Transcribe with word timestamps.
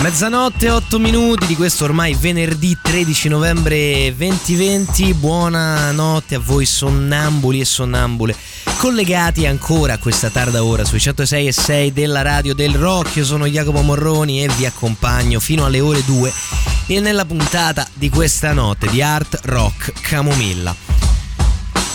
Mezzanotte, 0.00 0.70
8 0.70 0.98
minuti 0.98 1.46
di 1.46 1.54
questo 1.54 1.84
ormai 1.84 2.14
venerdì 2.14 2.76
13 2.80 3.28
novembre 3.28 4.14
2020. 4.16 5.12
Buonanotte 5.12 6.36
a 6.36 6.38
voi 6.38 6.64
sonnambuli 6.64 7.60
e 7.60 7.64
sonnambule 7.66 8.34
collegati 8.78 9.44
ancora 9.44 9.92
a 9.92 9.98
questa 9.98 10.30
tarda 10.30 10.64
ora 10.64 10.86
sui 10.86 11.00
106 11.00 11.46
e 11.46 11.52
6 11.52 11.92
della 11.92 12.22
radio 12.22 12.54
del 12.54 12.76
rock. 12.76 13.16
Io 13.16 13.26
sono 13.26 13.44
Jacopo 13.44 13.82
Morroni 13.82 14.42
e 14.42 14.48
vi 14.56 14.64
accompagno 14.64 15.38
fino 15.38 15.66
alle 15.66 15.80
ore 15.80 16.02
2 16.02 16.32
e 16.86 16.98
nella 17.00 17.26
puntata 17.26 17.86
di 17.92 18.08
questa 18.08 18.54
notte 18.54 18.88
di 18.88 19.02
Art 19.02 19.40
Rock 19.42 19.92
Camomilla. 20.00 20.99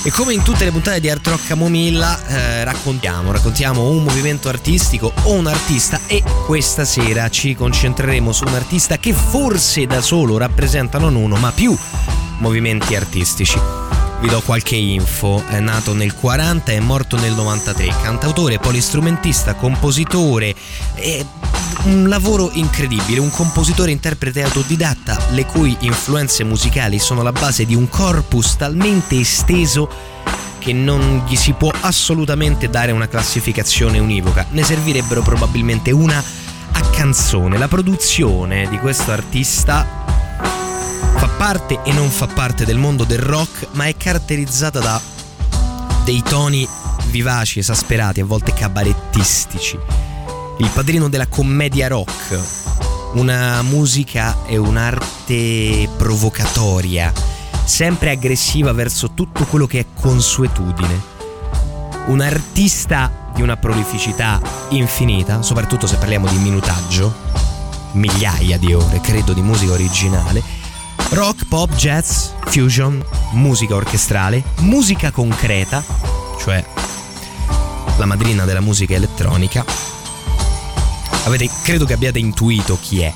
E 0.05 0.12
come 0.12 0.36
in 0.36 0.44
tutte 0.44 0.66
le 0.66 0.72
puntate 0.72 1.00
di 1.00 1.09
Art 1.09 1.26
Rock 1.26 1.48
Camomilla 1.48 2.23
eh, 2.27 2.63
raccontiamo, 2.63 3.32
raccontiamo 3.32 3.90
un 3.90 4.04
movimento 4.04 4.50
artistico 4.50 5.12
o 5.23 5.34
un 5.34 5.48
artista 5.48 6.00
e 6.05 6.22
questa 6.46 6.86
sera 6.86 7.27
ci 7.32 7.55
concentreremo 7.55 8.32
su 8.32 8.46
un 8.46 8.54
artista 8.54 8.98
che 8.99 9.13
forse 9.13 9.88
da 9.88 10.02
solo 10.02 10.38
rappresenta 10.38 10.99
non 10.99 11.16
uno 11.16 11.38
ma 11.38 11.52
più 11.52 11.76
movimenti 12.38 12.96
artistici. 12.96 13.85
Vi 14.22 14.28
do 14.30 14.42
qualche 14.42 14.76
info, 14.76 15.44
è 15.48 15.60
nato 15.60 15.94
nel 15.94 16.16
40 16.16 16.72
e 16.72 16.78
è 16.78 16.80
morto 16.80 17.18
nel 17.18 17.34
93, 17.34 17.94
cantautore, 18.02 18.58
polistrumentista, 18.58 19.55
compositore, 19.55 20.55
è 20.96 21.24
un 21.84 22.08
lavoro 22.08 22.50
incredibile, 22.54 23.20
un 23.20 23.30
compositore 23.30 23.91
interprete 23.91 24.41
autodidatta 24.41 25.18
le 25.32 25.46
cui 25.46 25.76
influenze 25.82 26.43
musicali 26.43 26.98
sono 26.98 27.21
la 27.21 27.32
base 27.32 27.66
di 27.66 27.76
un 27.76 27.88
corpus 27.90 28.55
talmente 28.55 29.20
esteso 29.20 29.88
che 30.58 30.74
non 30.74 31.24
gli 31.27 31.36
si 31.36 31.54
può 31.54 31.71
assolutamente 31.82 32.70
dare 32.70 32.91
una 32.91 33.08
classificazione 33.08 33.99
univoca, 33.99 34.48
ne 34.49 34.63
servirebbero 34.63 35.21
probabilmente 35.21 35.91
una 35.91 36.24
a 36.71 36.82
canzone. 36.90 37.58
La 37.58 37.68
produzione 37.68 38.68
di 38.70 38.80
questo 38.80 39.12
artista 39.12 40.05
fa 41.16 41.28
parte 41.38 41.80
e 41.84 41.92
non 41.94 42.10
fa 42.10 42.28
parte 42.28 42.66
del 42.66 42.78
mondo 42.78 43.04
del 43.04 43.20
rock, 43.20 43.68
ma 43.72 43.86
è 43.86 43.96
caratterizzata 43.96 44.80
da 44.80 45.02
dei 46.04 46.22
toni 46.22 46.68
vivaci, 47.08 47.60
esasperati, 47.60 48.22
a 48.22 48.26
volte 48.26 48.54
cabarettistici 48.54 49.78
il 50.58 50.70
padrino 50.74 51.10
della 51.10 51.28
commedia 51.28 51.90
rock, 51.90 52.40
una 53.14 53.62
musica 53.62 54.46
e 54.46 54.56
un'arte 54.56 55.90
provocatoria, 55.98 57.12
sempre 57.64 58.12
aggressiva 58.12 58.72
verso 58.72 59.12
tutto 59.12 59.44
quello 59.46 59.68
che 59.68 59.80
è 59.80 59.86
consuetudine. 59.94 61.14
Un 62.08 62.22
artista 62.22 63.32
di 63.34 63.42
una 63.42 63.58
prolificità 63.58 64.40
infinita, 64.70 65.42
soprattutto 65.42 65.88
se 65.88 65.98
parliamo 65.98 66.28
di 66.28 66.38
minutaggio, 66.38 67.14
migliaia 67.94 68.58
di 68.58 68.74
ore, 68.74 69.02
credo, 69.02 69.34
di 69.34 69.42
musica 69.42 69.74
originale. 69.74 70.55
Rock, 71.09 71.46
pop, 71.48 71.74
jazz, 71.75 72.30
fusion, 72.46 73.03
musica 73.31 73.75
orchestrale, 73.75 74.44
musica 74.59 75.12
concreta, 75.12 75.84
cioè 76.40 76.64
la 77.98 78.06
madrina 78.06 78.46
della 78.46 78.62
musica 78.62 78.96
elettronica, 78.96 79.64
Avete, 81.26 81.50
credo 81.64 81.86
che 81.86 81.94
abbiate 81.94 82.20
intuito 82.20 82.78
chi 82.80 83.02
è. 83.02 83.12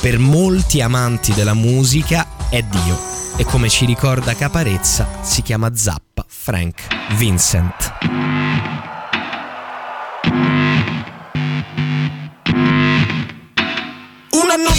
Per 0.00 0.18
molti 0.18 0.80
amanti 0.80 1.32
della 1.34 1.54
musica 1.54 2.26
è 2.48 2.62
Dio 2.62 2.98
e 3.36 3.44
come 3.44 3.68
ci 3.68 3.84
ricorda 3.84 4.34
Caparezza 4.34 5.20
si 5.22 5.42
chiama 5.42 5.74
Zappa 5.74 6.24
Frank 6.26 7.14
Vincent. 7.16 8.85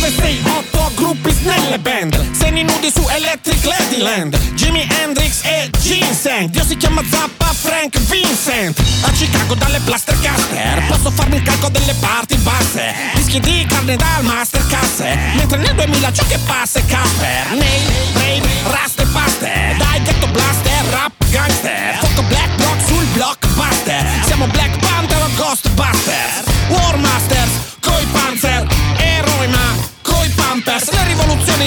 Una 0.08 0.16
968 0.16 0.92
gruppi 0.96 1.36
nelle 1.42 1.80
band. 1.80 2.32
Seni 2.32 2.64
nudi 2.64 2.90
su 2.90 3.06
Electric 3.10 3.62
Ladyland 3.66 4.38
Jimi 4.54 4.88
Hendrix 4.90 5.44
e 5.44 5.70
Ginseng. 5.82 6.50
Dio 6.50 6.64
si 6.64 6.78
chiama 6.78 7.04
Zappa 7.10 7.52
Frank 7.54 8.00
Vincent. 8.00 8.80
A 9.02 9.12
Chicago 9.12 9.56
dalle 9.56 9.82
Plaster 9.84 10.18
Caster 10.22 10.82
Posso 10.88 11.12
farmi 11.12 11.36
il 11.36 11.42
calco 11.42 11.68
delle 11.68 11.94
parti 12.00 12.38
basse. 12.38 12.94
Rischi 13.16 13.42
di 13.42 13.66
carne 13.68 13.98
dal 13.98 14.24
master 14.24 14.66
casse 14.68 15.14
Mentre 15.36 15.58
nel 15.58 15.76
2000 15.76 16.14
ciò 16.14 16.24
che 16.26 16.38
passa 16.46 16.80
è 16.80 16.86
Casper. 16.86 17.52
Nail, 17.52 17.92
rave, 18.14 18.48
raste 18.64 19.06
paste 19.12 19.76
Dai 19.78 20.02
ghetto 20.04 20.28
blaster, 20.28 20.86
rap 20.90 21.12
gangster. 21.30 21.98
Fuoco 22.00 22.22
black 22.30 22.62
rock 22.64 22.82
sul 22.88 23.06
blockbuster. 23.08 24.06
Siamo 24.24 24.48
Black 24.48 24.78
Panther 24.80 25.22
o 25.22 25.30
Ghostbusters. 25.36 26.46
War 26.70 26.98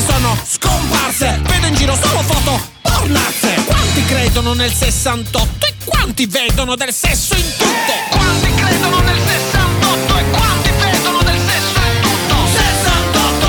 rivoluzioni 0.00 0.04
sono 0.06 0.36
scomparse. 0.44 1.40
Vedo 1.42 1.66
in 1.66 1.74
giro 1.74 1.94
solo 1.94 2.22
foto 2.22 2.60
pornazze. 2.82 3.54
Quanti 3.64 4.04
credono 4.06 4.54
nel 4.54 4.72
68 4.72 5.66
e 5.66 5.74
quanti 5.84 6.26
vedono 6.26 6.74
del 6.76 6.92
sesso 6.92 7.34
in 7.34 7.52
tutto? 7.56 7.92
Quanti 8.10 8.54
credono 8.54 9.00
nel 9.00 9.18
68 9.18 10.16
e 10.16 10.24
quanti 10.30 10.70
vedono 10.70 11.22
del 11.22 11.38
sesso 11.38 11.80
in 11.92 12.00
tutto? 12.00 12.36
68 12.46 13.48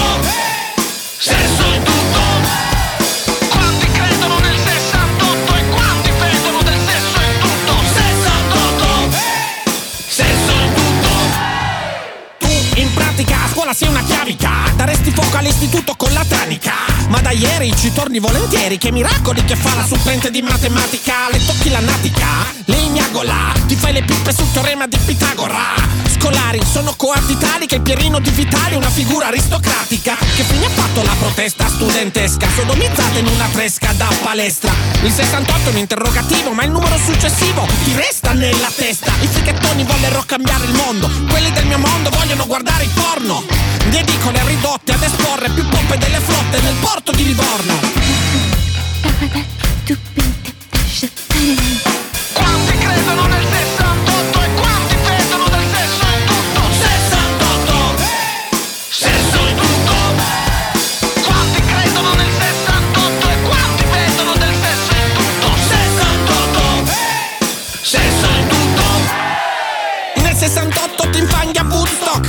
Sesso 1.18 1.64
in 1.74 1.84
tutto. 1.84 2.20
Quanti 3.50 3.92
credono 3.92 4.40
nel 4.40 4.58
68 4.58 5.56
e 5.56 5.70
quanti 5.70 6.10
vedono 6.12 6.62
del 6.64 6.80
sesso 6.86 7.20
in 7.22 7.40
tutto? 7.40 7.74
68 7.94 9.18
Sesso 10.08 10.52
in 10.52 10.74
tutto. 10.74 11.10
Tu 12.40 12.80
in 12.80 12.94
pratica 12.94 13.44
a 13.44 13.48
scuola 13.52 13.74
sei 13.74 13.88
una 13.88 14.04
chiavica. 14.04 14.50
Daresti 14.76 15.12
fuoco 15.12 15.38
all'istituto 15.38 15.96
con 16.22 16.28
la 16.28 16.36
tanica 16.36 16.74
Ma 17.10 17.22
da 17.22 17.32
ieri 17.32 17.76
ci 17.76 17.92
torni 17.92 18.20
volentieri 18.20 18.78
Che 18.78 18.92
miracoli 18.92 19.44
che 19.44 19.56
fa 19.56 19.76
la 19.76 19.86
supplente 19.86 20.30
di 20.32 20.42
matematica. 20.42 21.30
Le 21.32 21.44
tocchi 21.46 21.70
la 21.70 21.80
natica, 21.80 22.46
le 22.66 22.78
ignagola 22.78 23.54
Ti 23.68 23.76
fai 23.76 23.94
le 23.94 24.04
pippe 24.04 24.34
sul 24.34 24.52
teorema 24.52 24.88
di 24.88 24.98
Pitagora 24.98 26.11
Scolari 26.22 26.62
sono 26.64 26.94
coarti 26.96 27.36
tali 27.36 27.66
che 27.66 27.82
Pierino 27.82 28.20
di 28.20 28.30
Vitali 28.30 28.76
è 28.76 28.78
una 28.78 28.92
figura 28.92 29.26
aristocratica 29.26 30.16
Che 30.16 30.44
fine 30.44 30.68
ha 30.68 30.70
fatto 30.70 31.02
la 31.02 31.16
protesta 31.18 31.68
studentesca 31.68 32.48
Sodomizzata 32.48 33.18
in 33.18 33.26
una 33.26 33.48
fresca 33.48 33.92
da 33.94 34.08
palestra 34.22 34.72
Il 35.02 35.12
68 35.12 35.70
è 35.70 35.72
un 35.72 35.78
interrogativo 35.78 36.52
ma 36.52 36.64
il 36.64 36.70
numero 36.70 36.96
successivo 37.00 37.66
ti 37.84 37.96
resta 37.96 38.34
nella 38.34 38.70
testa 38.76 39.12
I 39.22 39.26
fichettoni 39.26 39.84
vollero 39.84 40.22
cambiare 40.24 40.66
il 40.66 40.74
mondo 40.74 41.10
Quelli 41.28 41.50
del 41.54 41.66
mio 41.66 41.80
mondo 41.80 42.12
vogliono 42.12 42.46
guardare 42.46 42.84
il 42.84 42.92
porno 42.92 43.44
Di 43.90 43.98
edicole 43.98 44.46
ridotte 44.46 44.94
ad 44.94 45.02
esporre 45.02 45.50
più 45.50 45.68
pompe 45.68 45.98
delle 45.98 46.20
flotte 46.20 46.62
nel 46.62 46.76
porto 46.76 47.12
di 47.14 47.26
Livorno 47.26 47.80
Quanti 52.34 52.78
credono 52.78 53.26
nel 53.26 53.42
68 53.42 53.71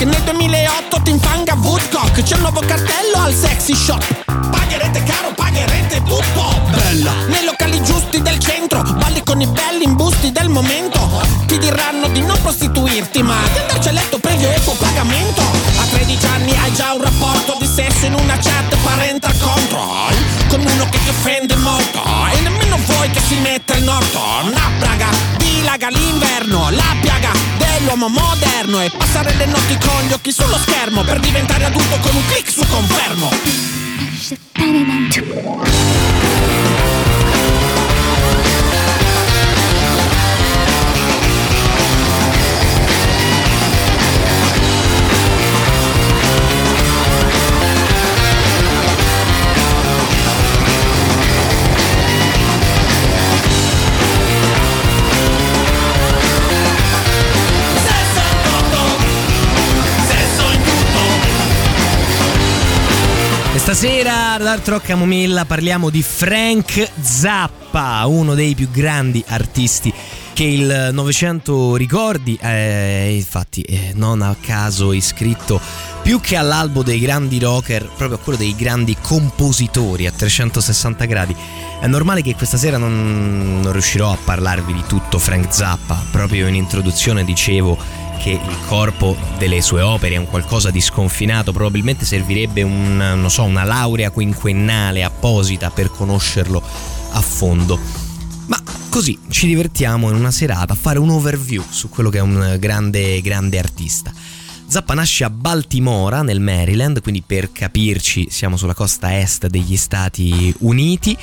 Woodstock 0.02 0.04
Nel 0.04 0.22
2008 0.22 1.00
ti 1.02 1.10
infanga 1.10 1.54
Woodcock. 1.54 2.22
C'è 2.22 2.34
un 2.34 2.40
nuovo 2.40 2.60
cartello 2.60 3.18
al 3.18 3.32
sexy 3.32 3.74
shop. 3.74 4.24
Pagherete 4.50 5.02
caro, 5.04 5.32
pagherete 5.34 6.02
tutto. 6.02 6.60
Bella. 6.70 7.12
Nei 7.28 7.44
locali 7.44 7.82
giusti 7.84 8.20
del 8.20 8.38
centro 8.38 8.82
Balli 8.82 9.22
con 9.22 9.40
i 9.40 9.46
belli 9.46 9.84
imbusti 9.84 10.32
del 10.32 10.48
momento. 10.48 10.98
Ti 11.46 11.58
diranno 11.58 12.08
di 12.08 12.20
non 12.22 12.40
prostituirti 12.40 13.22
Ma 13.22 13.36
di 13.52 13.58
andarci 13.58 13.88
a 13.88 13.92
letto 13.92 14.18
previo 14.18 14.50
equo 14.50 14.74
pagamento. 14.74 15.42
A 15.42 15.84
13 15.90 16.26
anni 16.26 16.56
hai 16.56 16.72
già 16.72 16.92
un 16.94 17.02
rapporto 17.02 17.56
di 17.60 17.66
sesso 17.66 18.06
In 18.06 18.14
una 18.14 18.36
chat 18.38 18.76
parental 18.82 19.36
control. 19.38 20.14
Con 20.48 20.60
uno 20.60 20.88
che 20.88 20.98
ti 21.02 21.10
offende 21.10 21.54
molto. 21.56 22.02
E 22.32 22.40
nemmeno 22.40 22.76
vuoi 22.86 23.10
che 23.10 23.20
si 23.20 23.36
metta 23.36 23.74
il 23.74 23.84
Norton. 23.84 24.50
La 24.50 24.70
praga 24.78 25.41
dilaga 25.62 25.88
l'inverno 25.90 26.70
La 26.70 26.96
piaga 27.00 27.30
dell'uomo 27.56 28.08
moderno 28.08 28.80
E 28.82 28.90
passare 28.90 29.34
le 29.34 29.46
notti 29.46 29.78
con 29.78 30.02
gli 30.06 30.12
occhi 30.12 30.32
sullo 30.32 30.58
schermo 30.58 31.02
Per 31.04 31.20
diventare 31.20 31.64
adulto 31.64 31.98
con 32.00 32.14
un 32.16 32.26
clic 32.26 32.50
su 32.50 32.66
confermo 32.66 33.30
Stasera 63.62 64.32
ad 64.32 64.44
Art 64.44 64.80
Camomilla 64.80 65.44
parliamo 65.44 65.88
di 65.88 66.02
Frank 66.02 66.90
Zappa, 67.00 68.04
uno 68.06 68.34
dei 68.34 68.56
più 68.56 68.68
grandi 68.68 69.22
artisti 69.28 69.94
che 70.32 70.42
il 70.42 70.88
Novecento 70.92 71.76
ricordi, 71.76 72.36
eh, 72.42 73.14
infatti 73.14 73.62
eh, 73.62 73.92
non 73.94 74.20
a 74.20 74.34
caso 74.40 74.92
iscritto 74.92 75.60
più 76.02 76.20
che 76.20 76.34
all'albo 76.34 76.82
dei 76.82 76.98
grandi 76.98 77.38
rocker, 77.38 77.86
proprio 77.96 78.18
a 78.18 78.18
quello 78.18 78.38
dei 78.38 78.56
grandi 78.56 78.96
compositori 79.00 80.08
a 80.08 80.10
360 80.10 81.04
gradi. 81.04 81.36
È 81.80 81.86
normale 81.86 82.22
che 82.22 82.34
questa 82.34 82.56
sera 82.56 82.78
non, 82.78 83.60
non 83.62 83.70
riuscirò 83.70 84.10
a 84.10 84.18
parlarvi 84.24 84.72
di 84.72 84.82
tutto 84.88 85.20
Frank 85.20 85.54
Zappa, 85.54 86.04
proprio 86.10 86.48
in 86.48 86.56
introduzione 86.56 87.24
dicevo 87.24 87.78
che 88.18 88.30
il 88.30 88.58
corpo 88.66 89.16
delle 89.38 89.60
sue 89.60 89.80
opere 89.80 90.14
è 90.14 90.18
un 90.18 90.26
qualcosa 90.26 90.70
di 90.70 90.80
sconfinato, 90.80 91.52
probabilmente 91.52 92.04
servirebbe 92.04 92.62
un, 92.62 93.26
so, 93.28 93.44
una 93.44 93.64
laurea 93.64 94.10
quinquennale 94.10 95.02
apposita 95.02 95.70
per 95.70 95.90
conoscerlo 95.90 96.62
a 97.12 97.20
fondo. 97.20 97.78
Ma 98.46 98.60
così 98.88 99.18
ci 99.28 99.46
divertiamo 99.46 100.08
in 100.10 100.16
una 100.16 100.30
serata 100.30 100.72
a 100.72 100.76
fare 100.76 100.98
un 100.98 101.10
overview 101.10 101.64
su 101.68 101.88
quello 101.88 102.10
che 102.10 102.18
è 102.18 102.22
un 102.22 102.56
grande, 102.58 103.20
grande 103.20 103.58
artista. 103.58 104.12
Zappa 104.66 104.94
nasce 104.94 105.24
a 105.24 105.30
Baltimora, 105.30 106.22
nel 106.22 106.40
Maryland, 106.40 107.02
quindi 107.02 107.22
per 107.26 107.52
capirci 107.52 108.28
siamo 108.30 108.56
sulla 108.56 108.74
costa 108.74 109.18
est 109.18 109.46
degli 109.48 109.76
Stati 109.76 110.54
Uniti 110.60 111.16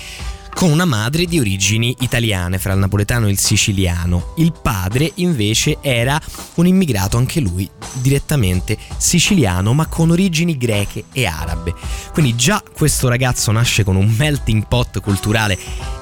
con 0.60 0.72
una 0.72 0.84
madre 0.84 1.24
di 1.24 1.40
origini 1.40 1.96
italiane, 2.02 2.60
fra 2.60 2.74
il 2.74 2.80
napoletano 2.80 3.28
e 3.28 3.30
il 3.30 3.40
siciliano. 3.40 4.34
Il 4.36 4.52
padre 4.62 5.10
invece 5.16 5.78
era 5.80 6.20
un 6.56 6.68
immigrato 6.68 7.16
anche 7.16 7.40
lui 7.40 7.70
direttamente 7.94 8.78
siciliano, 8.98 9.72
ma 9.72 9.88
con 9.88 10.12
origini 10.12 10.58
greche 10.58 11.06
e 11.14 11.26
arabe. 11.26 11.74
Quindi 12.12 12.36
già 12.36 12.62
questo 12.76 13.08
ragazzo 13.08 13.54
nasce 13.54 13.86
con 13.86 13.96
un 13.96 14.14
melting 14.18 14.68
pot 14.68 15.00
culturale 15.00 15.58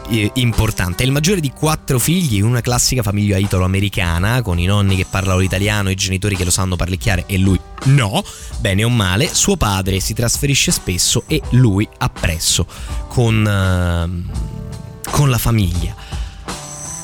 eh, 0.10 0.32
importante. 0.34 1.04
È 1.04 1.06
il 1.06 1.12
maggiore 1.12 1.40
di 1.40 1.52
quattro 1.52 2.00
figli 2.00 2.38
in 2.38 2.46
una 2.46 2.62
classica 2.62 3.04
famiglia 3.04 3.38
italo-americana, 3.38 4.42
con 4.42 4.58
i 4.58 4.66
nonni 4.66 4.96
che 4.96 5.06
parlano 5.08 5.38
l'italiano, 5.38 5.92
i 5.92 5.96
genitori 5.96 6.36
che 6.36 6.46
lo 6.46 6.50
sanno 6.50 6.76
parlicchiare 6.76 7.26
e 7.28 7.38
lui 7.38 7.60
no. 7.86 8.24
Bene 8.60 8.84
o 8.84 8.90
male, 8.90 9.34
suo 9.34 9.56
padre 9.58 10.00
si 10.00 10.14
trasferisce 10.14 10.72
spesso 10.72 11.24
e 11.28 11.42
lui 11.52 11.88
appresso 11.98 12.66
con, 13.08 13.36
uh, 13.36 15.10
con 15.10 15.30
la 15.30 15.38
famiglia. 15.38 15.96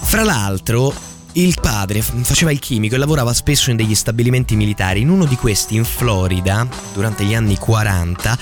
Fra 0.04 0.24
l'altro, 0.24 0.94
il 1.34 1.58
padre 1.60 2.02
faceva 2.02 2.52
il 2.52 2.60
chimico 2.60 2.94
e 2.96 2.98
lavorava 3.00 3.34
spesso 3.34 3.72
in 3.72 3.76
degli 3.76 3.96
stabilimenti 3.96 4.56
militari. 4.56 5.02
In 5.02 5.10
uno 5.10 5.26
di 5.26 5.36
questi, 5.36 5.76
in 5.76 5.86
Florida, 5.86 6.68
durante 6.94 7.24
gli 7.24 7.34
anni 7.34 7.58
40, 7.58 8.38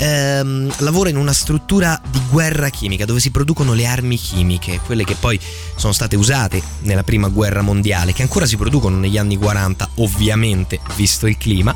ehm, 0.00 0.72
lavora 0.78 1.10
in 1.10 1.16
una 1.16 1.32
struttura 1.32 2.00
di 2.10 2.20
guerra 2.30 2.70
chimica 2.70 3.04
dove 3.04 3.20
si 3.20 3.30
producono 3.30 3.74
le 3.74 3.86
armi 3.86 4.16
chimiche, 4.16 4.80
quelle 4.84 5.04
che 5.04 5.14
poi 5.14 5.38
sono 5.76 5.92
state 5.92 6.16
usate 6.16 6.62
nella 6.80 7.04
prima 7.04 7.28
guerra 7.28 7.60
mondiale, 7.60 8.12
che 8.12 8.22
ancora 8.22 8.46
si 8.46 8.56
producono 8.56 8.96
negli 8.96 9.18
anni 9.18 9.36
40, 9.36 9.90
ovviamente, 9.96 10.80
visto 10.96 11.26
il 11.26 11.36
clima 11.36 11.74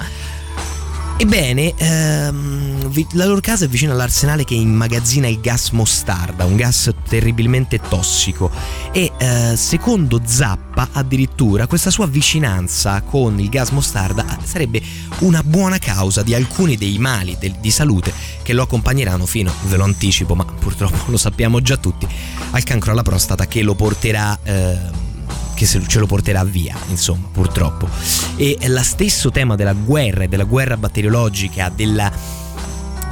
Ebbene, 1.16 1.75
ehm, 1.76 2.93
la 3.12 3.25
loro 3.25 3.40
casa 3.40 3.66
è 3.66 3.69
vicino 3.69 3.93
all'arsenale 3.93 4.43
che 4.43 4.55
immagazzina 4.55 5.28
il 5.28 5.38
gas 5.38 5.70
mostarda, 5.70 6.44
un 6.44 6.56
gas 6.56 6.93
terribilmente 7.08 7.78
tossico. 7.78 8.50
E 8.93 9.12
eh, 9.16 9.56
secondo 9.56 10.20
Zappa 10.25 10.88
addirittura 10.90 11.69
questa 11.69 11.90
sua 11.90 12.08
vicinanza 12.08 13.00
con 13.02 13.38
il 13.38 13.49
gas 13.49 13.70
mostarda 13.70 14.26
sarebbe 14.43 14.82
una 15.20 15.43
buona 15.44 15.78
causa 15.78 16.25
di 16.25 16.34
alcuni 16.34 16.76
dei 16.76 16.99
mali 16.99 17.37
de- 17.38 17.55
di 17.61 17.70
salute 17.70 18.12
che 18.43 18.52
lo 18.52 18.62
accompagneranno 18.62 19.25
fino, 19.25 19.52
ve 19.69 19.76
lo 19.76 19.84
anticipo 19.84 20.34
ma 20.34 20.44
purtroppo 20.44 21.11
lo 21.12 21.16
sappiamo 21.16 21.61
già 21.61 21.76
tutti, 21.76 22.08
al 22.50 22.64
cancro 22.64 22.90
alla 22.90 23.02
prostata 23.02 23.46
che 23.46 23.62
lo 23.62 23.76
porterà... 23.76 24.37
Eh, 24.43 25.12
che 25.55 25.67
ce 25.67 25.99
lo 25.99 26.06
porterà 26.06 26.45
via, 26.45 26.77
insomma, 26.89 27.29
purtroppo. 27.33 27.89
E 28.37 28.59
lo 28.67 28.83
stesso 28.83 29.31
tema 29.31 29.55
della 29.55 29.73
guerra 29.73 30.25
e 30.25 30.29
della 30.29 30.45
guerra 30.45 30.77
batteriologica, 30.77 31.71
della 31.75 32.12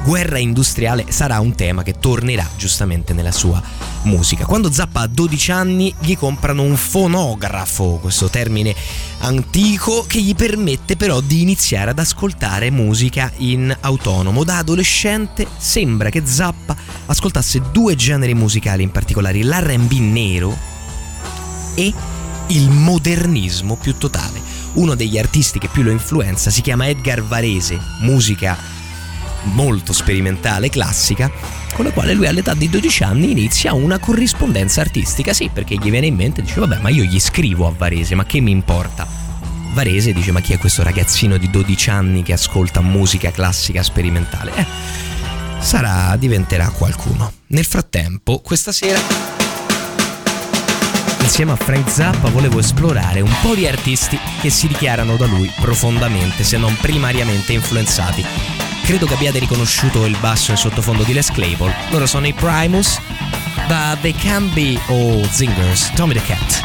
guerra 0.04 0.38
industriale 0.38 1.06
sarà 1.10 1.38
un 1.38 1.54
tema 1.54 1.82
che 1.82 1.98
tornerà 1.98 2.46
giustamente 2.56 3.12
nella 3.12 3.30
sua 3.30 3.62
musica. 4.02 4.44
Quando 4.44 4.72
Zappa 4.72 5.00
ha 5.00 5.06
12 5.06 5.52
anni 5.52 5.94
gli 6.00 6.16
comprano 6.16 6.62
un 6.62 6.76
fonografo, 6.76 7.98
questo 8.00 8.28
termine 8.28 8.74
antico 9.20 10.04
che 10.06 10.20
gli 10.20 10.34
permette 10.34 10.96
però 10.96 11.20
di 11.20 11.42
iniziare 11.42 11.90
ad 11.90 11.98
ascoltare 11.98 12.70
musica 12.70 13.30
in 13.38 13.74
autonomo. 13.80 14.42
Da 14.42 14.58
adolescente 14.58 15.46
sembra 15.56 16.10
che 16.10 16.22
Zappa 16.24 16.76
ascoltasse 17.06 17.62
due 17.70 17.94
generi 17.94 18.34
musicali 18.34 18.82
in 18.82 18.90
particolare, 18.90 19.42
l'R&B 19.42 19.92
nero 20.00 20.56
e 21.74 21.92
il 22.52 22.68
modernismo 22.70 23.76
più 23.76 23.96
totale. 23.96 24.40
Uno 24.74 24.94
degli 24.94 25.18
artisti 25.18 25.58
che 25.58 25.68
più 25.68 25.82
lo 25.82 25.90
influenza 25.90 26.50
si 26.50 26.60
chiama 26.60 26.86
Edgar 26.86 27.22
Varese, 27.22 27.78
musica 28.00 28.56
molto 29.44 29.92
sperimentale, 29.92 30.68
classica, 30.68 31.30
con 31.74 31.84
la 31.86 31.92
quale 31.92 32.12
lui 32.12 32.26
all'età 32.26 32.54
di 32.54 32.68
12 32.68 33.02
anni 33.02 33.30
inizia 33.30 33.72
una 33.72 33.98
corrispondenza 33.98 34.82
artistica, 34.82 35.32
sì, 35.32 35.50
perché 35.52 35.76
gli 35.76 35.90
viene 35.90 36.06
in 36.06 36.14
mente, 36.14 36.42
dice 36.42 36.60
vabbè 36.60 36.78
ma 36.78 36.90
io 36.90 37.04
gli 37.04 37.18
scrivo 37.18 37.66
a 37.66 37.72
Varese, 37.76 38.14
ma 38.14 38.24
che 38.24 38.40
mi 38.40 38.50
importa? 38.50 39.06
Varese 39.72 40.12
dice 40.12 40.32
ma 40.32 40.40
chi 40.40 40.52
è 40.52 40.58
questo 40.58 40.82
ragazzino 40.82 41.38
di 41.38 41.48
12 41.48 41.90
anni 41.90 42.22
che 42.22 42.34
ascolta 42.34 42.82
musica 42.82 43.30
classica 43.30 43.82
sperimentale? 43.82 44.52
Eh, 44.54 44.66
sarà, 45.60 46.14
diventerà 46.16 46.68
qualcuno. 46.68 47.32
Nel 47.48 47.64
frattempo, 47.64 48.40
questa 48.40 48.72
sera 48.72 49.41
Insieme 51.22 51.52
a 51.52 51.56
Frank 51.56 51.88
Zappa 51.88 52.28
volevo 52.30 52.58
esplorare 52.58 53.20
un 53.20 53.32
po' 53.40 53.54
di 53.54 53.66
artisti 53.66 54.18
che 54.40 54.50
si 54.50 54.66
dichiarano 54.66 55.16
da 55.16 55.26
lui 55.26 55.50
profondamente, 55.60 56.42
se 56.42 56.58
non 56.58 56.76
primariamente 56.80 57.52
influenzati. 57.52 58.24
Credo 58.82 59.06
che 59.06 59.14
abbiate 59.14 59.38
riconosciuto 59.38 60.04
il 60.04 60.16
basso 60.18 60.50
in 60.50 60.56
sottofondo 60.56 61.04
di 61.04 61.12
Les 61.12 61.30
Claypool. 61.30 61.72
Loro 61.90 62.06
sono 62.06 62.26
i 62.26 62.32
Primus, 62.34 63.00
da 63.68 63.96
They 64.00 64.12
Can 64.12 64.52
Be 64.52 64.78
All 64.88 65.26
Zingers, 65.30 65.92
Tommy 65.94 66.14
the 66.14 66.22
Cat. 66.22 66.62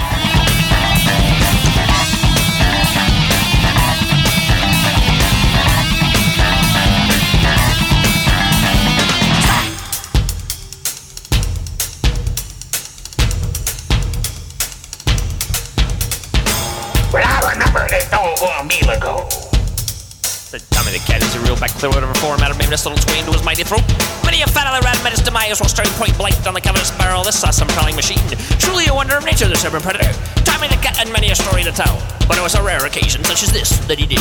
The 18.67 20.59
dummy 20.71 20.91
the 20.91 20.99
cat 21.07 21.23
is 21.23 21.33
a 21.35 21.39
real 21.39 21.55
back 21.55 21.71
clear 21.71 21.89
whatever 21.89 22.13
form 22.15 22.41
out 22.41 22.51
of 22.51 22.57
maybe 22.57 22.71
this 22.71 22.85
little 22.85 22.99
swing 22.99 23.23
to 23.23 23.31
his 23.31 23.43
mighty 23.43 23.63
throat. 23.63 23.83
Many 24.25 24.41
a 24.41 24.47
fat 24.47 24.67
other 24.67 24.83
rat 24.83 25.01
met 25.03 25.13
his 25.13 25.21
demise 25.21 25.61
while 25.61 25.69
staring 25.69 25.91
point 25.93 26.17
blank 26.17 26.35
down 26.43 26.53
the 26.53 26.61
barrel 26.97 27.21
of 27.21 27.25
this 27.25 27.41
awesome 27.43 27.67
prowling 27.69 27.95
machine. 27.95 28.19
Truly 28.59 28.87
a 28.87 28.93
wonder 28.93 29.15
of 29.15 29.23
nature, 29.23 29.47
this 29.47 29.63
urban 29.63 29.81
predator. 29.81 30.11
Timing 30.43 30.69
the 30.69 30.75
cat 30.83 30.97
had 30.97 31.09
many 31.11 31.31
a 31.31 31.35
story 31.35 31.63
to 31.63 31.71
tell, 31.71 31.95
but 32.27 32.37
it 32.37 32.41
was 32.41 32.55
a 32.55 32.63
rare 32.63 32.85
occasion 32.85 33.23
such 33.23 33.43
as 33.43 33.53
this 33.53 33.77
that 33.87 33.99
he 33.99 34.05
did. 34.05 34.19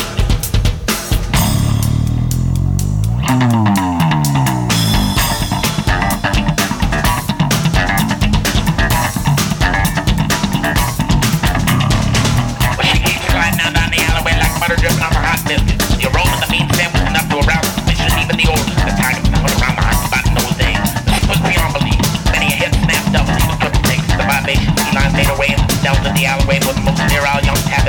down 25.83 26.05
in 26.05 26.13
the 26.13 26.25
alleyway 26.25 26.59
with 26.59 26.77
most 26.83 27.03
near 27.09 27.21
our 27.21 27.41
young 27.41 27.57
cat. 27.67 27.86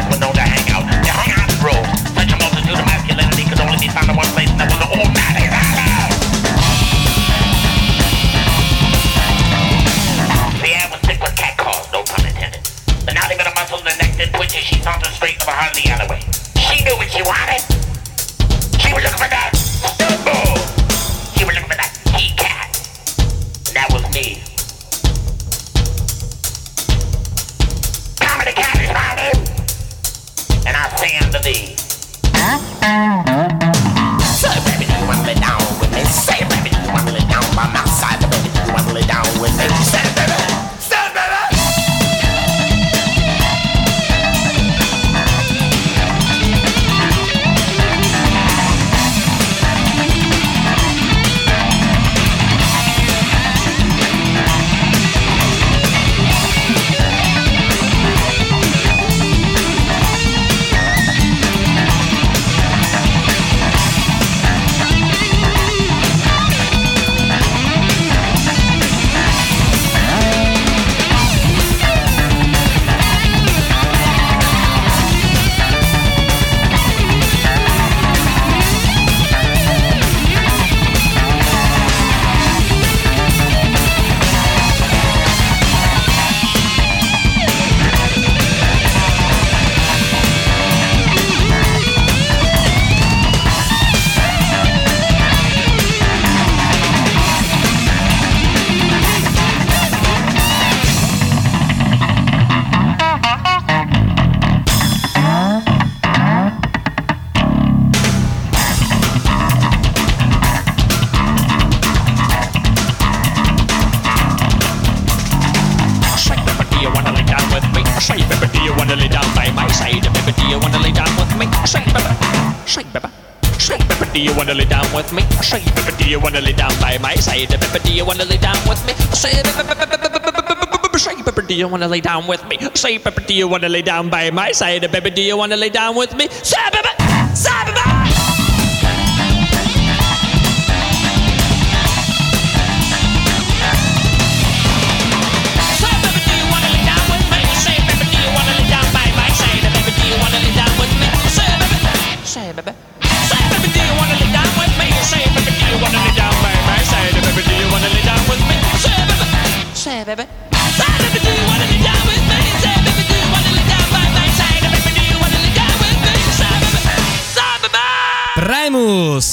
You 131.58 131.68
wanna 131.68 131.88
lay 131.88 132.00
down 132.00 132.26
with 132.26 132.46
me? 132.48 132.58
Say, 132.74 132.98
baby, 132.98 133.22
do 133.26 133.34
you 133.34 133.48
wanna 133.48 133.68
lay 133.68 133.82
down 133.82 134.08
by 134.08 134.30
my 134.30 134.52
side? 134.52 134.90
Baby, 134.90 135.10
do 135.10 135.22
you 135.22 135.36
wanna 135.36 135.56
lay 135.56 135.68
down 135.70 135.96
with 135.96 136.14
me? 136.14 136.28
Say, 136.28 136.56
baby, 136.72 136.87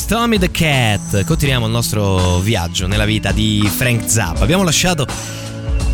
Tommy 0.08 0.38
the 0.38 0.52
Cat. 0.52 1.24
Continuiamo 1.24 1.66
il 1.66 1.72
nostro 1.72 2.38
viaggio 2.40 2.86
nella 2.86 3.06
vita 3.06 3.32
di 3.32 3.68
Frank 3.74 4.08
Zappa. 4.08 4.44
Abbiamo 4.44 4.64
lasciato 4.64 5.08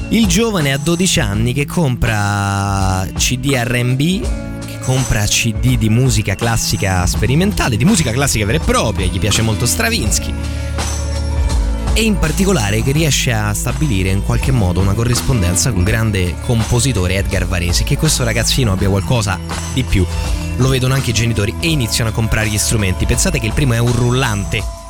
il 0.10 0.28
giovane 0.28 0.74
a 0.74 0.78
12 0.78 1.20
anni 1.22 1.54
che 1.54 1.66
compra 1.66 3.08
CD 3.16 3.54
RB, 3.56 3.98
che 4.66 4.80
compra 4.82 5.24
CD 5.24 5.78
di 5.78 5.90
musica 5.90 6.36
classica 6.36 7.06
sperimentale, 7.06 7.78
di 7.78 7.86
musica 7.86 8.12
classica 8.12 8.46
vera 8.46 8.58
e 8.58 8.66
propria, 8.66 9.06
gli 9.06 9.20
piace 9.20 9.42
molto 9.42 9.66
Stravinsky. 9.66 10.34
E 12.02 12.06
in 12.06 12.18
particolare 12.18 12.82
che 12.82 12.92
riesce 12.92 13.32
a 13.32 13.54
stabilire 13.54 14.10
in 14.10 14.24
qualche 14.24 14.52
modo 14.52 14.80
una 14.80 14.96
corrispondenza 14.96 15.72
col 15.72 15.84
grande 15.84 16.34
compositore 16.42 17.14
Edgar 17.14 17.46
Varese, 17.46 17.84
che 17.84 17.96
questo 17.96 18.24
ragazzino 18.24 18.72
abbia 18.72 18.90
qualcosa 18.90 19.40
di 19.72 19.84
più. 19.84 20.04
Lo 20.56 20.70
vedono 20.70 20.96
anche 20.96 21.12
i 21.12 21.14
genitori 21.14 21.54
e 21.60 21.70
iniziano 21.70 22.10
a 22.10 22.14
comprare 22.14 22.50
gli 22.50 22.58
strumenti. 22.58 23.06
Pensate 23.06 23.40
che 23.40 23.46
il 23.46 23.54
primo 23.54 23.74
è 23.74 23.78
un 23.78 23.96
rullante 23.96 24.81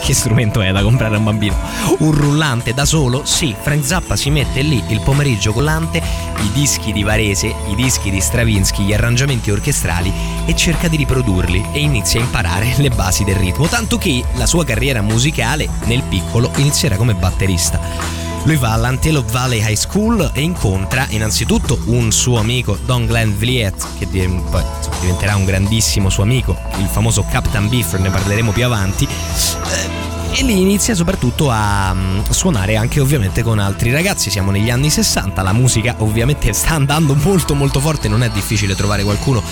che 0.00 0.14
strumento 0.14 0.60
è 0.60 0.72
da 0.72 0.82
comprare 0.82 1.14
a 1.14 1.18
un 1.18 1.24
bambino? 1.24 1.56
Un 1.98 2.12
rullante 2.12 2.72
da 2.72 2.84
solo? 2.84 3.24
Sì, 3.24 3.54
Frank 3.60 3.84
Zappa 3.84 4.16
si 4.16 4.30
mette 4.30 4.62
lì 4.62 4.82
il 4.88 5.00
pomeriggio 5.00 5.52
collante, 5.52 5.98
i 5.98 6.50
dischi 6.52 6.92
di 6.92 7.02
Varese, 7.02 7.54
i 7.68 7.74
dischi 7.74 8.10
di 8.10 8.20
Stravinsky, 8.20 8.84
gli 8.84 8.92
arrangiamenti 8.92 9.50
orchestrali 9.50 10.12
e 10.46 10.56
cerca 10.56 10.88
di 10.88 10.96
riprodurli 10.96 11.66
e 11.72 11.80
inizia 11.80 12.20
a 12.20 12.24
imparare 12.24 12.74
le 12.76 12.90
basi 12.90 13.24
del 13.24 13.36
ritmo, 13.36 13.66
tanto 13.66 13.98
che 13.98 14.24
la 14.34 14.46
sua 14.46 14.64
carriera 14.64 15.02
musicale 15.02 15.68
nel 15.84 16.02
piccolo 16.02 16.50
inizierà 16.56 16.96
come 16.96 17.14
batterista. 17.14 18.29
Lui 18.44 18.56
va 18.56 18.72
all'Antelope 18.72 19.30
Valley 19.30 19.60
High 19.60 19.76
School 19.76 20.30
e 20.32 20.40
incontra 20.40 21.06
innanzitutto 21.10 21.78
un 21.86 22.10
suo 22.10 22.38
amico, 22.38 22.78
Don 22.84 23.04
Glenn 23.06 23.32
Vliet, 23.32 23.86
che 23.98 24.06
poi 24.06 24.62
diventerà 25.00 25.36
un 25.36 25.44
grandissimo 25.44 26.08
suo 26.08 26.22
amico, 26.22 26.56
il 26.78 26.86
famoso 26.86 27.24
Captain 27.30 27.68
Beef, 27.68 27.96
ne 27.98 28.08
parleremo 28.08 28.50
più 28.52 28.64
avanti. 28.64 29.04
Eh, 29.04 30.08
E 30.32 30.42
lì 30.44 30.60
inizia 30.60 30.94
soprattutto 30.94 31.50
a 31.50 31.92
mm, 31.92 32.20
suonare 32.30 32.76
anche 32.76 33.00
ovviamente 33.00 33.42
con 33.42 33.58
altri 33.58 33.90
ragazzi, 33.90 34.30
siamo 34.30 34.50
negli 34.50 34.70
anni 34.70 34.88
60, 34.88 35.42
la 35.42 35.52
musica 35.52 35.96
ovviamente 35.98 36.50
sta 36.54 36.74
andando 36.74 37.14
molto 37.14 37.54
molto 37.54 37.78
forte, 37.80 38.08
non 38.08 38.22
è 38.22 38.30
difficile 38.30 38.74
trovare 38.74 39.02
qualcuno 39.02 39.42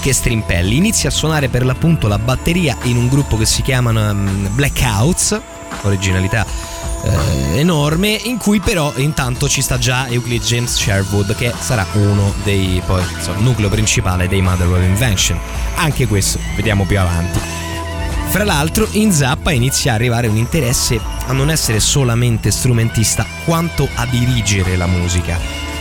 che 0.00 0.12
strimpelli. 0.12 0.76
Inizia 0.76 1.10
a 1.10 1.12
suonare 1.12 1.48
per 1.48 1.66
l'appunto 1.66 2.08
la 2.08 2.18
batteria 2.18 2.76
in 2.84 2.96
un 2.96 3.08
gruppo 3.08 3.36
che 3.36 3.46
si 3.46 3.62
chiamano 3.62 4.14
mm, 4.14 4.46
Blackouts, 4.54 5.40
originalità 5.82 6.46
eh, 7.02 7.58
enorme 7.58 8.08
in 8.24 8.38
cui 8.38 8.60
però 8.60 8.92
intanto 8.96 9.48
ci 9.48 9.62
sta 9.62 9.78
già 9.78 10.08
Euclid 10.08 10.42
James 10.42 10.74
Sherwood 10.74 11.34
che 11.36 11.52
sarà 11.58 11.86
uno 11.94 12.34
dei 12.42 12.82
poi 12.84 13.02
insomma, 13.14 13.38
nucleo 13.40 13.68
principale 13.68 14.28
dei 14.28 14.40
Mother 14.40 14.66
of 14.66 14.82
Invention. 14.82 15.38
Anche 15.76 16.06
questo 16.06 16.38
vediamo 16.56 16.84
più 16.84 16.98
avanti. 16.98 17.38
Fra 18.28 18.44
l'altro 18.44 18.86
in 18.92 19.10
Zappa 19.10 19.52
inizia 19.52 19.92
a 19.92 19.94
arrivare 19.94 20.26
un 20.26 20.36
interesse 20.36 21.00
a 21.26 21.32
non 21.32 21.50
essere 21.50 21.80
solamente 21.80 22.50
strumentista 22.50 23.24
quanto 23.44 23.88
a 23.94 24.04
dirigere 24.06 24.76
la 24.76 24.86
musica. 24.86 25.38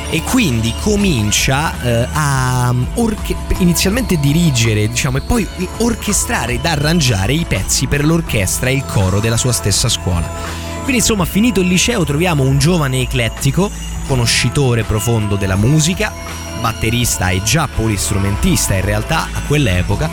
E 0.09 0.21
quindi 0.21 0.73
comincia 0.79 1.73
eh, 1.81 2.07
a 2.13 2.73
orche- 2.93 3.35
inizialmente 3.57 4.17
dirigere 4.17 4.87
diciamo 4.87 5.17
e 5.17 5.21
poi 5.21 5.45
orchestrare 5.79 6.53
ed 6.53 6.65
arrangiare 6.65 7.33
i 7.33 7.43
pezzi 7.45 7.87
per 7.87 8.05
l'orchestra 8.05 8.69
e 8.69 8.75
il 8.75 8.85
coro 8.85 9.19
della 9.19 9.35
sua 9.35 9.51
stessa 9.51 9.89
scuola 9.89 10.66
quindi 10.87 11.03
insomma, 11.03 11.25
finito 11.25 11.59
il 11.59 11.67
liceo 11.67 12.05
troviamo 12.05 12.43
un 12.43 12.59
giovane 12.59 13.01
eclettico, 13.01 13.69
conoscitore 14.07 14.85
profondo 14.85 15.35
della 15.35 15.57
musica, 15.57 16.13
batterista 16.61 17.27
e 17.27 17.43
già 17.43 17.67
polistrumentista 17.67 18.73
in 18.73 18.85
realtà 18.85 19.27
a 19.33 19.41
quell'epoca, 19.45 20.09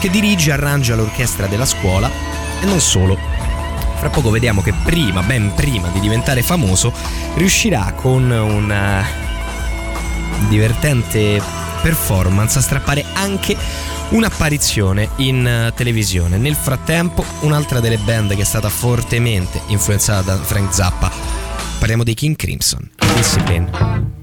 che 0.00 0.08
dirige 0.08 0.48
e 0.48 0.52
arrangia 0.54 0.94
l'orchestra 0.94 1.48
della 1.48 1.66
scuola 1.66 2.10
e 2.62 2.64
non 2.64 2.80
solo. 2.80 3.18
Fra 3.96 4.08
poco 4.08 4.30
vediamo 4.30 4.62
che 4.62 4.72
prima, 4.72 5.20
ben 5.20 5.52
prima 5.54 5.88
di 5.88 6.00
diventare 6.00 6.40
famoso, 6.40 6.94
riuscirà 7.34 7.92
con 7.94 8.30
una 8.30 9.04
divertente 10.48 11.42
performance 11.80 12.58
a 12.58 12.62
strappare 12.62 13.04
anche 13.14 13.56
un'apparizione 14.10 15.08
in 15.16 15.46
eh, 15.46 15.72
televisione. 15.74 16.36
Nel 16.36 16.54
frattempo, 16.54 17.24
un'altra 17.40 17.80
delle 17.80 17.98
band 17.98 18.34
che 18.34 18.42
è 18.42 18.44
stata 18.44 18.68
fortemente 18.68 19.60
influenzata 19.68 20.34
da 20.34 20.42
Frank 20.42 20.74
Zappa, 20.74 21.10
parliamo 21.78 22.04
dei 22.04 22.14
King 22.14 22.36
Crimson, 22.36 22.90
Discipline. 23.16 24.19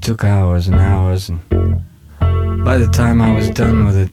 It 0.00 0.04
took 0.04 0.24
hours 0.24 0.66
and 0.66 0.76
hours, 0.76 1.28
and 1.28 1.40
by 2.64 2.78
the 2.78 2.88
time 2.90 3.20
I 3.20 3.34
was 3.34 3.50
done 3.50 3.84
with 3.84 3.98
it, 3.98 4.10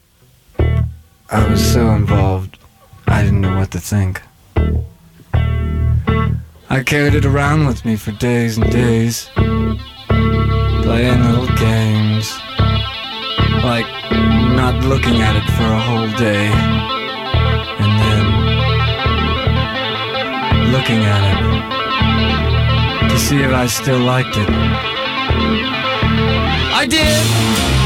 I 1.30 1.48
was 1.50 1.66
so 1.66 1.92
involved, 1.92 2.60
I 3.08 3.24
didn't 3.24 3.40
know 3.40 3.56
what 3.56 3.72
to 3.72 3.80
think. 3.80 4.22
I 6.70 6.84
carried 6.86 7.16
it 7.16 7.24
around 7.24 7.68
with 7.68 7.86
me 7.86 7.96
for 7.96 8.12
days 8.12 8.58
and 8.58 8.70
days, 8.70 9.30
playing 10.84 11.24
little 11.24 11.48
games, 11.56 12.38
like 13.64 13.88
not 14.60 14.84
looking 14.84 15.22
at 15.22 15.38
it 15.38 15.50
for 15.56 15.64
a 15.64 15.80
whole 15.80 16.10
day, 16.18 16.52
and 17.80 17.92
then 18.04 18.26
looking 20.74 21.06
at 21.06 21.24
it 21.32 21.40
to 23.10 23.18
see 23.18 23.42
if 23.42 23.54
I 23.54 23.68
still 23.68 24.00
liked 24.00 24.36
it. 24.36 24.97
I 26.80 26.86
did! 26.86 27.77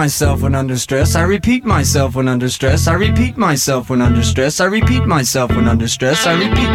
Myself 0.00 0.40
when 0.40 0.54
under 0.54 0.78
stress. 0.78 1.14
I 1.14 1.24
repeat 1.24 1.62
myself 1.62 2.14
when 2.14 2.26
under 2.26 2.48
stress. 2.48 2.86
I 2.86 2.94
repeat 2.94 3.36
myself 3.36 3.90
when 3.90 4.00
under 4.00 4.22
stress. 4.22 4.58
I 4.58 4.64
repeat 4.64 5.04
myself 5.04 5.54
when 5.54 5.68
under 5.68 5.88
stress. 5.88 6.26
I 6.26 6.32
repeat. 6.44 6.72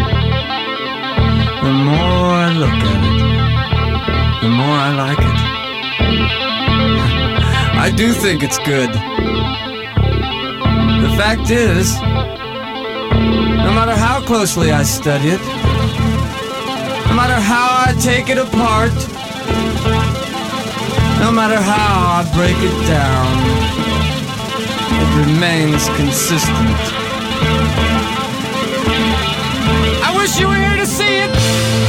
The 1.65 1.73
more 1.89 2.29
I 2.45 2.51
look 2.61 2.79
at 2.93 3.01
it, 3.09 3.17
the 4.43 4.49
more 4.59 4.77
I 4.87 4.91
like 5.03 5.17
it. 5.17 5.37
I 7.85 7.89
do 7.97 8.13
think 8.13 8.43
it's 8.43 8.59
good. 8.59 8.91
The 11.05 11.11
fact 11.17 11.49
is, 11.49 11.99
no 13.65 13.71
matter 13.73 13.95
how 13.95 14.21
closely 14.21 14.71
I 14.71 14.83
study 14.83 15.29
it, 15.29 15.41
no 17.09 17.15
matter 17.15 17.39
how 17.41 17.85
I 17.87 17.95
take 18.01 18.29
it 18.29 18.37
apart, 18.37 19.14
no 21.25 21.31
matter 21.31 21.59
how 21.59 22.19
I 22.19 22.35
break 22.35 22.55
it 22.55 22.87
down, 22.87 23.33
it 25.01 25.09
remains 25.25 25.89
consistent. 25.97 26.77
I 30.05 30.13
wish 30.15 30.39
you 30.39 30.47
were 30.47 30.55
here 30.55 30.77
to 30.77 30.85
see 30.85 31.23
it. 31.23 31.84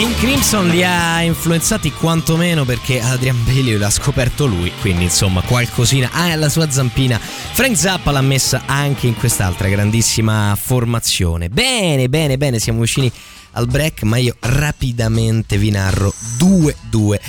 King 0.00 0.14
Crimson 0.14 0.68
li 0.68 0.82
ha 0.82 1.20
influenzati 1.20 1.92
quantomeno 1.92 2.64
perché 2.64 3.02
Adrian 3.02 3.36
Bailey 3.44 3.76
l'ha 3.76 3.90
scoperto 3.90 4.46
lui, 4.46 4.72
quindi 4.80 5.04
insomma 5.04 5.42
qualcosina 5.42 6.08
ha 6.10 6.30
ah, 6.30 6.36
la 6.36 6.48
sua 6.48 6.70
zampina. 6.70 7.18
Frank 7.18 7.76
Zappa 7.76 8.10
l'ha 8.10 8.22
messa 8.22 8.62
anche 8.64 9.08
in 9.08 9.14
quest'altra 9.14 9.68
grandissima 9.68 10.56
formazione. 10.58 11.50
Bene, 11.50 12.08
bene, 12.08 12.38
bene, 12.38 12.58
siamo 12.58 12.80
vicini 12.80 13.12
al 13.52 13.66
break, 13.66 14.04
ma 14.04 14.16
io 14.16 14.34
rapidamente 14.40 15.58
vi 15.58 15.68
narro 15.68 16.14
due, 16.38 16.74
due 16.88 17.20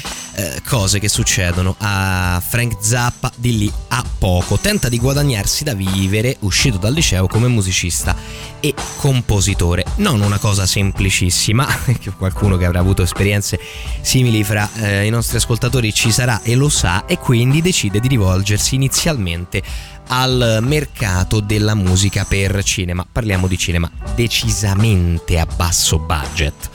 eh, 0.42 0.62
cose 0.68 0.98
che 0.98 1.08
succedono 1.08 1.76
a 1.78 2.42
Frank 2.46 2.78
Zappa 2.80 3.32
di 3.36 3.58
lì 3.58 3.72
a 3.90 4.04
poco. 4.18 4.58
Tenta 4.58 4.90
di 4.90 4.98
guadagnarsi 4.98 5.64
da 5.64 5.76
vivere 5.76 6.38
uscito 6.40 6.78
dal 6.78 6.94
liceo 6.94 7.28
come 7.28 7.48
musicista 7.48 8.16
e 8.60 8.74
compositore. 8.98 9.86
Non 9.98 10.22
una 10.22 10.40
cosa 10.40 10.66
semplicissima, 10.66 11.68
qualcuno 12.18 12.58
che 12.58 12.66
avrà 12.66 12.80
avuto 12.80 13.04
esperienze 13.04 13.60
simili 14.02 14.44
fra 14.44 14.68
eh, 14.78 15.06
i 15.06 15.10
nostri 15.12 15.38
ascoltatori 15.38 15.94
ci 15.94 16.12
sarà 16.12 16.42
e 16.42 16.56
lo 16.56 16.70
sa 16.70 17.06
e 17.06 17.20
quindi 17.20 17.62
decide 17.62 18.00
di 18.00 18.08
rivolgersi 18.08 18.74
inizialmente 18.76 19.62
al 20.08 20.60
mercato 20.62 21.40
della 21.40 21.76
musica 21.76 22.26
per 22.26 22.64
cinema. 22.64 23.06
Parliamo 23.10 23.48
di 23.48 23.58
cinema 23.58 23.90
decisamente 24.16 25.38
a 25.38 25.46
basso 25.46 26.00
budget. 26.00 26.70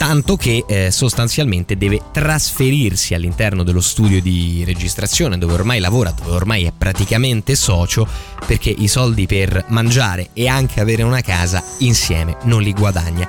Tanto 0.00 0.38
che 0.38 0.64
eh, 0.66 0.90
sostanzialmente 0.90 1.76
deve 1.76 2.00
trasferirsi 2.10 3.12
all'interno 3.12 3.62
dello 3.62 3.82
studio 3.82 4.22
di 4.22 4.64
registrazione 4.64 5.36
dove 5.36 5.52
ormai 5.52 5.78
lavora, 5.78 6.10
dove 6.10 6.30
ormai 6.30 6.64
è 6.64 6.72
praticamente 6.72 7.54
socio, 7.54 8.08
perché 8.46 8.70
i 8.70 8.88
soldi 8.88 9.26
per 9.26 9.66
mangiare 9.68 10.30
e 10.32 10.48
anche 10.48 10.80
avere 10.80 11.02
una 11.02 11.20
casa 11.20 11.62
insieme 11.80 12.38
non 12.44 12.62
li 12.62 12.72
guadagna. 12.72 13.28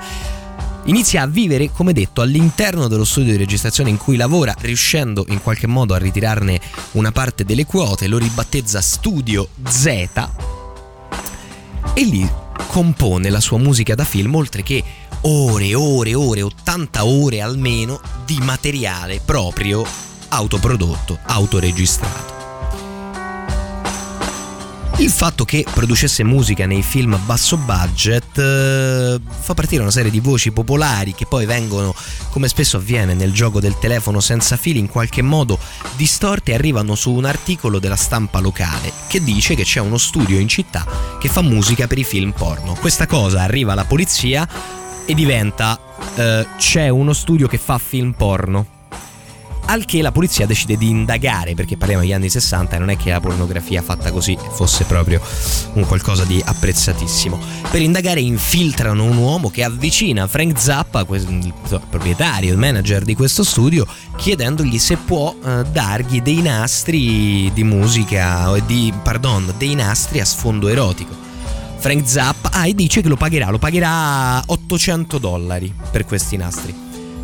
Inizia 0.84 1.20
a 1.20 1.26
vivere, 1.26 1.70
come 1.70 1.92
detto, 1.92 2.22
all'interno 2.22 2.88
dello 2.88 3.04
studio 3.04 3.32
di 3.32 3.38
registrazione 3.38 3.90
in 3.90 3.98
cui 3.98 4.16
lavora, 4.16 4.54
riuscendo 4.58 5.26
in 5.28 5.42
qualche 5.42 5.66
modo 5.66 5.92
a 5.92 5.98
ritirarne 5.98 6.58
una 6.92 7.12
parte 7.12 7.44
delle 7.44 7.66
quote, 7.66 8.08
lo 8.08 8.16
ribattezza 8.16 8.80
Studio 8.80 9.46
Z 9.68 9.86
e 11.92 12.02
lì 12.02 12.26
compone 12.66 13.28
la 13.28 13.40
sua 13.40 13.58
musica 13.58 13.94
da 13.94 14.04
film, 14.04 14.34
oltre 14.34 14.62
che 14.62 14.82
ore 15.22 15.74
ore 15.74 16.14
ore, 16.14 16.42
80 16.42 17.04
ore 17.04 17.40
almeno 17.40 18.00
di 18.24 18.38
materiale 18.40 19.20
proprio 19.24 19.84
autoprodotto, 20.28 21.18
autoregistrato. 21.24 22.40
Il 24.98 25.10
fatto 25.10 25.44
che 25.44 25.64
producesse 25.68 26.22
musica 26.22 26.64
nei 26.66 26.82
film 26.82 27.14
a 27.14 27.18
basso 27.18 27.56
budget 27.56 28.38
eh, 28.38 29.20
fa 29.26 29.54
partire 29.54 29.82
una 29.82 29.90
serie 29.90 30.12
di 30.12 30.20
voci 30.20 30.52
popolari 30.52 31.12
che 31.12 31.26
poi 31.26 31.44
vengono, 31.44 31.94
come 32.30 32.46
spesso 32.46 32.76
avviene 32.76 33.14
nel 33.14 33.32
gioco 33.32 33.58
del 33.58 33.78
telefono 33.80 34.20
senza 34.20 34.56
fili, 34.56 34.78
in 34.78 34.88
qualche 34.88 35.22
modo 35.22 35.58
distorte 35.96 36.52
e 36.52 36.54
arrivano 36.54 36.94
su 36.94 37.10
un 37.10 37.24
articolo 37.24 37.80
della 37.80 37.96
stampa 37.96 38.38
locale 38.38 38.92
che 39.08 39.22
dice 39.24 39.54
che 39.54 39.64
c'è 39.64 39.80
uno 39.80 39.98
studio 39.98 40.38
in 40.38 40.48
città 40.48 40.86
che 41.18 41.28
fa 41.28 41.42
musica 41.42 41.86
per 41.86 41.98
i 41.98 42.04
film 42.04 42.30
porno. 42.30 42.74
Questa 42.74 43.06
cosa 43.06 43.42
arriva 43.42 43.72
alla 43.72 43.84
polizia 43.84 44.46
e 45.06 45.14
diventa 45.14 45.78
eh, 46.14 46.46
c'è 46.56 46.88
uno 46.88 47.12
studio 47.12 47.48
che 47.48 47.58
fa 47.58 47.78
film 47.78 48.12
porno 48.12 48.80
al 49.66 49.84
che 49.84 50.02
la 50.02 50.12
polizia 50.12 50.46
decide 50.46 50.76
di 50.76 50.88
indagare, 50.88 51.54
perché 51.54 51.76
parliamo 51.76 52.02
degli 52.02 52.12
anni 52.12 52.28
60 52.28 52.76
e 52.76 52.78
non 52.78 52.90
è 52.90 52.96
che 52.96 53.10
la 53.10 53.20
pornografia 53.20 53.80
fatta 53.80 54.10
così 54.10 54.36
fosse 54.50 54.84
proprio 54.84 55.20
un 55.74 55.86
qualcosa 55.86 56.24
di 56.24 56.42
apprezzatissimo. 56.44 57.38
Per 57.70 57.80
indagare 57.80 58.20
infiltrano 58.20 59.04
un 59.04 59.16
uomo 59.16 59.50
che 59.50 59.62
avvicina 59.62 60.26
Frank 60.26 60.58
Zappa, 60.58 61.06
il 61.10 61.54
proprietario, 61.88 62.52
il 62.52 62.58
manager 62.58 63.04
di 63.04 63.14
questo 63.14 63.44
studio, 63.44 63.86
chiedendogli 64.16 64.78
se 64.78 64.96
può 64.96 65.34
eh, 65.42 65.64
dargli 65.70 66.20
dei 66.20 66.42
nastri 66.42 67.50
di 67.52 67.64
musica, 67.64 68.52
di, 68.66 68.92
pardon, 69.02 69.54
dei 69.56 69.74
nastri 69.74 70.20
a 70.20 70.24
sfondo 70.24 70.68
erotico. 70.68 71.30
Frank 71.82 72.08
Zappa, 72.08 72.50
ah, 72.52 72.68
e 72.68 72.76
dice 72.76 73.02
che 73.02 73.08
lo 73.08 73.16
pagherà, 73.16 73.50
lo 73.50 73.58
pagherà 73.58 74.40
800 74.46 75.18
dollari 75.18 75.74
per 75.90 76.04
questi 76.04 76.36
nastri. 76.36 76.72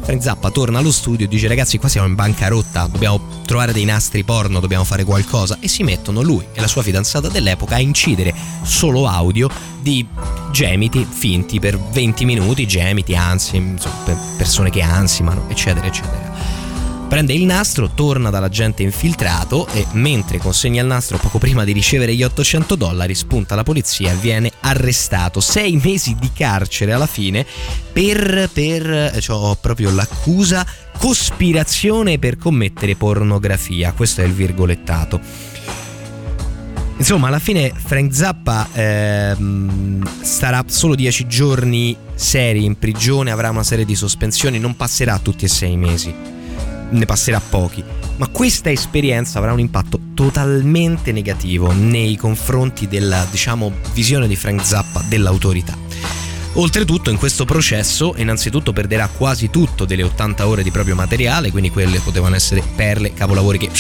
Frank 0.03 0.21
Zappa 0.21 0.51
torna 0.51 0.81
allo 0.81 0.91
studio 0.91 1.27
e 1.27 1.29
dice 1.29 1.47
ragazzi 1.47 1.79
qua 1.79 1.89
siamo 1.89 2.09
in 2.09 2.17
bancarotta, 2.17 2.89
dobbiamo 2.91 3.21
trovare 3.47 3.73
dei 3.73 3.85
nastri 3.85 4.25
porno, 4.25 4.59
dobbiamo 4.59 4.83
fare 4.83 5.05
qualcosa 5.05 5.59
e 5.61 5.69
si 5.69 5.85
mettono 5.85 6.23
lui 6.23 6.45
e 6.53 6.61
la 6.61 6.67
sua 6.67 6.83
fidanzata 6.83 7.29
dell'epoca 7.29 7.77
a 7.77 7.79
incidere 7.79 8.35
solo 8.65 9.07
audio 9.07 9.49
di 9.81 10.05
gemiti 10.51 11.07
finti 11.09 11.61
per 11.61 11.79
20 11.79 12.25
minuti, 12.25 12.67
gemiti, 12.67 13.15
anzi, 13.15 13.59
insomma, 13.59 13.95
per 14.05 14.19
persone 14.37 14.71
che 14.71 14.83
ansimano, 14.83 15.45
eccetera, 15.49 15.87
eccetera. 15.87 16.58
Prende 17.09 17.33
il 17.33 17.47
nastro, 17.47 17.89
torna 17.95 18.29
dall'agente 18.29 18.83
infiltrato 18.83 19.67
e 19.69 19.87
mentre 19.93 20.37
consegna 20.37 20.83
il 20.83 20.87
nastro 20.87 21.17
poco 21.17 21.39
prima 21.39 21.65
di 21.65 21.73
ricevere 21.73 22.15
gli 22.15 22.23
800 22.23 22.75
dollari 22.75 23.15
spunta 23.15 23.55
la 23.55 23.63
polizia 23.63 24.13
e 24.13 24.17
viene 24.17 24.53
arrestato. 24.61 25.41
Sei 25.41 25.81
mesi 25.83 26.17
di 26.21 26.31
carcere 26.35 26.93
alla 26.93 27.07
fine 27.07 27.47
per, 27.91 28.51
per 28.53 29.17
cioè, 29.21 29.37
ho 29.37 29.55
proprio 29.55 29.91
l'accusa 29.91 30.67
cospirazione 30.99 32.19
per 32.19 32.37
commettere 32.37 32.95
pornografia. 32.95 33.93
Questo 33.93 34.21
è 34.21 34.25
il 34.25 34.35
virgolettato. 34.35 35.19
Insomma, 36.99 37.29
alla 37.29 37.39
fine 37.39 37.73
Frank 37.75 38.15
Zappa 38.15 38.69
ehm, 38.71 40.07
starà 40.21 40.63
solo 40.67 40.95
10 40.95 41.27
giorni 41.27 41.97
seri 42.15 42.67
in 42.67 42.79
prigione, 42.79 43.31
avrà 43.31 43.49
una 43.49 43.65
serie 43.65 43.87
di 43.87 43.95
sospensioni, 43.95 44.59
non 44.59 44.77
passerà 44.77 45.19
tutti 45.19 45.47
e 45.47 45.49
sei 45.49 45.77
mesi 45.79 46.37
ne 46.91 47.05
passerà 47.05 47.41
pochi, 47.41 47.83
ma 48.17 48.29
questa 48.29 48.71
esperienza 48.71 49.39
avrà 49.39 49.53
un 49.53 49.61
impatto 49.61 50.01
totalmente 50.15 51.13
negativo 51.13 51.73
nei 51.73 52.17
confronti 52.17 52.89
della, 52.89 53.27
diciamo, 53.31 53.73
visione 53.93 54.27
di 54.27 54.37
Frank 54.37 54.65
Zappa 54.65 55.03
dell'autorità. 55.09 55.77
Oltretutto 56.55 57.11
in 57.11 57.19
questo 57.19 57.45
processo 57.45 58.15
innanzitutto 58.17 58.73
perderà 58.73 59.09
quasi 59.09 59.49
tutto 59.49 59.85
delle 59.85 60.03
80 60.03 60.49
ore 60.49 60.63
di 60.63 60.71
proprio 60.71 60.97
materiale, 60.97 61.51
quindi 61.51 61.71
quelle 61.71 62.01
potevano 62.01 62.35
essere 62.35 62.63
perle, 62.75 63.13
capolavori 63.13 63.59
che 63.59 63.71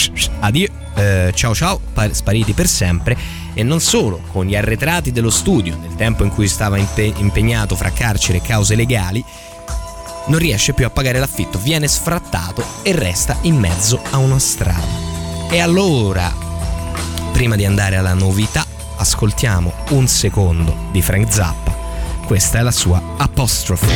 addio, 0.40 0.68
eh, 0.94 1.32
ciao 1.34 1.54
ciao, 1.54 1.80
spariti 2.12 2.52
per 2.52 2.68
sempre 2.68 3.16
e 3.54 3.64
non 3.64 3.80
solo, 3.80 4.20
con 4.30 4.46
gli 4.46 4.54
arretrati 4.54 5.10
dello 5.10 5.30
studio 5.30 5.76
nel 5.80 5.96
tempo 5.96 6.22
in 6.22 6.30
cui 6.30 6.46
stava 6.46 6.78
impegnato 6.78 7.74
fra 7.74 7.90
carcere 7.90 8.38
e 8.38 8.42
cause 8.42 8.76
legali, 8.76 9.24
non 10.28 10.38
riesce 10.38 10.72
più 10.72 10.86
a 10.86 10.90
pagare 10.90 11.18
l'affitto, 11.18 11.58
viene 11.58 11.88
sfrattato 11.88 12.64
e 12.82 12.92
resta 12.92 13.36
in 13.42 13.56
mezzo 13.56 14.00
a 14.10 14.16
una 14.18 14.38
strada. 14.38 14.86
E 15.50 15.60
allora, 15.60 16.32
prima 17.32 17.56
di 17.56 17.64
andare 17.64 17.96
alla 17.96 18.14
novità, 18.14 18.64
ascoltiamo 18.96 19.72
un 19.90 20.06
secondo 20.06 20.88
di 20.92 21.02
Frank 21.02 21.32
Zappa. 21.32 21.76
Questa 22.26 22.58
è 22.58 22.62
la 22.62 22.72
sua 22.72 23.02
apostrofe. 23.16 23.86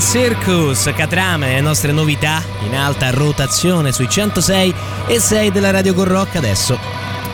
Circus, 0.00 0.90
Catrame, 0.96 1.54
le 1.54 1.60
nostre 1.60 1.92
novità 1.92 2.42
in 2.64 2.74
alta 2.74 3.10
rotazione 3.10 3.92
sui 3.92 4.08
106 4.08 4.74
e 5.06 5.20
6 5.20 5.50
della 5.50 5.70
Radio 5.70 5.94
Corrocca 5.94 6.38
adesso 6.38 6.78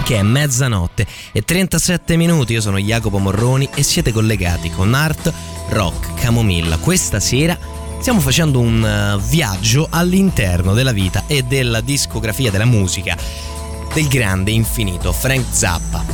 che 0.02 0.16
è 0.16 0.22
mezzanotte 0.22 1.06
e 1.32 1.42
37 1.42 2.16
minuti. 2.16 2.52
Io 2.52 2.60
sono 2.60 2.78
Jacopo 2.78 3.18
Morroni 3.18 3.68
e 3.74 3.82
siete 3.82 4.12
collegati 4.12 4.70
con 4.70 4.92
Art 4.92 5.32
Rock 5.70 6.14
Camomilla. 6.20 6.76
Questa 6.78 7.20
sera 7.20 7.56
stiamo 8.00 8.20
facendo 8.20 8.60
un 8.60 9.16
uh, 9.16 9.20
viaggio 9.20 9.86
all'interno 9.88 10.74
della 10.74 10.92
vita 10.92 11.24
e 11.26 11.42
della 11.42 11.80
discografia 11.80 12.50
della 12.50 12.64
musica 12.64 13.16
del 13.94 14.08
grande 14.08 14.50
infinito 14.50 15.12
Frank 15.12 15.46
Zappa. 15.48 16.04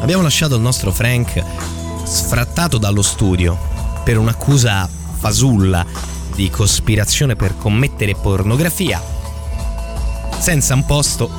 Abbiamo 0.00 0.22
lasciato 0.22 0.54
il 0.54 0.62
nostro 0.62 0.90
Frank 0.90 1.42
sfrattato 2.04 2.78
dallo 2.78 3.02
studio 3.02 3.58
per 4.04 4.18
un'accusa 4.18 5.00
fasulla 5.22 5.86
di 6.34 6.50
cospirazione 6.50 7.36
per 7.36 7.56
commettere 7.56 8.16
pornografia 8.16 9.00
senza 10.40 10.74
un 10.74 10.84
posto 10.84 11.30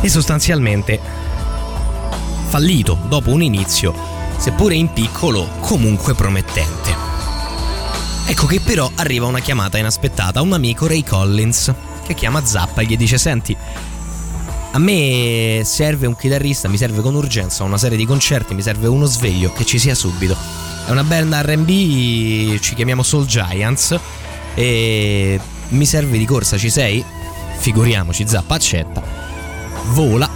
e 0.00 0.08
sostanzialmente 0.08 0.98
fallito 2.48 2.96
dopo 3.06 3.28
un 3.28 3.42
inizio, 3.42 3.94
seppure 4.38 4.76
in 4.76 4.94
piccolo, 4.94 5.46
comunque 5.60 6.14
promettente. 6.14 6.96
Ecco 8.26 8.46
che 8.46 8.60
però 8.60 8.90
arriva 8.94 9.26
una 9.26 9.40
chiamata 9.40 9.76
inaspettata 9.76 10.40
un 10.40 10.54
amico 10.54 10.86
Ray 10.86 11.04
Collins 11.04 11.70
che 12.06 12.14
chiama 12.14 12.42
Zappa 12.42 12.80
e 12.80 12.86
gli 12.86 12.96
dice 12.96 13.18
senti 13.18 13.54
a 14.72 14.78
me 14.78 15.60
serve 15.64 16.06
un 16.06 16.16
chitarrista, 16.16 16.68
mi 16.68 16.78
serve 16.78 17.02
con 17.02 17.14
urgenza 17.14 17.64
una 17.64 17.76
serie 17.76 17.98
di 17.98 18.06
concerti, 18.06 18.54
mi 18.54 18.62
serve 18.62 18.86
uno 18.86 19.04
sveglio 19.04 19.52
che 19.52 19.66
ci 19.66 19.78
sia 19.78 19.94
subito. 19.94 20.59
È 20.90 20.92
una 20.92 21.04
band 21.04 21.32
RB, 21.32 22.58
ci 22.58 22.74
chiamiamo 22.74 23.04
Soul 23.04 23.24
Giants 23.24 23.96
e 24.54 25.40
mi 25.68 25.86
serve 25.86 26.18
di 26.18 26.24
corsa, 26.24 26.58
ci 26.58 26.68
sei? 26.68 27.04
Figuriamoci, 27.58 28.26
Zappa 28.26 28.56
accetta, 28.56 29.00
vola, 29.92 30.28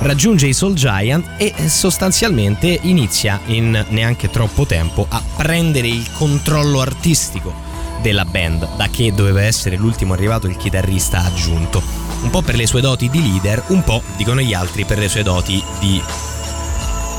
raggiunge 0.00 0.48
i 0.48 0.52
Soul 0.52 0.74
Giant 0.74 1.34
e 1.36 1.54
sostanzialmente 1.68 2.76
inizia 2.82 3.38
in 3.46 3.84
neanche 3.90 4.28
troppo 4.30 4.66
tempo 4.66 5.06
a 5.08 5.22
prendere 5.36 5.86
il 5.86 6.10
controllo 6.10 6.80
artistico 6.80 7.54
della 8.02 8.24
band, 8.24 8.74
da 8.74 8.88
che 8.88 9.14
doveva 9.14 9.42
essere 9.42 9.76
l'ultimo 9.76 10.12
arrivato 10.12 10.48
il 10.48 10.56
chitarrista 10.56 11.22
aggiunto. 11.22 11.80
Un 12.22 12.30
po' 12.30 12.42
per 12.42 12.56
le 12.56 12.66
sue 12.66 12.80
doti 12.80 13.08
di 13.08 13.22
leader, 13.22 13.62
un 13.68 13.84
po', 13.84 14.02
dicono 14.16 14.40
gli 14.40 14.54
altri, 14.54 14.84
per 14.84 14.98
le 14.98 15.08
sue 15.08 15.22
doti 15.22 15.62
di 15.78 16.02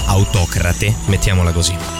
autocrate, 0.07 0.93
mettiamola 1.05 1.53
così. 1.53 1.98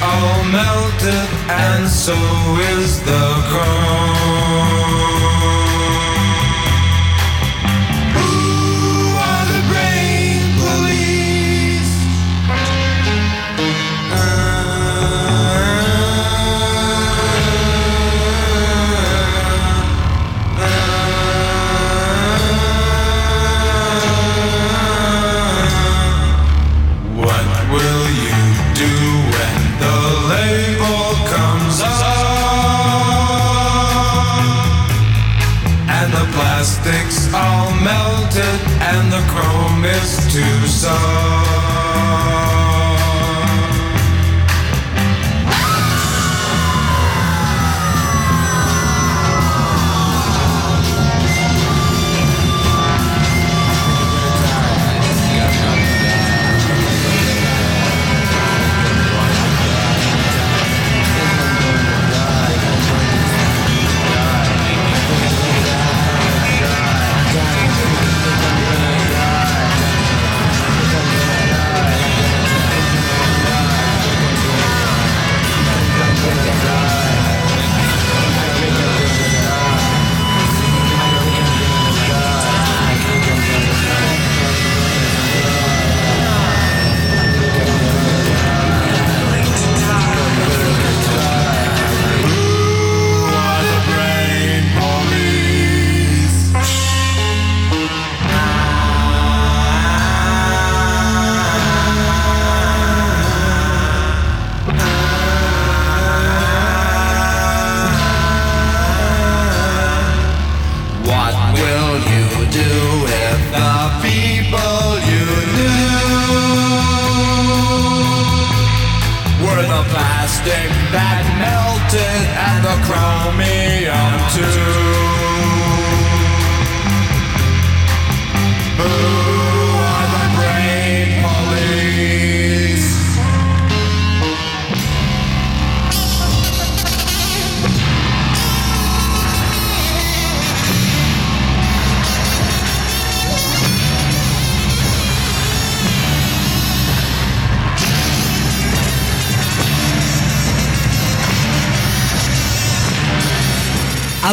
All 0.01 0.43
melted, 0.45 1.27
and 1.49 1.87
so 1.87 2.15
is 2.75 3.01
the 3.03 3.25
chrome. 3.49 4.42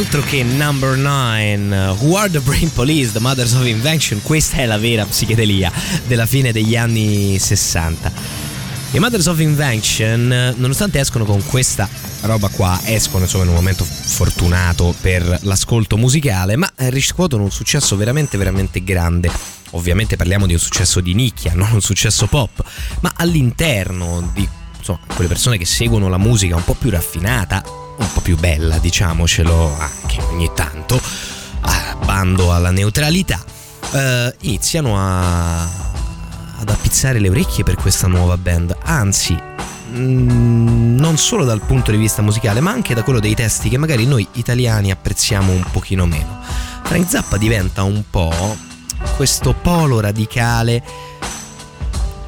Altro 0.00 0.22
che 0.22 0.42
Number 0.42 0.96
9, 0.96 1.96
Who 2.00 2.16
Are 2.16 2.30
the 2.30 2.40
Brain 2.40 2.72
Police, 2.72 3.12
The 3.12 3.20
Mothers 3.20 3.52
of 3.52 3.66
Invention, 3.66 4.22
questa 4.22 4.56
è 4.56 4.64
la 4.64 4.78
vera 4.78 5.04
psichedelia 5.04 5.70
della 6.06 6.24
fine 6.24 6.52
degli 6.52 6.74
anni 6.74 7.38
60. 7.38 8.10
I 8.92 8.98
Mothers 8.98 9.26
of 9.26 9.38
Invention, 9.40 10.54
nonostante 10.56 10.98
escono 10.98 11.26
con 11.26 11.44
questa 11.44 11.86
roba 12.22 12.48
qua, 12.48 12.80
escono 12.84 13.24
insomma 13.24 13.44
in 13.44 13.50
un 13.50 13.56
momento 13.56 13.84
fortunato 13.84 14.94
per 14.98 15.40
l'ascolto 15.42 15.98
musicale, 15.98 16.56
ma 16.56 16.68
riscuotono 16.76 17.42
un 17.42 17.50
successo 17.50 17.94
veramente 17.94 18.38
veramente 18.38 18.82
grande. 18.82 19.30
Ovviamente 19.72 20.16
parliamo 20.16 20.46
di 20.46 20.54
un 20.54 20.60
successo 20.60 21.02
di 21.02 21.12
nicchia, 21.12 21.52
non 21.54 21.68
un 21.72 21.82
successo 21.82 22.26
pop, 22.26 22.64
ma 23.00 23.12
all'interno 23.16 24.30
di 24.32 24.48
insomma, 24.78 25.00
quelle 25.14 25.28
persone 25.28 25.58
che 25.58 25.66
seguono 25.66 26.08
la 26.08 26.18
musica 26.18 26.56
un 26.56 26.64
po' 26.64 26.74
più 26.74 26.88
raffinata, 26.88 27.62
po' 28.20 28.22
più 28.22 28.36
bella, 28.36 28.78
diciamocelo 28.78 29.76
anche 29.78 30.20
ogni 30.30 30.50
tanto, 30.54 31.00
bando 32.04 32.52
alla 32.52 32.70
neutralità, 32.70 33.42
eh, 33.92 34.34
iniziano 34.42 34.96
a, 34.96 35.62
ad 35.62 36.68
appizzare 36.68 37.18
le 37.18 37.28
orecchie 37.28 37.64
per 37.64 37.76
questa 37.76 38.06
nuova 38.06 38.36
band. 38.36 38.76
Anzi, 38.84 39.36
mm, 39.90 40.96
non 40.96 41.16
solo 41.16 41.44
dal 41.44 41.60
punto 41.62 41.90
di 41.90 41.96
vista 41.96 42.22
musicale, 42.22 42.60
ma 42.60 42.70
anche 42.70 42.94
da 42.94 43.02
quello 43.02 43.20
dei 43.20 43.34
testi 43.34 43.68
che 43.68 43.78
magari 43.78 44.06
noi 44.06 44.26
italiani 44.32 44.90
apprezziamo 44.90 45.52
un 45.52 45.64
pochino 45.70 46.06
meno. 46.06 46.40
Frank 46.84 47.08
Zappa 47.08 47.36
diventa 47.36 47.82
un 47.82 48.02
po' 48.08 48.56
questo 49.16 49.54
polo 49.54 50.00
radicale 50.00 50.82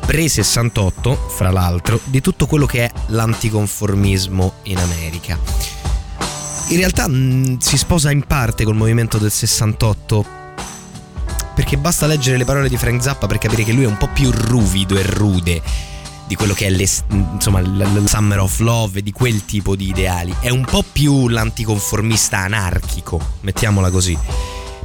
pre-68, 0.07 1.17
fra 1.29 1.51
l'altro, 1.51 2.01
di 2.05 2.21
tutto 2.21 2.47
quello 2.47 2.67
che 2.67 2.85
è 2.85 2.93
l'anticonformismo 3.07 4.55
in 4.65 4.79
America. 4.79 5.82
In 6.73 6.79
realtà 6.79 7.07
mh, 7.07 7.59
si 7.59 7.77
sposa 7.77 8.11
in 8.11 8.23
parte 8.23 8.65
col 8.65 8.75
movimento 8.75 9.19
del 9.19 9.31
68 9.31 10.27
perché 11.55 11.77
basta 11.77 12.07
leggere 12.07 12.39
le 12.39 12.47
parole 12.47 12.71
di 12.71 12.79
Frank 12.79 13.03
Zappa 13.03 13.27
per 13.27 13.37
capire 13.37 13.63
che 13.63 13.73
lui 13.73 13.85
è 13.85 13.87
un 13.87 13.99
po' 13.99 14.09
più 14.09 14.31
ruvido 14.31 14.97
e 14.97 15.03
rude 15.03 15.61
di 16.27 16.35
quello 16.35 16.55
che 16.55 16.69
è 16.69 16.71
le, 16.71 16.89
insomma, 17.11 17.61
l- 17.61 18.05
Summer 18.07 18.39
of 18.39 18.59
Love 18.61 19.03
di 19.03 19.13
quel 19.13 19.45
tipo 19.45 19.77
di 19.77 19.91
ideali. 19.91 20.35
È 20.41 20.49
un 20.49 20.65
po' 20.65 20.83
più 20.91 21.29
l'anticonformista 21.29 22.39
anarchico, 22.39 23.21
mettiamola 23.43 23.91
così. 23.91 24.17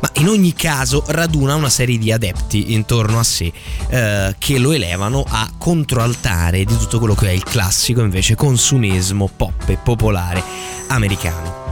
Ma 0.02 0.10
in 0.16 0.28
ogni 0.28 0.52
caso 0.52 1.06
raduna 1.08 1.56
una 1.56 1.70
serie 1.70 1.98
di 1.98 2.12
adepti 2.12 2.74
intorno 2.74 3.18
a 3.18 3.24
sé 3.24 3.50
eh, 3.88 4.36
che 4.38 4.60
lo 4.60 4.74
elevano 4.74 5.24
a 5.26 5.50
controaltare 5.58 6.66
di 6.66 6.78
tutto 6.78 7.00
quello 7.00 7.16
che 7.16 7.30
è 7.30 7.32
il 7.32 7.44
classico 7.44 8.02
invece 8.02 8.36
consumismo 8.36 9.30
pop 9.34 9.70
e 9.70 9.78
popolare 9.78 10.44
americano. 10.88 11.67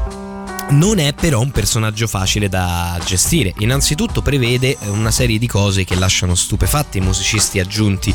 Non 0.67 0.97
è 0.97 1.13
però 1.13 1.41
un 1.41 1.51
personaggio 1.51 2.07
facile 2.07 2.49
da 2.49 2.99
gestire. 3.05 3.53
Innanzitutto 3.59 4.23
prevede 4.23 4.75
una 4.87 5.11
serie 5.11 5.37
di 5.37 5.45
cose 5.45 5.83
che 5.83 5.93
lasciano 5.93 6.33
stupefatti 6.33 6.97
i 6.97 7.01
musicisti 7.01 7.59
aggiunti, 7.59 8.13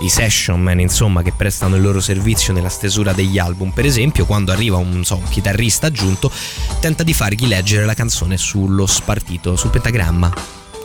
i 0.00 0.08
session 0.08 0.62
man, 0.62 0.80
insomma, 0.80 1.20
che 1.22 1.32
prestano 1.32 1.76
il 1.76 1.82
loro 1.82 2.00
servizio 2.00 2.54
nella 2.54 2.70
stesura 2.70 3.12
degli 3.12 3.38
album. 3.38 3.70
Per 3.70 3.84
esempio, 3.84 4.24
quando 4.24 4.50
arriva 4.50 4.78
un, 4.78 5.04
so, 5.04 5.16
un 5.16 5.28
chitarrista 5.28 5.88
aggiunto, 5.88 6.32
tenta 6.80 7.02
di 7.02 7.12
fargli 7.12 7.46
leggere 7.46 7.84
la 7.84 7.94
canzone 7.94 8.38
sullo 8.38 8.86
spartito, 8.86 9.54
sul 9.54 9.70
pentagramma. 9.70 10.32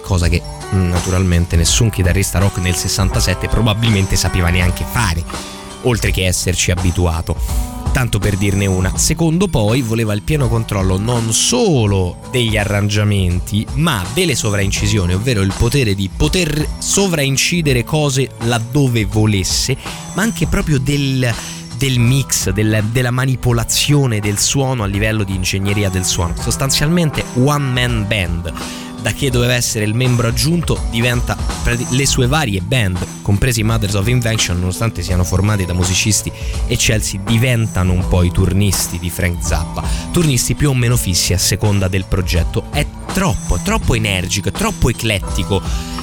Cosa 0.02 0.28
che 0.28 0.42
mm, 0.74 0.90
naturalmente 0.90 1.56
nessun 1.56 1.90
chitarrista 1.90 2.40
rock 2.40 2.58
nel 2.58 2.76
67 2.76 3.48
probabilmente 3.48 4.18
sapeva 4.18 4.50
neanche 4.50 4.86
fare, 4.92 5.24
oltre 5.84 6.12
che 6.12 6.26
esserci 6.26 6.72
abituato 6.72 7.75
tanto 7.96 8.20
per 8.20 8.36
dirne 8.36 8.66
una. 8.66 8.98
Secondo 8.98 9.48
poi 9.48 9.82
voleva 9.82 10.12
il 10.12 10.22
pieno 10.22 10.50
controllo 10.50 10.98
non 10.98 11.32
solo 11.32 12.18
degli 12.30 12.58
arrangiamenti, 12.58 13.66
ma 13.76 14.04
delle 14.14 14.36
sovraincisioni, 14.36 15.14
ovvero 15.14 15.40
il 15.40 15.54
potere 15.58 15.96
di 15.96 16.10
poter 16.14 16.68
sovraincidere 16.78 17.86
cose 17.86 18.32
laddove 18.40 19.06
volesse, 19.06 19.78
ma 20.14 20.24
anche 20.24 20.46
proprio 20.46 20.78
del, 20.78 21.34
del 21.78 22.00
mix, 22.00 22.50
del, 22.50 22.84
della 22.92 23.12
manipolazione 23.12 24.20
del 24.20 24.40
suono 24.40 24.84
a 24.84 24.88
livello 24.88 25.24
di 25.24 25.34
ingegneria 25.34 25.88
del 25.88 26.04
suono. 26.04 26.34
Sostanzialmente 26.38 27.24
one 27.36 27.72
man 27.72 28.06
band 28.06 28.84
da 29.06 29.14
che 29.14 29.30
doveva 29.30 29.54
essere 29.54 29.86
il 29.86 29.94
membro 29.94 30.28
aggiunto 30.28 30.82
diventa 30.90 31.38
le 31.92 32.08
sue 32.08 32.26
varie 32.26 32.60
band, 32.62 33.22
compresi 33.22 33.60
i 33.60 33.64
Mothers 33.64 33.94
of 33.94 34.08
Invention, 34.08 34.58
nonostante 34.58 35.04
siano 35.04 35.24
formati 35.24 35.64
da 35.64 35.74
musicisti 35.74 36.32
eccelsi, 36.66 37.20
diventano 37.24 37.94
un 37.94 38.08
po' 38.08 38.24
i 38.24 38.32
turnisti 38.32 38.98
di 38.98 39.12
Frank 39.12 39.46
Zappa, 39.46 39.84
turnisti 40.12 40.56
più 40.56 40.72
o 40.72 40.74
meno 40.74 40.98
fissi 40.98 41.34
a 41.34 41.38
seconda 41.38 41.88
del 41.88 42.06
progetto. 42.06 42.66
È 42.72 42.84
troppo, 43.14 43.60
troppo 43.64 43.94
energico, 43.94 44.50
è 44.50 44.52
troppo 44.52 44.90
eclettico, 44.90 45.62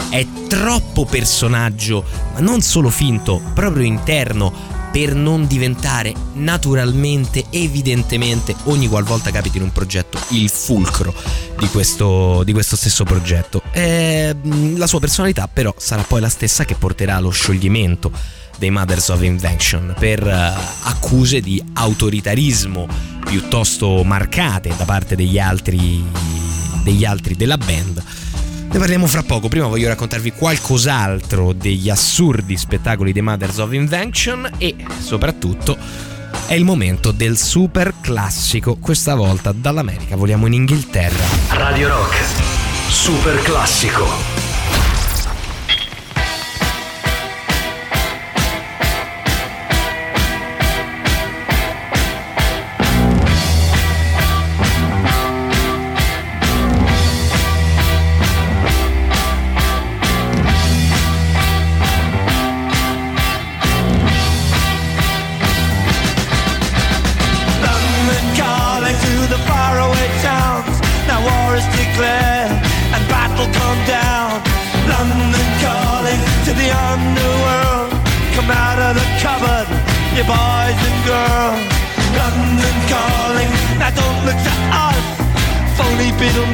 è 0.09 0.25
troppo 0.47 1.05
personaggio, 1.05 2.05
ma 2.35 2.39
non 2.39 2.61
solo 2.61 2.89
finto, 2.89 3.43
proprio 3.53 3.85
interno, 3.85 4.82
per 4.93 5.15
non 5.15 5.47
diventare 5.47 6.13
naturalmente, 6.35 7.47
evidentemente, 7.51 8.55
ogni 8.65 8.89
qualvolta 8.89 9.31
capiti 9.31 9.57
in 9.57 9.65
un 9.65 9.73
progetto, 9.73 10.19
il 10.29 10.51
fulcro 10.51 11.15
di 11.59 11.67
questo, 11.69 12.43
di 12.45 12.53
questo 12.53 12.77
stesso 12.77 13.05
progetto. 13.05 13.63
E, 13.73 14.37
la 14.77 14.87
sua 14.87 15.01
personalità 15.01 15.49
però 15.49 15.75
sarà 15.79 16.03
poi 16.03 16.21
la 16.21 16.29
stessa 16.29 16.65
che 16.67 16.75
porterà 16.75 17.17
allo 17.17 17.31
scioglimento 17.31 18.13
dei 18.59 18.71
Mothers 18.71 19.09
of 19.09 19.23
Invention 19.23 19.95
per 19.99 20.23
uh, 20.23 20.89
accuse 20.89 21.41
di 21.41 21.63
autoritarismo 21.73 22.87
piuttosto 23.25 24.05
marcate 24.05 24.75
da 24.77 24.85
parte 24.85 25.17
degli 25.17 25.39
altri, 25.39 26.05
degli 26.85 27.05
altri 27.05 27.35
della 27.35 27.57
band. 27.57 28.03
Ne 28.73 28.79
parliamo 28.79 29.07
fra 29.07 29.23
poco, 29.23 29.49
prima 29.49 29.67
voglio 29.67 29.89
raccontarvi 29.89 30.33
qualcos'altro 30.33 31.53
degli 31.53 31.91
assurdi 31.91 32.57
spettacoli 32.57 33.13
dei 33.13 33.21
Mothers 33.21 33.59
of 33.59 33.75
Invention 33.75 34.51
e 34.57 34.75
soprattutto 34.99 35.77
è 36.47 36.55
il 36.55 36.65
momento 36.65 37.13
del 37.13 37.37
super 37.37 37.93
classico, 38.01 38.77
questa 38.77 39.15
volta 39.15 39.53
dall'America, 39.53 40.17
vogliamo 40.17 40.47
in 40.47 40.55
Inghilterra. 40.55 41.23
Radio 41.51 41.89
Rock, 41.89 42.17
super 42.89 43.43
classico. 43.43 44.32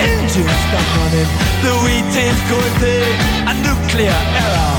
engines 0.00 0.58
stop 0.66 0.86
running, 0.96 1.30
the 1.64 1.72
wheat 1.84 2.14
is 2.16 2.40
going 2.50 2.76
big, 2.80 3.14
a 3.50 3.54
nuclear 3.66 4.20
error. 4.42 4.76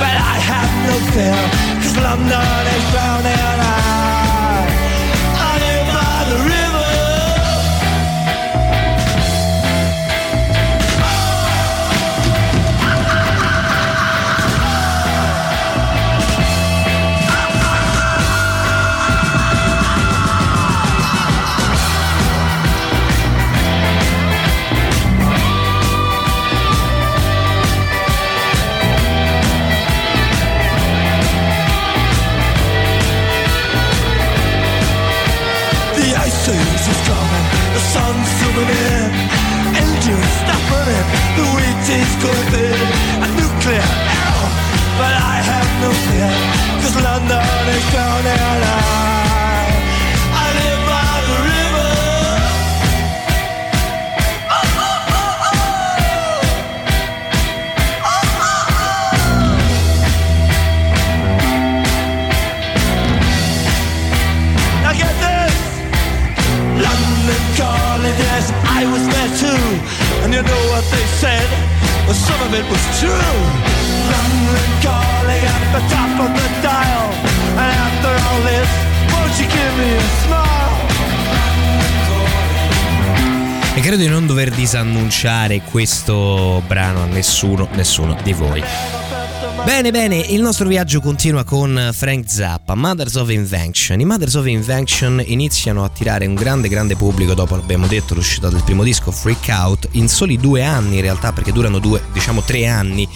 But 0.00 0.14
I 0.18 0.36
have 0.50 0.72
no 0.88 0.94
fear, 1.14 1.40
cause 1.80 1.96
London 2.06 2.62
is 2.74 2.84
drowning. 2.92 3.44
I, 3.62 4.23
zooming 38.54 38.68
in, 38.68 39.10
engines 39.74 40.30
stop 40.42 40.62
running, 40.70 41.06
the 41.36 41.44
wheat 41.54 41.86
is 41.90 42.12
going 42.22 42.50
a 43.22 43.28
nuclear 43.34 43.88
arrow, 44.14 44.48
but 44.98 45.12
I 45.12 45.36
have 45.42 45.68
no 45.82 45.90
fear, 46.06 46.30
cause 46.80 46.96
London 47.02 47.42
is 47.74 47.84
credo 83.86 84.00
di 84.00 84.08
non 84.08 84.26
dover 84.26 84.48
disannunciare 84.48 85.60
questo 85.60 86.62
brano 86.66 87.02
a 87.02 87.04
nessuno, 87.04 87.68
nessuno 87.74 88.16
di 88.22 88.32
voi. 88.32 88.62
Bene, 89.62 89.90
bene, 89.90 90.16
il 90.16 90.40
nostro 90.40 90.66
viaggio 90.66 91.02
continua 91.02 91.44
con 91.44 91.90
Frank 91.92 92.24
Zappa, 92.26 92.74
Mothers 92.74 93.16
of 93.16 93.28
Invention. 93.28 94.00
I 94.00 94.06
Mothers 94.06 94.36
of 94.36 94.46
Invention 94.46 95.22
iniziano 95.26 95.82
a 95.82 95.86
attirare 95.86 96.24
un 96.24 96.32
grande, 96.32 96.68
grande 96.68 96.96
pubblico 96.96 97.34
dopo, 97.34 97.56
abbiamo 97.56 97.86
detto, 97.86 98.14
l'uscita 98.14 98.48
del 98.48 98.62
primo 98.64 98.84
disco, 98.84 99.10
Freak 99.10 99.48
Out, 99.50 99.88
in 99.92 100.08
soli 100.08 100.38
due 100.38 100.64
anni 100.64 100.96
in 100.96 101.02
realtà, 101.02 101.34
perché 101.34 101.52
durano 101.52 101.78
due, 101.78 102.00
diciamo 102.10 102.40
tre 102.40 102.66
anni. 102.66 103.06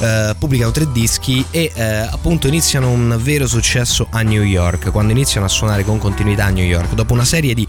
eh, 0.00 0.34
pubblicano 0.38 0.70
tre 0.70 0.90
dischi 0.90 1.44
e 1.50 1.70
eh, 1.74 1.84
appunto 1.84 2.46
iniziano 2.46 2.90
un 2.90 3.18
vero 3.20 3.46
successo 3.46 4.06
a 4.10 4.22
New 4.22 4.42
York 4.42 4.90
quando 4.90 5.12
iniziano 5.12 5.46
a 5.46 5.48
suonare 5.48 5.84
con 5.84 5.98
continuità 5.98 6.44
a 6.44 6.50
New 6.50 6.64
York 6.64 6.94
dopo 6.94 7.12
una 7.12 7.24
serie 7.24 7.54
di 7.54 7.66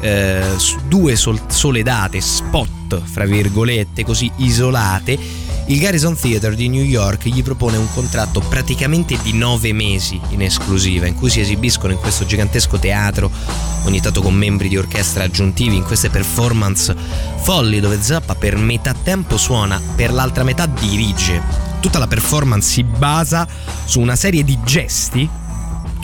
eh, 0.00 0.56
due 0.86 1.16
sol- 1.16 1.40
sole 1.48 1.82
date 1.82 2.20
spot 2.20 3.02
fra 3.02 3.24
virgolette 3.24 4.04
così 4.04 4.30
isolate 4.36 5.46
il 5.68 5.80
Garrison 5.80 6.16
Theatre 6.18 6.54
di 6.54 6.70
New 6.70 6.82
York 6.82 7.28
gli 7.28 7.42
propone 7.42 7.76
un 7.76 7.92
contratto 7.92 8.40
praticamente 8.40 9.18
di 9.22 9.34
nove 9.34 9.74
mesi 9.74 10.18
in 10.30 10.40
esclusiva, 10.40 11.06
in 11.06 11.14
cui 11.14 11.28
si 11.28 11.40
esibiscono 11.40 11.92
in 11.92 11.98
questo 11.98 12.24
gigantesco 12.24 12.78
teatro, 12.78 13.30
ogni 13.84 14.00
tanto 14.00 14.22
con 14.22 14.32
membri 14.32 14.68
di 14.68 14.78
orchestra 14.78 15.24
aggiuntivi, 15.24 15.76
in 15.76 15.84
queste 15.84 16.08
performance 16.08 16.96
folli 17.36 17.80
dove 17.80 18.00
Zappa 18.00 18.34
per 18.34 18.56
metà 18.56 18.94
tempo 18.94 19.36
suona, 19.36 19.78
per 19.94 20.10
l'altra 20.10 20.42
metà 20.42 20.64
dirige. 20.64 21.42
Tutta 21.80 21.98
la 21.98 22.06
performance 22.06 22.70
si 22.70 22.82
basa 22.82 23.46
su 23.84 24.00
una 24.00 24.16
serie 24.16 24.44
di 24.44 24.58
gesti 24.64 25.28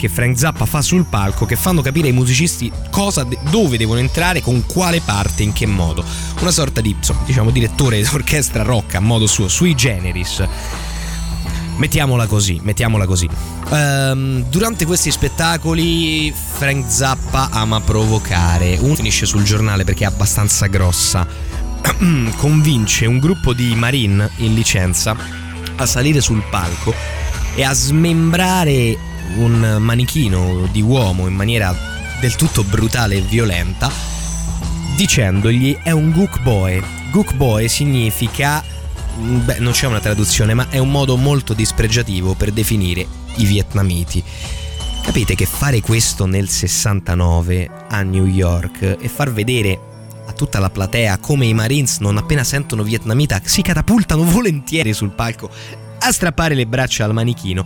che 0.05 0.09
Frank 0.09 0.37
Zappa 0.37 0.65
fa 0.65 0.81
sul 0.81 1.05
palco 1.05 1.45
che 1.45 1.55
fanno 1.55 1.81
capire 1.81 2.07
ai 2.07 2.13
musicisti 2.13 2.71
cosa 2.91 3.25
dove 3.49 3.77
devono 3.77 3.99
entrare, 3.99 4.41
con 4.41 4.65
quale 4.65 5.01
parte, 5.01 5.41
in 5.43 5.51
che 5.51 5.65
modo. 5.65 6.03
Una 6.39 6.51
sorta 6.51 6.79
di, 6.79 6.95
diciamo, 7.25 7.49
direttore 7.49 8.01
d'orchestra 8.01 8.63
rock 8.63 8.95
a 8.95 8.99
modo 8.99 9.25
suo, 9.25 9.47
sui 9.47 9.73
generis. 9.73 10.47
Mettiamola 11.77 12.27
così, 12.27 12.59
mettiamola 12.61 13.05
così. 13.05 13.27
Ehm, 13.71 14.45
durante 14.49 14.85
questi 14.85 15.09
spettacoli 15.09 16.31
Frank 16.31 16.89
Zappa 16.89 17.49
ama 17.51 17.81
provocare. 17.81 18.77
Uno 18.79 18.95
finisce 18.95 19.25
sul 19.25 19.43
giornale 19.43 19.83
perché 19.83 20.03
è 20.03 20.07
abbastanza 20.07 20.67
grossa. 20.67 21.25
Convince 22.37 23.05
un 23.07 23.19
gruppo 23.19 23.53
di 23.53 23.73
marine 23.75 24.29
in 24.37 24.53
licenza 24.53 25.15
a 25.77 25.85
salire 25.85 26.21
sul 26.21 26.43
palco 26.49 26.93
e 27.55 27.63
a 27.63 27.73
smembrare 27.73 29.13
un 29.37 29.77
manichino 29.79 30.67
di 30.71 30.81
uomo 30.81 31.27
in 31.27 31.33
maniera 31.33 31.75
del 32.19 32.35
tutto 32.35 32.63
brutale 32.63 33.15
e 33.15 33.21
violenta 33.21 34.15
dicendogli 34.95 35.77
è 35.83 35.91
un 35.91 36.11
gook 36.11 36.41
boy. 36.41 36.81
Gook 37.11 37.35
boy 37.35 37.67
significa 37.67 38.63
beh, 39.15 39.59
non 39.59 39.73
c'è 39.73 39.87
una 39.87 39.99
traduzione, 39.99 40.53
ma 40.53 40.69
è 40.69 40.77
un 40.77 40.89
modo 40.89 41.17
molto 41.17 41.53
dispregiativo 41.53 42.33
per 42.33 42.51
definire 42.51 43.05
i 43.35 43.45
vietnamiti. 43.45 44.23
Capite 45.03 45.35
che 45.35 45.45
fare 45.45 45.81
questo 45.81 46.25
nel 46.25 46.49
69 46.49 47.69
a 47.89 48.01
New 48.01 48.25
York 48.25 48.97
e 48.99 49.07
far 49.09 49.31
vedere 49.31 49.79
a 50.27 50.31
tutta 50.31 50.59
la 50.59 50.69
platea 50.69 51.17
come 51.19 51.45
i 51.45 51.53
Marines 51.53 51.99
non 51.99 52.17
appena 52.17 52.43
sentono 52.43 52.81
vietnamita 52.81 53.39
si 53.43 53.61
catapultano 53.61 54.23
volentieri 54.23 54.91
sul 54.91 55.11
palco 55.11 55.51
a 55.99 56.11
strappare 56.11 56.55
le 56.55 56.65
braccia 56.65 57.05
al 57.05 57.13
manichino 57.13 57.63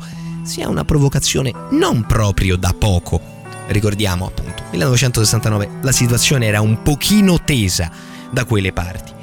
sia 0.49 0.67
una 0.67 0.83
provocazione 0.83 1.53
non 1.71 2.05
proprio 2.05 2.57
da 2.57 2.75
poco. 2.77 3.21
Ricordiamo 3.67 4.25
appunto, 4.25 4.63
1969 4.71 5.69
la 5.81 5.91
situazione 5.91 6.47
era 6.47 6.59
un 6.59 6.81
pochino 6.81 7.41
tesa 7.43 7.89
da 8.31 8.43
quelle 8.43 8.73
parti. 8.73 9.13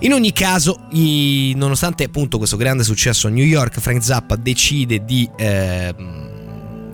In 0.00 0.12
ogni 0.12 0.32
caso, 0.32 0.78
i- 0.92 1.52
nonostante 1.56 2.04
appunto 2.04 2.38
questo 2.38 2.56
grande 2.56 2.84
successo 2.84 3.26
a 3.26 3.30
New 3.30 3.44
York, 3.44 3.80
Frank 3.80 4.02
Zappa 4.02 4.36
decide 4.36 5.04
di 5.04 5.28
eh, 5.36 5.92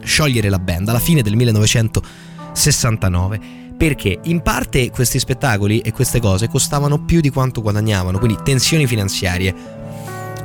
sciogliere 0.03 0.49
la 0.49 0.59
band 0.59 0.89
alla 0.89 0.99
fine 0.99 1.21
del 1.21 1.37
1969 1.37 3.63
perché 3.77 4.19
in 4.25 4.41
parte 4.41 4.91
questi 4.91 5.19
spettacoli 5.19 5.81
e 5.81 5.93
queste 5.93 6.21
cose 6.21 6.49
costavano 6.49 7.05
più 7.05 7.21
di 7.21 7.29
quanto 7.31 7.61
guadagnavano, 7.61 8.19
quindi 8.19 8.39
tensioni 8.43 8.87
finanziarie. 8.87 9.83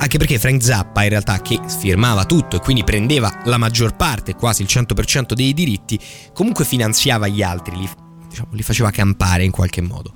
Anche 0.01 0.17
perché 0.17 0.39
Frank 0.39 0.63
Zappa, 0.63 1.03
in 1.03 1.09
realtà, 1.09 1.41
che 1.41 1.59
firmava 1.67 2.23
tutto 2.23 2.55
e 2.55 2.59
quindi 2.59 2.85
prendeva 2.85 3.41
la 3.43 3.57
maggior 3.57 3.97
parte, 3.97 4.33
quasi 4.33 4.61
il 4.61 4.69
100% 4.71 5.33
dei 5.33 5.53
diritti, 5.53 5.99
comunque 6.33 6.63
finanziava 6.63 7.27
gli 7.27 7.41
altri, 7.41 7.75
li, 7.77 7.89
diciamo, 8.29 8.47
li 8.51 8.63
faceva 8.63 8.91
campare 8.91 9.43
in 9.43 9.51
qualche 9.51 9.81
modo. 9.81 10.13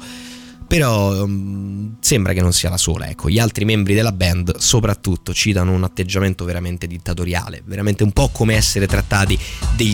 Però 0.66 1.24
um, 1.24 1.98
sembra 2.00 2.32
che 2.32 2.42
non 2.42 2.54
sia 2.54 2.70
la 2.70 2.78
sola, 2.78 3.08
ecco, 3.10 3.30
gli 3.30 3.38
altri 3.38 3.66
membri 3.66 3.94
della 3.94 4.14
band 4.14 4.58
soprattutto 4.58 5.34
ci 5.34 5.52
danno 5.52 5.74
un 5.74 5.84
atteggiamento 5.84 6.46
veramente 6.46 6.88
dittatoriale, 6.88 7.62
veramente 7.66 8.04
un 8.04 8.12
po' 8.12 8.30
come 8.30 8.56
essere 8.56 8.88
trattati 8.88 9.38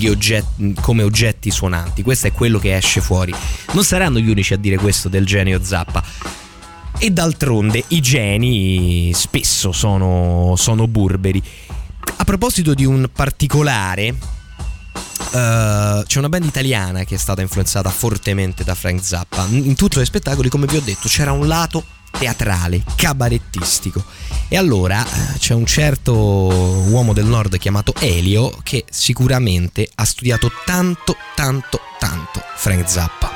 oggetti, 0.07 0.75
come 0.79 1.01
oggetti 1.01 1.49
suonanti, 1.49 2.03
questo 2.03 2.27
è 2.27 2.31
quello 2.31 2.59
che 2.59 2.77
esce 2.77 3.01
fuori. 3.01 3.33
Non 3.73 3.83
saranno 3.83 4.19
gli 4.19 4.29
unici 4.29 4.53
a 4.53 4.57
dire 4.57 4.77
questo 4.77 5.09
del 5.09 5.25
genio 5.25 5.61
Zappa. 5.61 6.38
E 7.01 7.11
d'altronde 7.11 7.85
i 7.87 8.01
geni 8.01 9.13
spesso 9.13 9.71
sono, 9.71 10.55
sono 10.57 10.85
burberi. 10.85 11.41
A 12.17 12.25
proposito 12.25 12.73
di 12.73 12.83
un 12.83 13.09
particolare, 13.13 14.07
eh, 14.07 16.03
c'è 16.05 16.17
una 16.17 16.27
band 16.27 16.43
italiana 16.43 17.05
che 17.05 17.15
è 17.15 17.17
stata 17.17 17.41
influenzata 17.41 17.89
fortemente 17.89 18.65
da 18.65 18.75
Frank 18.75 19.01
Zappa. 19.01 19.47
In 19.49 19.75
tutti 19.75 19.97
gli 19.97 20.03
spettacoli, 20.03 20.49
come 20.49 20.65
vi 20.65 20.75
ho 20.75 20.81
detto, 20.81 21.07
c'era 21.07 21.31
un 21.31 21.47
lato 21.47 21.85
teatrale, 22.11 22.83
cabarettistico. 22.97 24.03
E 24.49 24.57
allora 24.57 25.01
eh, 25.01 25.37
c'è 25.37 25.53
un 25.53 25.65
certo 25.65 26.13
uomo 26.13 27.13
del 27.13 27.27
nord 27.27 27.57
chiamato 27.57 27.93
Elio 27.99 28.53
che 28.61 28.83
sicuramente 28.89 29.89
ha 29.95 30.03
studiato 30.03 30.51
tanto, 30.65 31.15
tanto, 31.33 31.79
tanto 31.97 32.41
Frank 32.57 32.89
Zappa. 32.89 33.31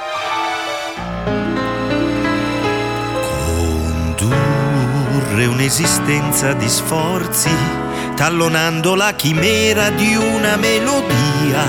Condurre 5.34 5.51
un'esistenza 5.51 6.53
di 6.53 6.69
sforzi, 6.69 7.49
tallonando 8.15 8.93
la 8.93 9.13
chimera 9.13 9.89
di 9.89 10.15
una 10.15 10.57
melodia, 10.57 11.65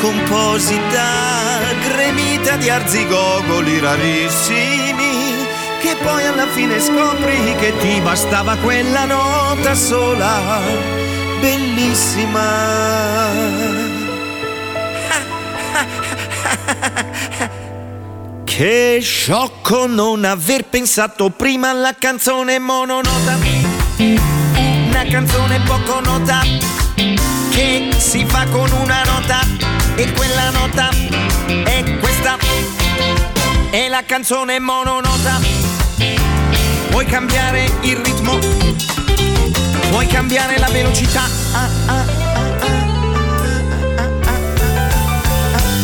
composita, 0.00 1.60
gremita 1.80 2.56
di 2.56 2.68
arzigogoli 2.68 3.78
rarissimi, 3.78 5.46
che 5.80 5.94
poi 6.02 6.26
alla 6.26 6.48
fine 6.48 6.80
scopri 6.80 7.54
che 7.60 7.72
ti 7.78 8.00
bastava 8.00 8.56
quella 8.56 9.04
nota 9.04 9.76
sola, 9.76 10.58
bellissima. 11.40 12.50
Che 18.56 19.00
sciocco 19.02 19.86
non 19.86 20.24
aver 20.24 20.64
pensato 20.64 21.28
prima 21.28 21.68
alla 21.68 21.94
canzone 21.94 22.58
mononota. 22.58 23.36
Una 23.98 25.04
canzone 25.10 25.60
poco 25.60 26.00
nota 26.00 26.40
che 27.50 27.90
si 27.98 28.24
fa 28.24 28.46
con 28.46 28.70
una 28.72 29.02
nota 29.04 29.40
e 29.94 30.10
quella 30.10 30.48
nota 30.48 30.88
è 31.64 31.98
questa. 32.00 32.38
È 33.68 33.88
la 33.88 34.02
canzone 34.06 34.58
mononota. 34.58 35.38
Puoi 36.88 37.04
cambiare 37.04 37.70
il 37.82 37.96
ritmo, 37.96 38.38
puoi 39.90 40.06
cambiare 40.06 40.58
la 40.58 40.68
velocità. 40.68 41.24
Ah, 41.52 41.68
ah, 41.88 41.92
ah, 41.92 42.26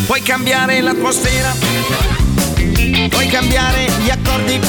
Puoi 0.07 0.21
cambiare 0.21 0.81
l'atmosfera, 0.81 1.53
puoi 3.09 3.27
cambiare 3.27 3.89
gli 4.03 4.09
accordi, 4.09 4.59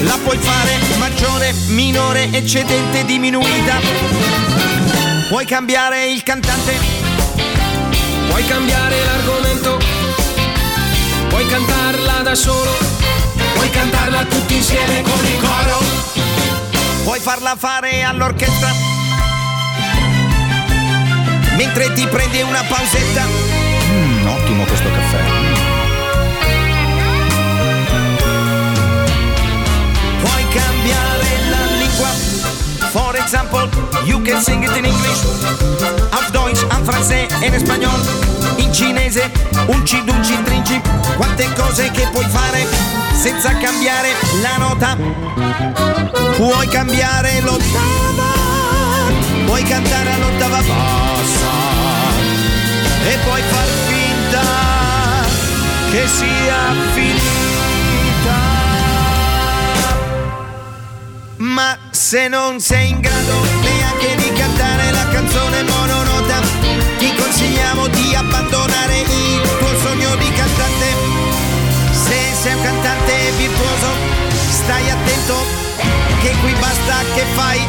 la 0.00 0.18
puoi 0.22 0.38
fare 0.38 0.78
maggiore, 0.98 1.52
minore, 1.68 2.28
eccedente, 2.32 3.04
diminuita. 3.04 3.80
Puoi 5.28 5.44
cambiare 5.44 6.06
il 6.06 6.22
cantante, 6.22 6.78
Puoi 8.28 8.44
cambiare 8.46 9.04
l'argomento, 9.04 9.78
puoi 11.28 11.46
cantarla 11.46 12.22
da 12.22 12.34
solo, 12.34 12.70
puoi 13.54 13.70
cantarla 13.70 14.24
tutti 14.24 14.54
insieme 14.56 15.02
con 15.02 15.24
il 15.24 15.38
coro. 15.40 15.84
puoi 17.04 17.20
farla 17.20 17.56
fare 17.56 18.02
all'orchestra. 18.02 18.72
Mentre 21.56 21.92
ti 21.94 22.06
prendi 22.06 22.42
una 22.42 22.62
pausetta. 22.62 23.24
Mm, 23.90 24.26
ottimo 24.26 24.64
questo 24.64 24.90
caffè. 24.90 25.55
Cambiare 30.56 31.28
la 31.50 31.64
lingua. 31.76 32.08
For 32.90 33.14
example, 33.16 33.68
you 34.04 34.22
can 34.22 34.40
sing 34.40 34.62
it 34.62 34.74
in 34.76 34.84
English, 34.84 35.20
auf 36.12 36.30
Deutsch, 36.30 36.62
en 36.70 36.84
francese 36.84 37.28
e 37.40 37.46
in 37.46 37.58
spagnolo, 37.58 38.02
in 38.56 38.72
cinese, 38.72 39.30
un 39.66 39.84
cidunci 39.84 40.42
trinci, 40.42 40.80
quante 41.16 41.46
cose 41.54 41.90
che 41.90 42.08
puoi 42.12 42.24
fare 42.28 42.66
senza 43.12 43.50
cambiare 43.58 44.14
la 44.40 44.56
nota. 44.56 44.96
Puoi 46.36 46.68
cambiare 46.68 47.40
l'ottava, 47.40 48.32
puoi 49.44 49.62
cantare 49.62 50.12
all'ottava 50.12 50.58
bassa 50.58 51.54
e 53.08 53.16
puoi 53.24 53.42
far 53.42 53.68
finta 53.88 54.42
che 55.90 56.06
sia 56.08 56.74
finita. 56.94 57.45
Se 62.06 62.28
non 62.28 62.60
sei 62.60 62.90
in 62.90 63.00
grado 63.00 63.34
neanche 63.62 64.14
di 64.14 64.32
cantare 64.32 64.92
la 64.92 65.08
canzone 65.08 65.64
mononota, 65.64 66.40
ti 66.98 67.12
consigliamo 67.12 67.88
di 67.88 68.14
abbandonare 68.14 69.00
il 69.00 69.40
tuo 69.58 69.76
sogno 69.80 70.14
di 70.14 70.30
cantante. 70.30 70.86
Se 71.90 72.16
sei 72.40 72.54
un 72.54 72.62
cantante 72.62 73.32
virtuoso, 73.36 73.88
stai 74.50 74.88
attento 74.88 75.34
che 76.20 76.32
qui 76.42 76.52
basta 76.60 76.94
che 77.12 77.24
fai. 77.34 77.66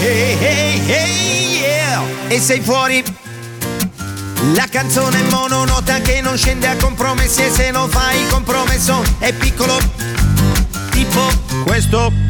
Hey, 0.00 0.38
hey, 0.40 0.86
hey, 0.86 1.58
yeah. 1.60 2.02
E 2.28 2.40
sei 2.40 2.62
fuori. 2.62 3.04
La 4.54 4.66
canzone 4.70 5.20
mononota 5.24 6.00
che 6.00 6.22
non 6.22 6.38
scende 6.38 6.68
a 6.68 6.76
compromessi 6.76 7.44
e 7.44 7.50
se 7.50 7.70
non 7.70 7.90
fai 7.90 8.26
compromesso 8.28 9.02
è 9.18 9.34
piccolo. 9.34 9.76
Tipo 10.90 11.20
questo. 11.64 12.27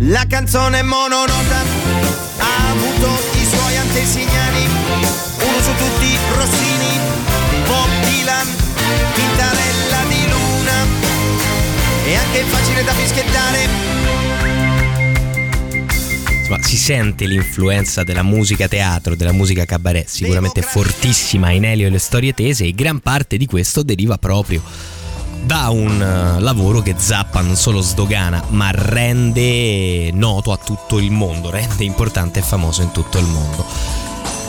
La 0.00 0.24
canzone 0.28 0.82
mononota 0.82 1.58
ha 2.38 2.70
avuto 2.70 3.20
i 3.32 3.44
suoi 3.44 3.76
antesignani, 3.78 4.64
uno 4.64 5.60
su 5.60 5.70
tutti 5.74 6.16
Rossini, 6.36 7.00
Bob 7.66 7.88
Dylan, 8.04 8.46
Pintarella 9.14 10.04
di 10.08 10.28
Luna, 10.30 10.86
è 12.04 12.14
anche 12.14 12.42
facile 12.44 12.84
da 12.84 12.92
fischiettare. 12.92 13.68
Si 16.62 16.76
sente 16.76 17.26
l'influenza 17.26 18.04
della 18.04 18.22
musica 18.22 18.68
teatro, 18.68 19.16
della 19.16 19.32
musica 19.32 19.64
cabaret, 19.64 20.06
sicuramente 20.06 20.62
fortissima 20.62 21.50
in 21.50 21.64
Elio 21.64 21.88
e 21.88 21.90
le 21.90 21.98
storie 21.98 22.34
tese 22.34 22.66
e 22.66 22.72
gran 22.72 23.00
parte 23.00 23.36
di 23.36 23.46
questo 23.46 23.82
deriva 23.82 24.16
proprio 24.16 24.62
da 25.44 25.68
un 25.70 26.00
eh, 26.00 26.40
lavoro 26.40 26.80
che 26.80 26.94
Zappa 26.96 27.40
non 27.40 27.56
solo 27.56 27.80
sdogana, 27.80 28.42
ma 28.48 28.70
rende 28.72 30.10
noto 30.12 30.52
a 30.52 30.56
tutto 30.56 30.98
il 30.98 31.10
mondo, 31.10 31.50
rende 31.50 31.84
importante 31.84 32.40
e 32.40 32.42
famoso 32.42 32.82
in 32.82 32.92
tutto 32.92 33.18
il 33.18 33.26
mondo. 33.26 33.64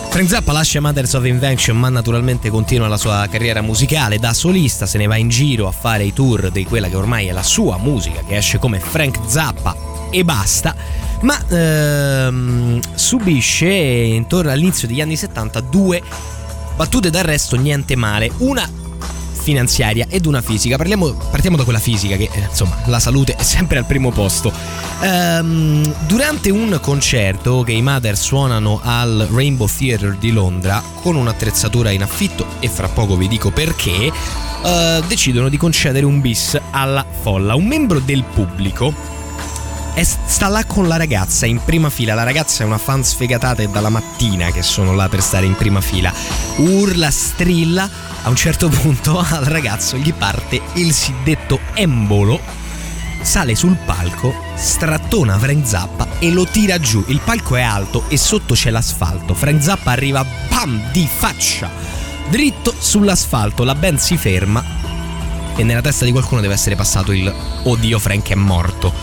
Frank 0.09 0.27
Zappa 0.27 0.51
lascia 0.51 0.81
Mothers 0.81 1.13
of 1.13 1.25
Invention 1.25 1.77
ma 1.77 1.87
naturalmente 1.89 2.49
continua 2.49 2.87
la 2.87 2.97
sua 2.97 3.27
carriera 3.29 3.61
musicale 3.61 4.17
da 4.17 4.33
solista, 4.33 4.87
se 4.87 4.97
ne 4.97 5.05
va 5.05 5.17
in 5.17 5.29
giro 5.29 5.67
a 5.67 5.71
fare 5.71 6.03
i 6.03 6.13
tour 6.13 6.49
di 6.49 6.65
quella 6.65 6.89
che 6.89 6.95
ormai 6.95 7.27
è 7.27 7.31
la 7.31 7.43
sua 7.43 7.77
musica 7.77 8.23
che 8.27 8.35
esce 8.35 8.57
come 8.57 8.79
Frank 8.79 9.19
Zappa 9.27 9.75
e 10.09 10.23
basta, 10.23 10.75
ma 11.21 11.39
ehm, 11.47 12.79
subisce 12.95 13.67
intorno 13.69 14.49
all'inizio 14.49 14.87
degli 14.87 15.01
anni 15.01 15.15
70 15.15 15.59
due 15.61 16.01
battute 16.75 17.09
d'arresto 17.09 17.55
niente 17.55 17.95
male, 17.95 18.31
una 18.37 18.67
finanziaria 19.49 20.05
ed 20.09 20.27
una 20.27 20.41
fisica. 20.41 20.77
Parliamo, 20.77 21.11
partiamo 21.11 21.57
da 21.57 21.63
quella 21.63 21.79
fisica 21.79 22.15
che 22.15 22.29
eh, 22.31 22.41
insomma 22.49 22.77
la 22.85 22.99
salute 22.99 23.33
è 23.33 23.41
sempre 23.41 23.79
al 23.79 23.85
primo 23.85 24.11
posto. 24.11 24.53
Ehm, 25.01 25.95
durante 26.05 26.51
un 26.51 26.77
concerto 26.79 27.63
che 27.63 27.71
i 27.71 27.81
Mother 27.81 28.15
suonano 28.15 28.79
al 28.83 29.27
Rainbow 29.31 29.67
Theatre 29.67 30.17
di 30.19 30.31
Londra 30.31 30.83
con 31.01 31.15
un'attrezzatura 31.15 31.89
in 31.89 32.03
affitto 32.03 32.45
e 32.59 32.69
fra 32.69 32.87
poco 32.89 33.15
vi 33.15 33.27
dico 33.27 33.49
perché, 33.49 34.11
eh, 34.63 35.03
decidono 35.07 35.49
di 35.49 35.57
concedere 35.57 36.05
un 36.05 36.21
bis 36.21 36.55
alla 36.69 37.03
folla. 37.21 37.55
Un 37.55 37.65
membro 37.65 37.99
del 37.99 38.23
pubblico 38.23 38.93
è- 39.93 40.03
sta 40.03 40.47
là 40.47 40.65
con 40.65 40.87
la 40.87 40.97
ragazza 40.97 41.45
in 41.45 41.61
prima 41.63 41.89
fila. 41.89 42.13
La 42.13 42.23
ragazza 42.23 42.63
è 42.63 42.65
una 42.65 42.77
fan 42.77 43.03
sfegatata 43.03 43.61
e 43.61 43.67
dalla 43.67 43.89
mattina 43.89 44.51
che 44.51 44.61
sono 44.61 44.93
là 44.93 45.09
per 45.09 45.21
stare 45.21 45.45
in 45.45 45.55
prima 45.55 45.81
fila. 45.81 46.13
Urla, 46.57 47.11
strilla. 47.11 47.89
A 48.23 48.29
un 48.29 48.35
certo 48.35 48.69
punto 48.69 49.17
al 49.17 49.45
ragazzo 49.45 49.97
gli 49.97 50.13
parte 50.13 50.61
il 50.73 50.93
suddetto 50.93 51.59
embolo. 51.73 52.39
Sale 53.21 53.53
sul 53.53 53.75
palco, 53.85 54.33
strattona 54.55 55.37
Frank 55.37 55.67
Zappa 55.67 56.07
e 56.19 56.31
lo 56.31 56.45
tira 56.45 56.79
giù. 56.79 57.03
Il 57.07 57.19
palco 57.23 57.57
è 57.57 57.61
alto 57.61 58.05
e 58.07 58.17
sotto 58.17 58.53
c'è 58.53 58.69
l'asfalto. 58.69 59.33
Frank 59.33 59.61
Zappa 59.61 59.91
arriva, 59.91 60.25
bam, 60.47 60.89
di 60.91 61.07
faccia, 61.13 61.69
dritto 62.29 62.73
sull'asfalto. 62.77 63.65
La 63.65 63.75
band 63.75 63.97
si 63.97 64.15
ferma 64.15 64.63
e 65.59 65.63
nella 65.63 65.81
testa 65.81 66.05
di 66.05 66.11
qualcuno 66.11 66.39
deve 66.39 66.53
essere 66.53 66.77
passato 66.77 67.11
il 67.11 67.31
Oddio 67.63 67.99
Frank 67.99 68.29
è 68.29 68.35
morto. 68.35 68.93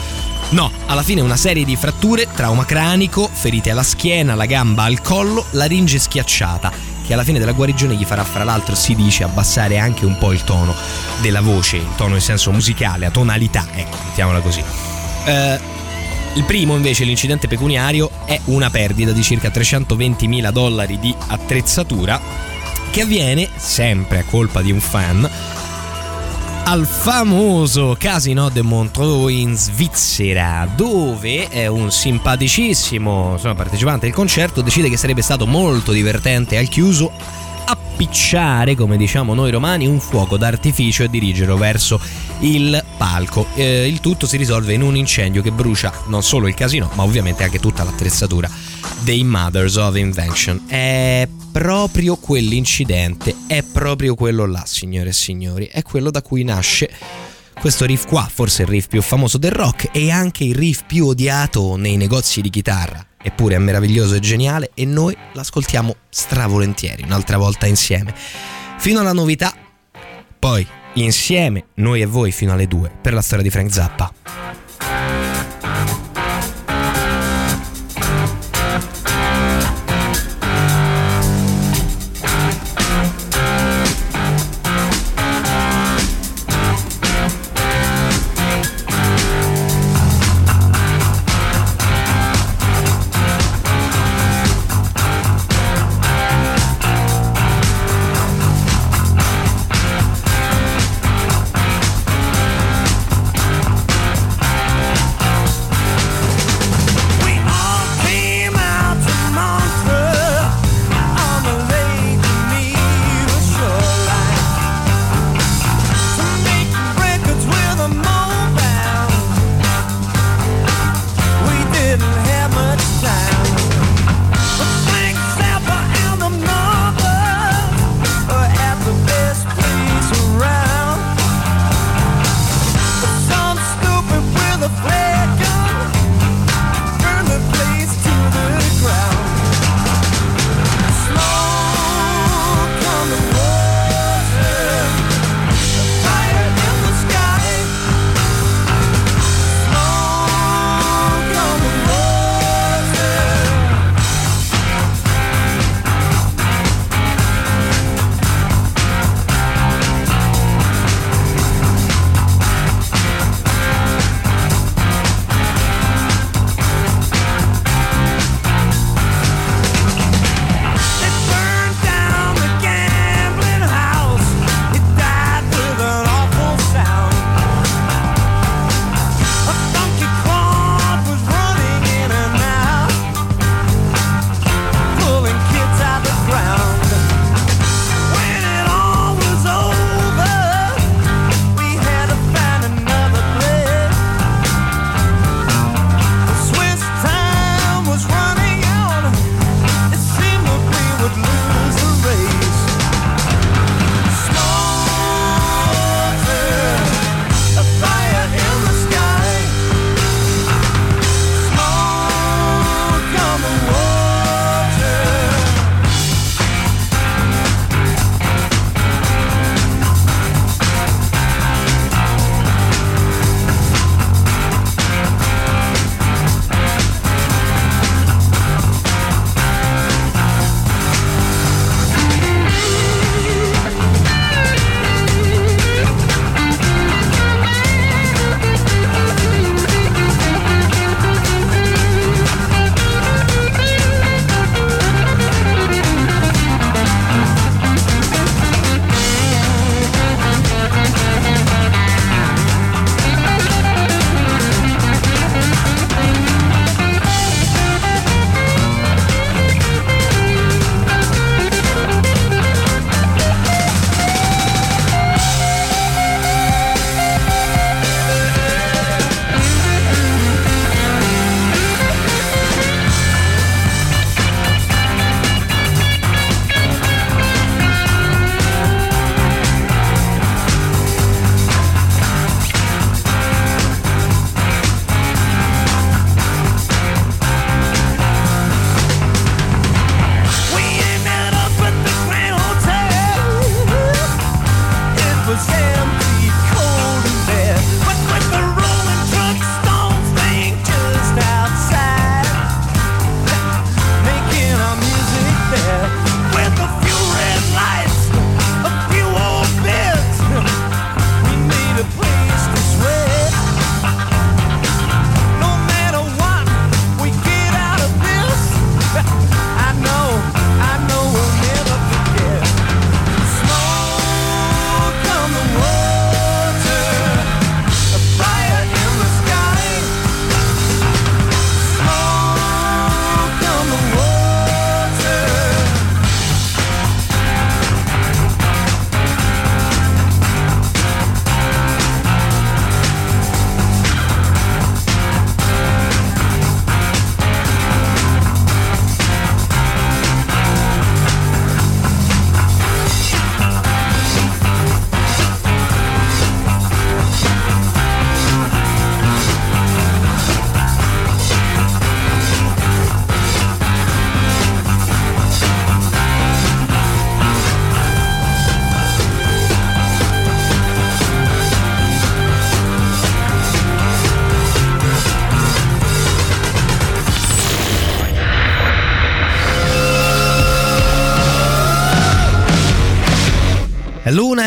No, 0.51 0.70
alla 0.86 1.03
fine 1.03 1.20
una 1.20 1.36
serie 1.36 1.64
di 1.64 1.74
fratture, 1.76 2.28
trauma 2.32 2.64
cranico, 2.64 3.28
ferite 3.30 3.70
alla 3.70 3.82
schiena, 3.82 4.34
alla 4.34 4.47
gamba, 4.47 4.84
al 4.84 5.03
collo, 5.03 5.44
laringe 5.51 5.99
schiacciata, 5.99 6.72
che 7.05 7.12
alla 7.12 7.24
fine 7.24 7.40
della 7.40 7.53
guarigione 7.53 7.94
gli 7.94 8.05
farà 8.05 8.22
fra 8.24 8.44
l'altro, 8.44 8.74
si 8.76 8.94
dice, 8.94 9.24
abbassare 9.24 9.78
anche 9.78 10.05
un 10.05 10.16
po' 10.18 10.32
il 10.32 10.44
tono 10.44 10.74
della 11.20 11.40
voce, 11.40 11.76
il 11.76 11.88
tono 11.97 12.14
in 12.14 12.20
senso 12.20 12.53
musicale, 12.53 13.07
a 13.07 13.11
tonalità, 13.11 13.66
ecco, 13.74 13.97
mettiamola 14.07 14.40
così. 14.40 14.62
Eh, 15.24 15.74
Il 16.34 16.44
primo 16.44 16.76
invece, 16.76 17.05
l'incidente 17.05 17.49
pecuniario, 17.49 18.11
è 18.26 18.38
una 18.44 18.68
perdita 18.68 19.12
di 19.12 19.22
circa 19.22 19.51
320 19.51 20.28
mila 20.28 20.51
dollari 20.51 20.99
di 20.99 21.14
attrezzatura 21.28 22.20
che 22.90 23.01
avviene, 23.01 23.49
sempre 23.57 24.18
a 24.18 24.24
colpa 24.24 24.61
di 24.61 24.70
un 24.70 24.80
fan, 24.80 25.28
al 26.69 26.85
famoso 26.85 27.95
Casino 27.97 28.49
de 28.49 28.61
Montreux 28.61 29.31
in 29.31 29.57
Svizzera, 29.57 30.69
dove 30.75 31.47
è 31.49 31.69
un 31.69 31.93
simpaticissimo 31.93 33.35
insomma, 33.35 33.55
partecipante 33.55 34.07
del 34.07 34.14
concerto 34.14 34.62
decide 34.62 34.89
che 34.89 34.97
sarebbe 34.97 35.23
stato 35.23 35.47
molto 35.47 35.93
divertente 35.93 36.57
al 36.59 36.67
chiuso 36.69 37.12
appicciare, 37.64 38.75
come 38.75 38.97
diciamo 38.97 39.33
noi 39.33 39.53
romani, 39.53 39.87
un 39.87 40.01
fuoco 40.01 40.37
d'artificio 40.37 41.05
e 41.05 41.09
dirigerlo 41.09 41.57
verso 41.57 42.01
il 42.41 42.83
palco. 42.97 43.47
Eh, 43.55 43.87
il 43.87 44.01
tutto 44.01 44.27
si 44.27 44.37
risolve 44.37 44.73
in 44.73 44.83
un 44.83 44.97
incendio 44.97 45.43
che 45.43 45.53
brucia 45.53 45.93
non 46.07 46.25
solo 46.25 46.49
il 46.49 46.55
casino, 46.55 46.91
ma 46.95 47.05
ovviamente 47.05 47.45
anche 47.45 47.61
tutta 47.61 47.85
l'attrezzatura 47.85 48.51
dei 49.03 49.24
Mothers 49.24 49.76
of 49.76 49.97
Invention. 49.97 50.64
È 50.66 51.28
proprio 51.53 52.16
quell'incidente, 52.16 53.34
è 53.47 53.62
proprio 53.62 54.14
quello 54.14 54.47
là, 54.47 54.64
signore 54.66 55.11
e 55.11 55.12
signori, 55.12 55.66
è 55.66 55.82
quello 55.82 56.11
da 56.11 56.22
cui 56.22 56.45
nasce 56.45 56.91
questo 57.59 57.87
riff 57.87 58.07
qua, 58.07 58.28
forse 58.30 58.62
il 58.62 58.68
riff 58.68 58.87
più 58.87 59.01
famoso 59.01 59.39
del 59.39 59.53
rock 59.53 59.89
e 59.93 60.11
anche 60.11 60.45
il 60.45 60.55
riff 60.55 60.82
più 60.87 61.07
odiato 61.07 61.76
nei 61.76 61.97
negozi 61.97 62.41
di 62.41 62.51
chitarra. 62.51 63.05
Eppure 63.22 63.57
è 63.57 63.59
meraviglioso 63.59 64.14
e 64.14 64.20
geniale 64.20 64.70
e 64.74 64.84
noi 64.84 65.16
l'ascoltiamo 65.32 65.97
stravolentieri, 66.09 67.03
un'altra 67.03 67.39
volta 67.39 67.66
insieme. 67.66 68.14
Fino 68.78 69.01
alla 69.01 69.12
novità, 69.12 69.53
poi 70.39 70.66
insieme, 70.95 71.66
noi 71.76 72.03
e 72.03 72.07
voi 72.07 72.30
fino 72.30 72.53
alle 72.53 72.68
2 72.68 72.91
per 73.01 73.14
la 73.14 73.22
storia 73.22 73.43
di 73.43 73.51
Frank 73.51 73.72
Zappa. 73.72 74.12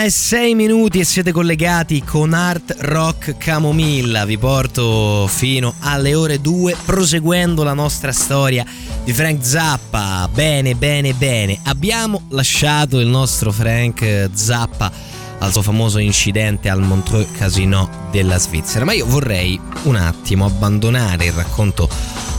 e 0.03 0.09
6 0.09 0.55
minuti 0.55 0.99
e 0.99 1.03
siete 1.03 1.31
collegati 1.31 2.03
con 2.03 2.33
Art 2.33 2.75
Rock 2.79 3.37
Camomilla. 3.37 4.25
Vi 4.25 4.37
porto 4.37 5.27
fino 5.27 5.73
alle 5.79 6.15
ore 6.15 6.39
2 6.39 6.75
proseguendo 6.85 7.63
la 7.63 7.73
nostra 7.73 8.11
storia 8.11 8.65
di 9.03 9.11
Frank 9.13 9.43
Zappa. 9.43 10.29
Bene, 10.31 10.75
bene, 10.75 11.13
bene. 11.13 11.59
Abbiamo 11.63 12.23
lasciato 12.29 12.99
il 12.99 13.07
nostro 13.07 13.51
Frank 13.51 14.29
Zappa 14.31 14.91
al 15.39 15.51
suo 15.51 15.61
famoso 15.61 15.97
incidente 15.97 16.69
al 16.69 16.81
Montreux 16.81 17.27
Casino 17.37 17.89
della 18.11 18.37
Svizzera, 18.37 18.85
ma 18.85 18.93
io 18.93 19.05
vorrei 19.05 19.59
un 19.83 19.95
attimo 19.95 20.45
abbandonare 20.45 21.25
il 21.25 21.33
racconto 21.33 21.89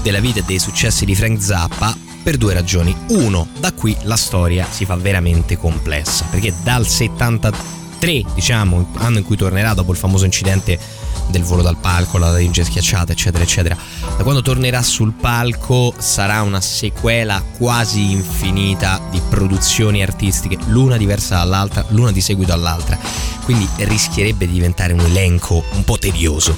della 0.03 0.21
vita 0.21 0.41
e 0.41 0.45
dei 0.47 0.59
successi 0.59 1.05
di 1.05 1.15
Frank 1.15 1.43
Zappa 1.43 2.10
per 2.23 2.37
due 2.37 2.55
ragioni. 2.55 2.95
Uno, 3.09 3.49
da 3.59 3.73
qui 3.73 3.97
la 4.03 4.17
storia 4.17 4.67
si 4.71 4.85
fa 4.85 4.97
veramente 4.97 5.57
complessa, 5.57 6.27
perché 6.31 6.53
dal 6.63 6.87
73, 6.87 8.25
diciamo, 8.35 8.91
anno 8.99 9.19
in 9.19 9.25
cui 9.25 9.37
tornerà 9.37 9.75
dopo 9.75 9.93
il 9.93 9.99
famoso 9.99 10.25
incidente 10.25 10.79
del 11.29 11.43
volo 11.43 11.63
dal 11.63 11.77
palco, 11.77 12.19
la 12.19 12.31
laringe 12.31 12.65
schiacciata, 12.65 13.13
eccetera, 13.13 13.45
eccetera, 13.45 13.77
da 14.17 14.23
quando 14.23 14.43
tornerà 14.43 14.83
sul 14.83 15.13
palco 15.13 15.95
sarà 15.97 16.43
una 16.43 16.61
sequela 16.61 17.43
quasi 17.57 18.11
infinita 18.11 19.01
di 19.11 19.21
produzioni 19.29 20.03
artistiche, 20.03 20.59
l'una 20.67 20.97
diversa 20.97 21.37
dall'altra, 21.37 21.85
l'una 21.91 22.11
di 22.13 22.21
seguito 22.21 22.53
all'altra, 22.53 22.99
quindi 23.45 23.69
rischierebbe 23.77 24.47
di 24.47 24.55
diventare 24.55 24.93
un 24.93 25.01
elenco 25.01 25.65
un 25.73 25.85
po' 25.85 25.99
tedioso. 25.99 26.57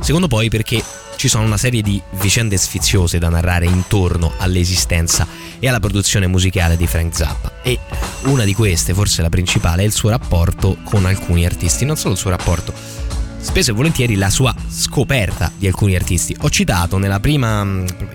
Secondo 0.00 0.28
poi 0.28 0.48
perché 0.48 0.82
ci 1.16 1.28
sono 1.28 1.44
una 1.44 1.56
serie 1.56 1.82
di 1.82 2.00
vicende 2.20 2.56
sfiziose 2.56 3.18
da 3.18 3.28
narrare 3.28 3.66
intorno 3.66 4.32
all'esistenza 4.38 5.26
e 5.58 5.68
alla 5.68 5.80
produzione 5.80 6.26
musicale 6.26 6.76
di 6.76 6.86
Frank 6.86 7.16
Zappa 7.16 7.62
e 7.62 7.78
una 8.24 8.44
di 8.44 8.54
queste, 8.54 8.94
forse 8.94 9.22
la 9.22 9.28
principale, 9.28 9.82
è 9.82 9.86
il 9.86 9.92
suo 9.92 10.10
rapporto 10.10 10.76
con 10.84 11.06
alcuni 11.06 11.44
artisti, 11.44 11.84
non 11.84 11.96
solo 11.96 12.12
il 12.12 12.20
suo 12.20 12.30
rapporto, 12.30 12.72
spesso 13.38 13.70
e 13.70 13.74
volentieri 13.74 14.16
la 14.16 14.30
sua 14.30 14.54
scoperta 14.68 15.50
di 15.56 15.66
alcuni 15.66 15.94
artisti. 15.94 16.36
Ho 16.40 16.50
citato 16.50 16.98
nella 16.98 17.20
prima, 17.20 17.62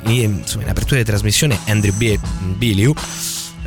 insomma, 0.04 0.64
in 0.64 0.70
apertura 0.70 1.00
di 1.00 1.06
trasmissione 1.06 1.58
Andrew 1.66 1.94
Biliu 2.58 2.94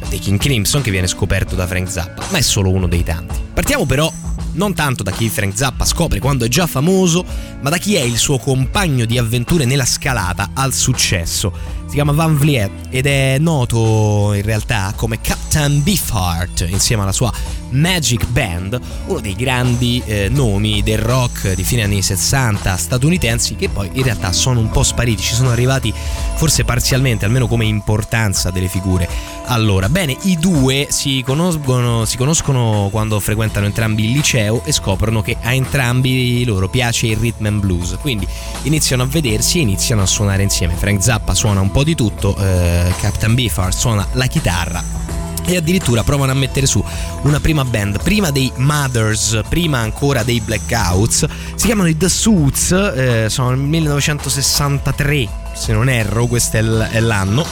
dei 0.08 0.18
King 0.18 0.38
Crimson 0.38 0.82
che 0.82 0.90
viene 0.90 1.06
scoperto 1.06 1.54
da 1.54 1.66
Frank 1.66 1.90
Zappa, 1.90 2.24
ma 2.30 2.38
è 2.38 2.42
solo 2.42 2.70
uno 2.70 2.86
dei 2.86 3.02
tanti. 3.02 3.40
Partiamo 3.52 3.86
però 3.86 4.12
non 4.54 4.74
tanto 4.74 5.02
da 5.02 5.10
chi 5.10 5.28
Frank 5.28 5.56
Zappa 5.56 5.84
scopre 5.84 6.18
quando 6.18 6.44
è 6.44 6.48
già 6.48 6.66
famoso, 6.66 7.24
ma 7.60 7.70
da 7.70 7.76
chi 7.76 7.94
è 7.94 8.00
il 8.00 8.16
suo 8.16 8.38
compagno 8.38 9.04
di 9.04 9.18
avventure 9.18 9.64
nella 9.64 9.84
scalata 9.84 10.50
al 10.54 10.72
successo. 10.72 11.52
Si 11.86 11.94
chiama 11.94 12.12
Van 12.12 12.36
Vliet 12.36 12.70
ed 12.90 13.06
è 13.06 13.38
noto 13.38 14.32
in 14.34 14.42
realtà 14.42 14.92
come 14.96 15.20
Captain 15.20 15.82
Beefheart 15.82 16.66
insieme 16.68 17.02
alla 17.02 17.12
sua 17.12 17.32
Magic 17.74 18.26
Band, 18.28 18.80
uno 19.06 19.20
dei 19.20 19.34
grandi 19.34 20.02
eh, 20.04 20.28
nomi 20.28 20.82
del 20.82 20.98
rock 20.98 21.54
di 21.54 21.64
fine 21.64 21.82
anni 21.82 22.02
60 22.02 22.76
statunitensi 22.76 23.56
che 23.56 23.68
poi 23.68 23.90
in 23.92 24.02
realtà 24.02 24.32
sono 24.32 24.60
un 24.60 24.70
po' 24.70 24.82
spariti, 24.82 25.22
ci 25.22 25.34
sono 25.34 25.50
arrivati 25.50 25.92
forse 26.36 26.64
parzialmente, 26.64 27.24
almeno 27.24 27.46
come 27.46 27.64
importanza 27.64 28.50
delle 28.50 28.68
figure. 28.68 29.08
Allora, 29.46 29.88
bene, 29.88 30.16
i 30.22 30.38
due 30.38 30.86
si 30.90 31.22
conoscono, 31.24 32.04
si 32.04 32.16
conoscono 32.16 32.88
quando 32.90 33.20
frequentano 33.20 33.66
entrambi 33.66 34.04
il 34.04 34.12
liceo 34.12 34.62
e 34.64 34.72
scoprono 34.72 35.20
che 35.20 35.36
a 35.40 35.52
entrambi 35.52 36.44
loro 36.44 36.68
piace 36.68 37.08
il 37.08 37.16
rhythm 37.16 37.46
and 37.46 37.60
blues, 37.60 37.96
quindi 38.00 38.26
iniziano 38.62 39.02
a 39.02 39.06
vedersi 39.06 39.58
e 39.58 39.62
iniziano 39.62 40.02
a 40.02 40.06
suonare 40.06 40.42
insieme. 40.42 40.74
Frank 40.74 41.02
Zappa 41.02 41.34
suona 41.34 41.60
un 41.60 41.70
po' 41.70 41.84
di 41.84 41.94
tutto, 41.94 42.36
eh, 42.36 42.92
Captain 43.00 43.34
Beefheart 43.34 43.76
suona 43.76 44.06
la 44.12 44.26
chitarra 44.26 45.23
e 45.46 45.56
addirittura 45.56 46.02
provano 46.02 46.32
a 46.32 46.34
mettere 46.34 46.66
su 46.66 46.82
una 47.22 47.40
prima 47.40 47.64
band, 47.64 48.02
prima 48.02 48.30
dei 48.30 48.50
Mothers, 48.56 49.40
prima 49.48 49.78
ancora 49.78 50.22
dei 50.22 50.40
Blackouts, 50.40 51.26
si 51.54 51.66
chiamano 51.66 51.88
i 51.88 51.96
The 51.96 52.08
Suits, 52.08 52.72
eh, 52.72 53.26
sono 53.28 53.50
nel 53.50 53.58
1963 53.58 55.42
se 55.54 55.72
non 55.72 55.88
erro, 55.88 56.26
questo 56.26 56.56
è, 56.56 57.00
l'anno 57.00 57.46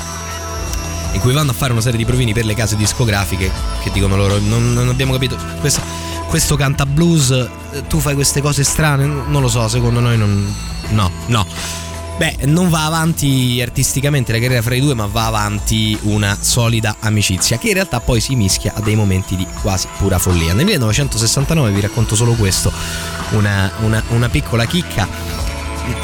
in 1.12 1.20
cui 1.20 1.32
vanno 1.32 1.50
a 1.50 1.54
fare 1.54 1.72
una 1.72 1.82
serie 1.82 1.98
di 1.98 2.04
provini 2.04 2.32
per 2.32 2.46
le 2.46 2.54
case 2.54 2.74
discografiche 2.74 3.50
che 3.82 3.90
dicono 3.90 4.16
loro 4.16 4.38
non, 4.38 4.72
non 4.72 4.88
abbiamo 4.88 5.12
capito 5.12 5.36
questo, 5.60 5.82
questo 6.26 6.56
canta 6.56 6.86
blues 6.86 7.30
eh, 7.30 7.86
tu 7.86 7.98
fai 7.98 8.14
queste 8.14 8.40
cose 8.40 8.64
strane? 8.64 9.04
Non 9.04 9.42
lo 9.42 9.48
so 9.48 9.68
secondo 9.68 10.00
noi 10.00 10.16
non 10.16 10.54
no 10.88 11.10
no 11.26 11.46
Beh, 12.18 12.46
non 12.46 12.68
va 12.68 12.84
avanti 12.84 13.60
artisticamente 13.60 14.32
la 14.32 14.38
carriera 14.38 14.62
fra 14.62 14.74
i 14.74 14.80
due, 14.80 14.94
ma 14.94 15.06
va 15.06 15.26
avanti 15.26 15.98
una 16.02 16.36
solida 16.40 16.96
amicizia 17.00 17.58
che 17.58 17.68
in 17.68 17.74
realtà 17.74 18.00
poi 18.00 18.20
si 18.20 18.36
mischia 18.36 18.74
a 18.74 18.80
dei 18.80 18.94
momenti 18.94 19.34
di 19.34 19.46
quasi 19.60 19.88
pura 19.98 20.18
follia. 20.18 20.52
Nel 20.52 20.64
1969 20.66 21.70
vi 21.72 21.80
racconto 21.80 22.14
solo 22.14 22.34
questo, 22.34 22.72
una, 23.30 23.72
una, 23.80 24.02
una 24.10 24.28
piccola 24.28 24.66
chicca 24.66 25.41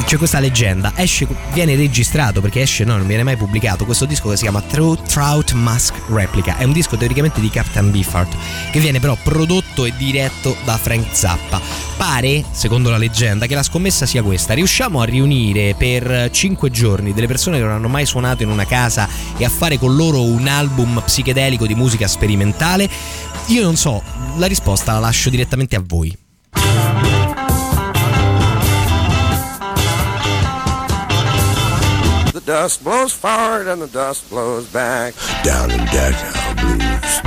c'è 0.05 0.16
questa 0.16 0.41
leggenda, 0.41 0.93
esce, 0.97 1.26
viene 1.53 1.76
registrato 1.76 2.41
perché 2.41 2.62
esce, 2.62 2.85
no, 2.85 2.97
non 2.97 3.07
viene 3.07 3.22
mai 3.22 3.37
pubblicato, 3.37 3.85
questo 3.85 4.07
disco 4.07 4.29
che 4.31 4.37
si 4.37 4.43
chiama 4.43 4.62
True 4.62 4.97
Trout 5.07 5.53
Mask 5.53 5.95
Replica, 6.09 6.57
è 6.57 6.64
un 6.64 6.72
disco 6.72 6.97
teoricamente 6.97 7.41
di 7.41 7.51
Captain 7.51 7.91
Beefheart 7.91 8.37
che 8.70 8.81
viene 8.81 9.01
però 9.01 9.16
prodotto 9.22 9.85
e 9.85 9.93
diretto 9.97 10.57
da 10.64 10.76
Frank 10.76 11.14
Zappa. 11.14 11.61
Pare, 11.97 12.45
secondo 12.53 12.91
la 12.91 12.97
leggenda, 12.97 13.47
che 13.47 13.55
la 13.55 13.62
scommessa 13.62 14.07
sia 14.07 14.22
questa, 14.22 14.55
riusciamo 14.55 15.01
a 15.01 15.05
riunire 15.05 15.74
per 15.74 16.31
5 16.31 16.70
giorni 16.70 17.12
delle 17.12 17.26
persone 17.26 17.59
che 17.59 17.64
non 17.64 17.72
hanno 17.72 17.89
mai 17.89 18.07
suonato 18.07 18.43
in 18.43 18.51
una 18.51 18.66
casa 18.66 19.09
e 19.37 19.45
a 19.45 19.49
fare 19.49 19.79
con 19.79 19.95
loro 19.97 20.22
un 20.22 20.47
album 20.47 21.03
psichedelico 21.05 21.66
di 21.66 21.74
musica 21.74 22.07
sperimentale? 22.07 22.89
Io 23.49 23.62
non 23.62 23.76
so, 23.76 24.03
la 24.37 24.47
risposta 24.47 24.93
la 24.93 25.01
lascio 25.01 25.31
direttamente 25.31 25.76
a 25.76 25.83
voi. 25.85 26.16
Dust 32.49 32.82
blows 32.82 33.12
forward 33.12 33.66
and 33.66 33.82
the 33.82 33.86
dust 33.88 34.30
blows 34.30 34.66
back. 34.72 35.12
Down 35.44 35.70
in 35.70 35.84
downtown 35.92 36.57
blues. 36.57 37.20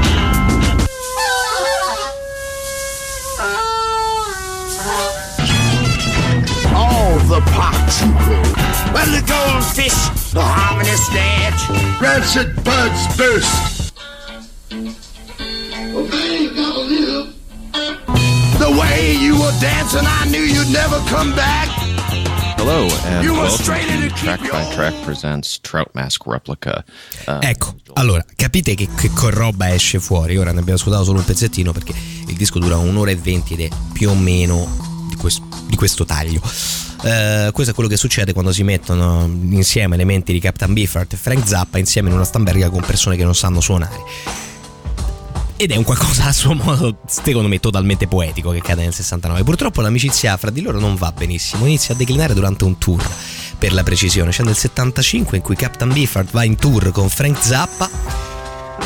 All 6.74 7.19
the 7.30 7.39
parts 7.51 8.01
you 8.01 8.09
go. 8.26 8.41
Well, 8.95 9.05
the 9.13 9.24
goldfish, 9.30 9.93
the 10.34 10.41
harmonious 10.41 11.07
dance. 11.13 11.69
Rancid 12.01 12.55
buds 12.63 13.15
burst. 13.15 13.93
The 18.57 18.72
way 18.82 19.13
you 19.17 19.36
were 19.36 19.53
dancing, 19.61 20.01
I 20.03 20.28
knew 20.32 20.41
you'd 20.41 20.74
never 20.74 20.97
come 21.09 21.36
back. 21.36 21.80
Hello 22.62 22.88
and 23.05 23.28
welcome 23.28 24.07
to 24.07 24.14
Track 24.14 24.51
by 24.51 24.64
Track 24.76 24.93
presents 25.03 25.59
Trout 25.62 25.89
Mask 25.93 26.22
Replica. 26.28 26.86
Uh, 27.26 27.39
ecco, 27.41 27.74
allora 27.93 28.24
capite 28.36 28.76
che, 28.76 28.88
che 28.88 29.09
roba 29.32 29.74
esce 29.74 29.99
fuori. 29.99 30.38
Ora 30.38 30.51
ne 30.51 30.59
abbiamo 30.59 30.78
ascoltato 30.78 31.05
solo 31.05 31.18
un 31.18 31.26
pezzettino 31.26 31.72
perché 31.72 31.91
il 32.28 32.36
disco 32.36 32.59
dura 32.59 32.78
un'ora 32.78 33.09
e 33.09 33.16
venti 33.16 33.55
ed 33.55 33.62
è 33.62 33.70
più 33.91 34.12
o 34.12 34.16
meno 34.16 35.07
di, 35.09 35.16
questo, 35.16 35.43
di 35.66 35.76
questo 35.76 36.05
taglio. 36.05 36.39
Uh, 37.01 37.51
questo 37.51 37.72
è 37.72 37.74
quello 37.74 37.89
che 37.89 37.97
succede 37.97 38.32
quando 38.32 38.51
si 38.51 38.62
mettono 38.62 39.26
insieme 39.26 39.95
elementi 39.95 40.32
di 40.32 40.39
Captain 40.39 40.72
Beefheart 40.72 41.14
e 41.14 41.18
Frank 41.18 41.47
Zappa 41.47 41.80
insieme 41.80 42.09
in 42.09 42.16
una 42.16 42.26
stamberga 42.26 42.70
con 42.70 42.84
persone 42.86 43.16
che 43.16 43.24
non 43.24 43.34
sanno 43.34 43.59
suonare 43.59 44.51
ed 45.62 45.70
è 45.70 45.76
un 45.76 45.84
qualcosa 45.84 46.26
a 46.26 46.32
suo 46.32 46.55
modo, 46.55 46.97
secondo 47.05 47.47
me, 47.47 47.59
totalmente 47.59 48.07
poetico 48.07 48.49
che 48.49 48.62
cade 48.62 48.82
nel 48.82 48.95
69. 48.95 49.43
Purtroppo 49.43 49.82
l'amicizia 49.82 50.36
fra 50.36 50.49
di 50.49 50.59
loro 50.59 50.80
non 50.80 50.95
va 50.95 51.12
benissimo, 51.12 51.68
inizia 51.68 51.93
a 51.93 51.97
declinare 51.97 52.34
durante 52.34 52.64
un 52.64 52.80
tour, 52.80 53.07
per 53.59 53.72
la 53.72 53.84
precisione. 53.84 54.32
C'è 54.32 54.41
nel 54.41 54.55
75 54.55 55.38
in 55.38 55.43
cui 55.43 55.55
Captain 55.55 55.93
Beefheart 55.93 56.32
va 56.32 56.43
in 56.45 56.55
tour 56.55 56.89
con 56.89 57.09
Frank 57.09 57.38
Zappa 57.43 58.30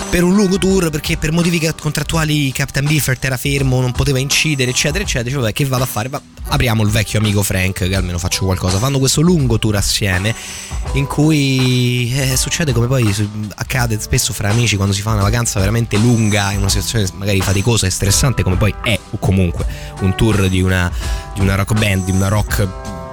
per 0.09 0.23
un 0.23 0.35
lungo 0.35 0.57
tour 0.57 0.89
perché 0.89 1.17
per 1.17 1.31
motivi 1.31 1.59
contrattuali 1.79 2.51
Captain 2.51 2.85
Beefheart 2.85 3.23
era 3.25 3.37
fermo, 3.37 3.81
non 3.81 3.91
poteva 3.91 4.19
incidere, 4.19 4.71
eccetera, 4.71 5.03
eccetera. 5.03 5.23
Dice, 5.23 5.37
vabbè, 5.37 5.53
che 5.53 5.65
vado 5.65 5.83
a 5.83 5.87
fare? 5.87 6.09
Va, 6.09 6.21
apriamo 6.47 6.83
il 6.83 6.89
vecchio 6.89 7.19
amico 7.19 7.43
Frank, 7.43 7.87
che 7.87 7.95
almeno 7.95 8.17
faccio 8.17 8.45
qualcosa. 8.45 8.77
Fanno 8.77 8.99
questo 8.99 9.21
lungo 9.21 9.59
tour 9.59 9.75
assieme 9.75 10.33
in 10.93 11.05
cui 11.05 12.13
eh, 12.15 12.37
succede 12.37 12.71
come 12.71 12.87
poi 12.87 13.13
accade 13.55 13.99
spesso 13.99 14.33
fra 14.33 14.49
amici 14.49 14.75
quando 14.75 14.93
si 14.93 15.01
fa 15.01 15.11
una 15.11 15.23
vacanza 15.23 15.59
veramente 15.59 15.97
lunga, 15.97 16.51
in 16.51 16.59
una 16.59 16.69
situazione 16.69 17.07
magari 17.15 17.41
faticosa 17.41 17.87
e 17.87 17.89
stressante, 17.89 18.43
come 18.43 18.55
poi 18.55 18.73
è 18.83 18.97
o 19.11 19.17
comunque 19.17 19.65
un 20.01 20.15
tour 20.15 20.47
di 20.47 20.61
una, 20.61 20.91
di 21.33 21.41
una 21.41 21.55
rock 21.55 21.77
band, 21.77 22.05
di 22.05 22.11
una 22.11 22.27
rock 22.27 22.67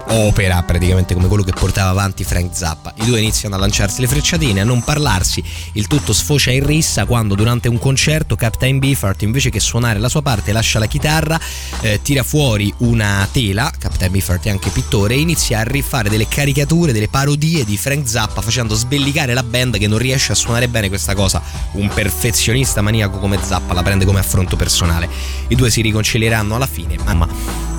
opera 0.09 0.63
praticamente 0.63 1.15
come 1.15 1.29
quello 1.29 1.43
che 1.43 1.53
portava 1.53 1.91
avanti 1.91 2.25
Frank 2.25 2.55
Zappa. 2.55 2.93
I 2.97 3.05
due 3.07 3.21
iniziano 3.21 3.55
a 3.55 3.59
lanciarsi 3.59 4.01
le 4.01 4.07
frecciatine, 4.07 4.61
a 4.61 4.65
non 4.65 4.83
parlarsi, 4.83 5.43
il 5.73 5.87
tutto 5.87 6.13
sfocia 6.13 6.51
in 6.51 6.67
rissa 6.67 7.05
quando 7.05 7.35
durante 7.35 7.69
un 7.69 7.79
concerto 7.79 8.37
Captain 8.37 8.79
Beefheart 8.79 9.23
invece 9.23 9.51
che 9.51 9.61
suonare 9.61 9.99
la 9.99 10.09
sua 10.09 10.23
parte 10.23 10.53
lascia 10.53 10.79
la 10.79 10.87
chitarra, 10.87 11.41
eh, 11.81 12.01
tira 12.03 12.23
fuori 12.23 12.73
una 12.79 13.27
tela, 13.31 13.71
Captain 13.79 14.11
Beefheart 14.11 14.47
è 14.47 14.51
anche 14.51 14.71
pittore, 14.71 15.15
e 15.15 15.19
inizia 15.21 15.61
a 15.61 15.63
rifare 15.63 16.09
delle 16.09 16.29
caricature, 16.29 16.93
delle 16.93 17.09
parodie 17.09 17.65
di 17.65 17.77
Frank 17.77 18.09
Zappa 18.09 18.41
facendo 18.41 18.75
sbellicare 18.75 19.35
la 19.35 19.43
band 19.43 19.79
che 19.79 19.87
non 19.87 19.99
riesce 19.99 20.33
a 20.33 20.35
suonare 20.35 20.69
bene 20.69 20.89
questa 20.89 21.15
cosa. 21.15 21.43
Un 21.73 21.89
perfezionista 21.89 22.81
maniaco 22.81 23.19
come 23.19 23.39
Zappa 23.43 23.73
la 23.73 23.83
prende 23.83 24.05
come 24.05 24.21
affronto 24.21 24.57
personale. 24.57 25.09
I 25.49 25.55
due 25.55 25.71
si 25.71 25.81
riconcilieranno 25.81 26.55
alla 26.55 26.67
fine, 26.67 26.97
ma 27.05 27.29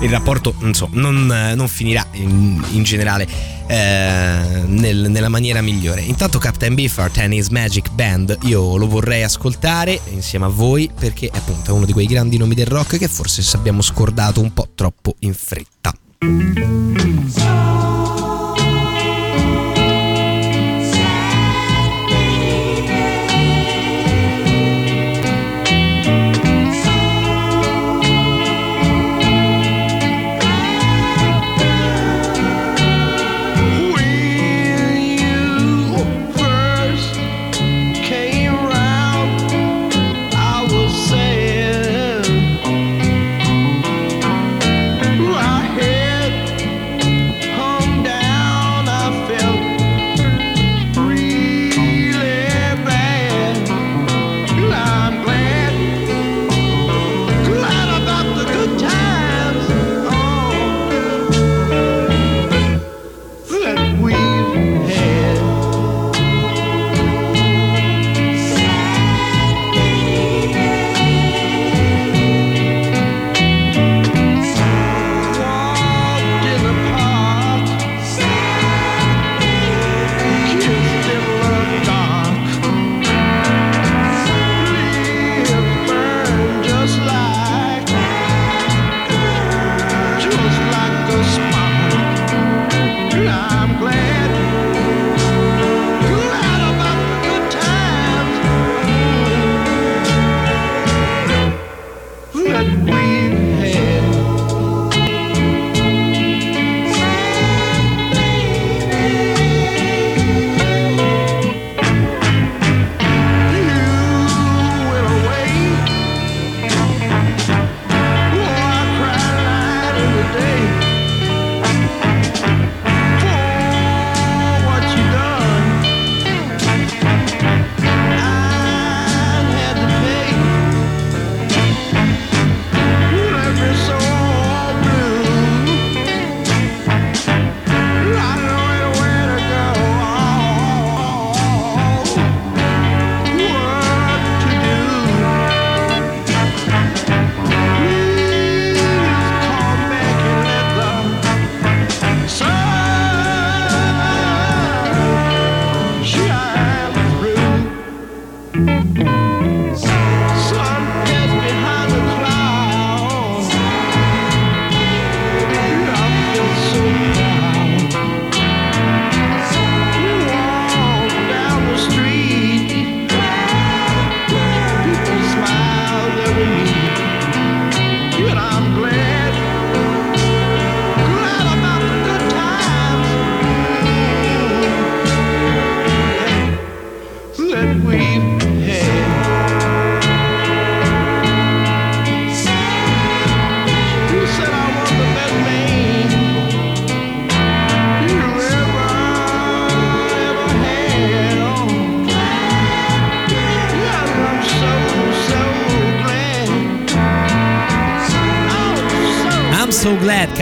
il 0.00 0.10
rapporto 0.10 0.54
so, 0.72 0.88
non, 0.92 1.26
non 1.26 1.68
finirà 1.68 2.06
in, 2.12 2.23
in 2.24 2.82
generale 2.82 3.26
eh, 3.66 4.62
nel, 4.66 5.10
nella 5.10 5.28
maniera 5.28 5.60
migliore. 5.60 6.02
Intanto 6.02 6.38
Captain 6.38 6.74
Beefheart 6.74 7.18
and 7.18 7.32
His 7.32 7.48
Magic 7.48 7.90
Band 7.90 8.38
io 8.42 8.76
lo 8.76 8.86
vorrei 8.86 9.22
ascoltare 9.22 10.00
insieme 10.10 10.46
a 10.46 10.48
voi 10.48 10.90
perché 10.98 11.30
appunto 11.32 11.70
è 11.70 11.74
uno 11.74 11.86
di 11.86 11.92
quei 11.92 12.06
grandi 12.06 12.36
nomi 12.36 12.54
del 12.54 12.66
rock 12.66 12.98
che 12.98 13.08
forse 13.08 13.42
abbiamo 13.56 13.82
scordato 13.82 14.40
un 14.40 14.52
po' 14.52 14.68
troppo 14.74 15.16
in 15.20 15.34
fretta. 15.34 15.92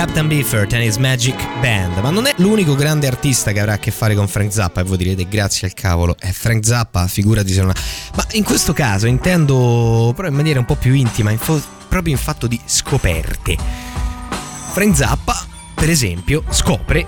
Captain 0.02 0.26
Beefheart 0.26 0.72
and 0.72 0.82
His 0.82 0.96
Magic 0.96 1.36
Band, 1.60 1.98
ma 1.98 2.10
non 2.10 2.26
è 2.26 2.34
l'unico 2.38 2.74
grande 2.74 3.06
artista 3.06 3.52
che 3.52 3.60
avrà 3.60 3.74
a 3.74 3.78
che 3.78 3.92
fare 3.92 4.16
con 4.16 4.26
Frank 4.26 4.52
Zappa 4.52 4.80
e 4.80 4.82
voi 4.82 4.96
direte 4.96 5.28
grazie 5.28 5.68
al 5.68 5.74
cavolo, 5.74 6.16
è 6.18 6.32
Frank 6.32 6.66
Zappa, 6.66 7.06
figurati 7.06 7.52
se 7.52 7.60
non 7.60 7.70
ha... 7.70 7.74
Ma 8.16 8.26
in 8.32 8.42
questo 8.42 8.72
caso 8.72 9.06
intendo 9.06 10.12
però 10.16 10.26
in 10.26 10.34
maniera 10.34 10.58
un 10.58 10.64
po' 10.64 10.74
più 10.74 10.92
intima, 10.92 11.30
in 11.30 11.38
fo- 11.38 11.62
proprio 11.88 12.14
in 12.14 12.18
fatto 12.18 12.48
di 12.48 12.58
scoperte. 12.64 13.56
Frank 14.72 14.96
Zappa, 14.96 15.46
per 15.72 15.88
esempio, 15.88 16.42
scopre, 16.50 17.06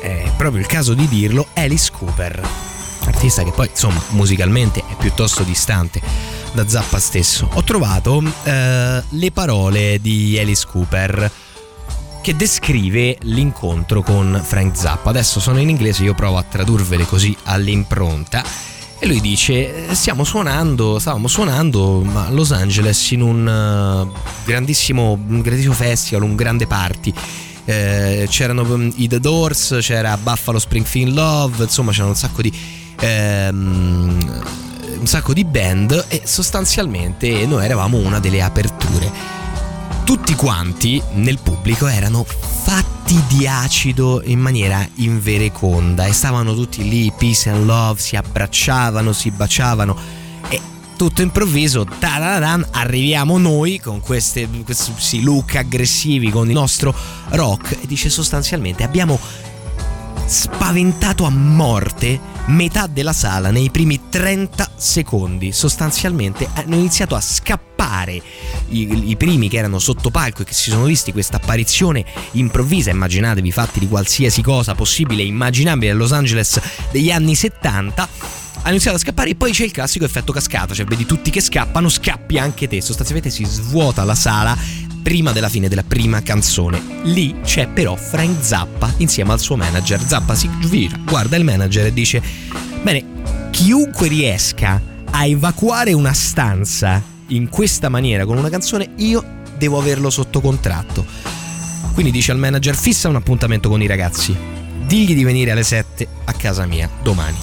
è 0.00 0.30
proprio 0.34 0.58
il 0.58 0.66
caso 0.66 0.94
di 0.94 1.06
dirlo, 1.08 1.48
Alice 1.52 1.90
Cooper, 1.92 2.48
artista 3.04 3.42
che 3.42 3.50
poi 3.50 3.68
insomma 3.68 4.00
musicalmente 4.12 4.80
è 4.80 4.96
piuttosto 4.98 5.42
distante 5.42 6.00
da 6.52 6.66
Zappa 6.66 6.98
stesso. 6.98 7.46
Ho 7.52 7.62
trovato 7.62 8.22
eh, 8.44 9.02
le 9.06 9.32
parole 9.32 9.98
di 10.00 10.38
Alice 10.38 10.66
Cooper 10.66 11.30
che 12.22 12.36
descrive 12.36 13.18
l'incontro 13.22 14.00
con 14.00 14.40
Frank 14.42 14.76
Zappa. 14.76 15.10
Adesso 15.10 15.40
sono 15.40 15.58
in 15.58 15.68
inglese, 15.68 16.04
io 16.04 16.14
provo 16.14 16.38
a 16.38 16.44
tradurvele 16.44 17.04
così 17.04 17.36
all'impronta. 17.44 18.42
E 18.98 19.06
lui 19.06 19.20
dice: 19.20 19.92
Stiamo 19.94 20.22
suonando, 20.22 21.00
stavamo 21.00 21.26
suonando 21.26 22.06
a 22.14 22.30
Los 22.30 22.52
Angeles 22.52 23.10
in 23.10 23.22
un 23.22 24.06
uh, 24.08 24.18
grandissimo, 24.44 25.12
un 25.12 25.40
grandissimo 25.40 25.74
festival, 25.74 26.22
un 26.22 26.36
grande 26.36 26.68
party. 26.68 27.12
Eh, 27.64 28.26
c'erano 28.30 28.64
mm, 28.64 28.90
i 28.94 29.08
The 29.08 29.18
Doors, 29.18 29.78
c'era 29.80 30.16
Buffalo 30.16 30.60
Springfield 30.60 31.12
Love, 31.12 31.64
insomma 31.64 31.90
c'erano 31.90 32.10
un 32.10 32.16
sacco 32.16 32.40
di. 32.40 32.52
Ehm, 33.00 34.42
un 35.00 35.06
sacco 35.08 35.32
di 35.32 35.44
band 35.44 36.04
e 36.06 36.22
sostanzialmente 36.24 37.44
noi 37.46 37.64
eravamo 37.64 37.96
una 37.96 38.20
delle 38.20 38.40
aperture 38.40 39.41
tutti 40.12 40.34
quanti 40.34 41.02
nel 41.12 41.38
pubblico 41.38 41.86
erano 41.86 42.22
fatti 42.22 43.18
di 43.28 43.46
acido 43.46 44.20
in 44.22 44.40
maniera 44.40 44.86
invereconda 44.96 46.04
e 46.04 46.12
stavano 46.12 46.54
tutti 46.54 46.86
lì, 46.86 47.10
peace 47.16 47.48
and 47.48 47.64
love, 47.64 47.98
si 47.98 48.14
abbracciavano, 48.16 49.10
si 49.14 49.30
baciavano 49.30 49.96
e 50.50 50.60
tutto 50.98 51.22
improvviso, 51.22 51.86
arriviamo 52.72 53.38
noi 53.38 53.80
con 53.80 54.00
queste, 54.00 54.46
questi 54.64 55.22
look 55.22 55.56
aggressivi 55.56 56.28
con 56.28 56.46
il 56.46 56.52
nostro 56.52 56.94
rock 57.30 57.78
e 57.82 57.86
dice 57.86 58.10
sostanzialmente 58.10 58.82
abbiamo 58.82 59.18
spaventato 60.26 61.24
a 61.24 61.30
morte 61.30 62.20
metà 62.46 62.86
della 62.86 63.12
sala 63.12 63.50
nei 63.50 63.70
primi 63.70 64.08
30 64.08 64.72
secondi. 64.76 65.52
Sostanzialmente 65.52 66.48
hanno 66.54 66.74
iniziato 66.74 67.14
a 67.14 67.20
scappare 67.20 68.20
i, 68.68 69.10
i, 69.10 69.16
primi 69.16 69.48
che 69.48 69.58
erano 69.58 69.78
sotto 69.78 70.10
palco 70.10 70.42
e 70.42 70.44
che 70.44 70.54
si 70.54 70.70
sono 70.70 70.84
visti 70.84 71.12
questa 71.12 71.36
apparizione 71.36 72.04
improvvisa. 72.32 72.90
Immaginatevi 72.90 73.52
fatti 73.52 73.78
di 73.78 73.88
qualsiasi 73.88 74.42
cosa 74.42 74.74
possibile 74.74 75.22
e 75.22 75.26
immaginabile 75.26 75.92
a 75.92 75.94
Los 75.94 76.12
Angeles 76.12 76.60
degli 76.90 77.10
anni 77.10 77.34
70 77.34 78.08
hanno 78.62 78.74
iniziato 78.74 78.96
a 78.96 79.00
scappare 79.00 79.30
e 79.30 79.34
poi 79.34 79.50
c'è 79.50 79.64
il 79.64 79.72
classico 79.72 80.04
effetto 80.04 80.32
cascata, 80.32 80.72
cioè 80.72 80.84
vedi 80.86 81.04
tutti 81.04 81.30
che 81.30 81.40
scappano, 81.40 81.88
scappi 81.88 82.38
anche 82.38 82.68
te, 82.68 82.80
sostanzialmente 82.80 83.30
si 83.30 83.44
svuota 83.44 84.04
la 84.04 84.14
sala 84.14 84.56
prima 85.02 85.32
della 85.32 85.48
fine 85.48 85.68
della 85.68 85.82
prima 85.82 86.22
canzone. 86.22 86.80
Lì 87.02 87.34
c'è 87.42 87.66
però 87.66 87.96
Frank 87.96 88.42
Zappa 88.42 88.92
insieme 88.98 89.32
al 89.32 89.40
suo 89.40 89.56
manager. 89.56 90.00
Zappa 90.00 90.34
si 90.34 90.48
gira, 90.60 90.98
guarda 91.04 91.36
il 91.36 91.44
manager 91.44 91.86
e 91.86 91.92
dice: 91.92 92.22
Bene, 92.82 93.50
chiunque 93.50 94.08
riesca 94.08 94.80
a 95.10 95.26
evacuare 95.26 95.92
una 95.92 96.12
stanza 96.12 97.02
in 97.28 97.48
questa 97.48 97.88
maniera 97.88 98.24
con 98.24 98.38
una 98.38 98.48
canzone, 98.48 98.92
io 98.96 99.40
devo 99.58 99.78
averlo 99.78 100.10
sotto 100.10 100.40
contratto. 100.40 101.04
Quindi 101.92 102.12
dice 102.12 102.32
al 102.32 102.38
manager: 102.38 102.74
fissa 102.74 103.08
un 103.08 103.16
appuntamento 103.16 103.68
con 103.68 103.82
i 103.82 103.86
ragazzi, 103.86 104.34
digli 104.86 105.14
di 105.14 105.24
venire 105.24 105.50
alle 105.50 105.64
7 105.64 106.06
a 106.24 106.32
casa 106.32 106.64
mia 106.66 106.88
domani. 107.02 107.36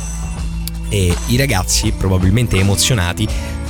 E 0.90 1.16
i 1.28 1.38
ragazzi, 1.38 1.92
probabilmente 1.92 2.58
emozionati, 2.58 3.28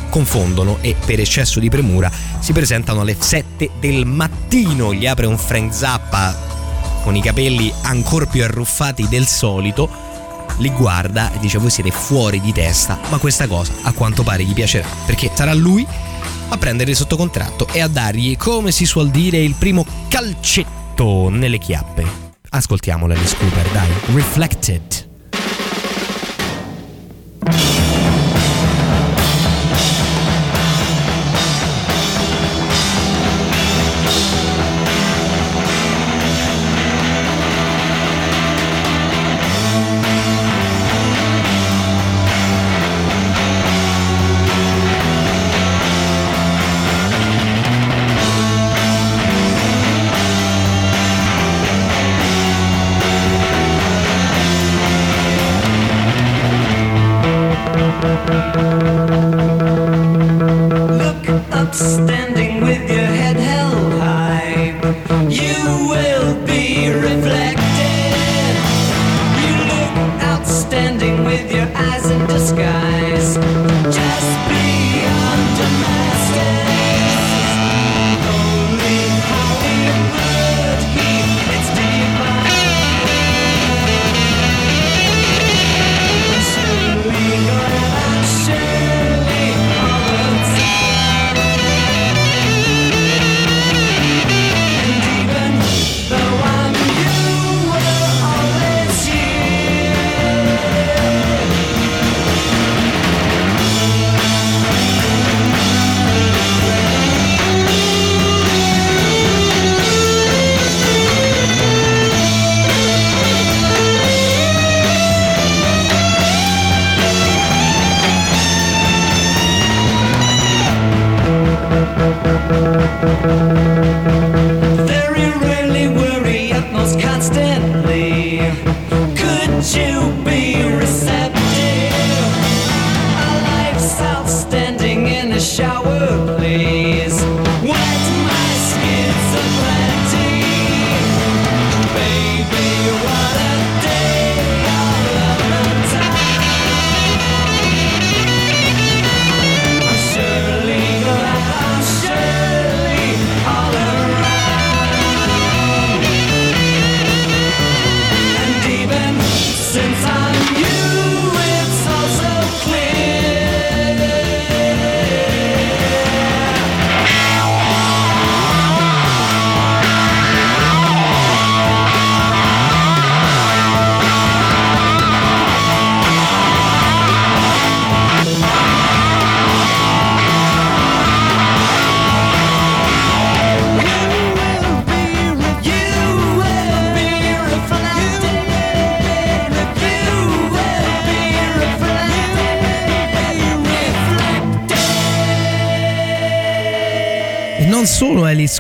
confondono 0.10 0.78
e 0.82 0.96
per 1.06 1.20
eccesso 1.20 1.60
di 1.60 1.70
premura 1.70 2.12
si 2.40 2.54
presentano 2.54 3.02
alle 3.02 3.16
7 3.18 3.70
del 3.80 4.06
mattino. 4.06 4.94
Gli 4.94 5.06
apre 5.06 5.26
un 5.26 5.38
Frank 5.38 5.74
Zappa 5.74 6.36
con 7.04 7.16
i 7.16 7.22
capelli 7.22 7.72
ancora 7.84 8.26
più 8.26 8.44
arruffati 8.44 9.08
del 9.08 9.26
solito. 9.26 9.90
Li 10.58 10.70
guarda 10.72 11.32
e 11.32 11.40
dice: 11.40 11.58
Voi 11.58 11.70
siete 11.70 11.92
fuori 11.92 12.42
di 12.42 12.52
testa. 12.52 13.00
Ma 13.10 13.18
questa 13.18 13.48
cosa 13.48 13.74
a 13.84 13.94
quanto 13.94 14.24
pare 14.24 14.44
gli 14.44 14.54
piacerà 14.54 14.88
perché 15.06 15.32
sarà 15.34 15.54
lui 15.54 15.86
a 16.50 16.58
prendere 16.58 16.94
sotto 16.96 17.16
contratto 17.16 17.68
e 17.72 17.82
a 17.82 17.88
dargli, 17.88 18.36
come 18.36 18.72
si 18.72 18.86
suol 18.86 19.10
dire, 19.12 19.38
il 19.38 19.56
primo 19.58 19.86
calcetto 20.08 21.30
nelle 21.30 21.60
chiappe. 21.60 22.28
Ascoltiamola, 22.50 23.14
Alice 23.14 23.36
Cooper, 23.38 23.68
dai. 23.70 23.90
Reflected. 24.14 25.09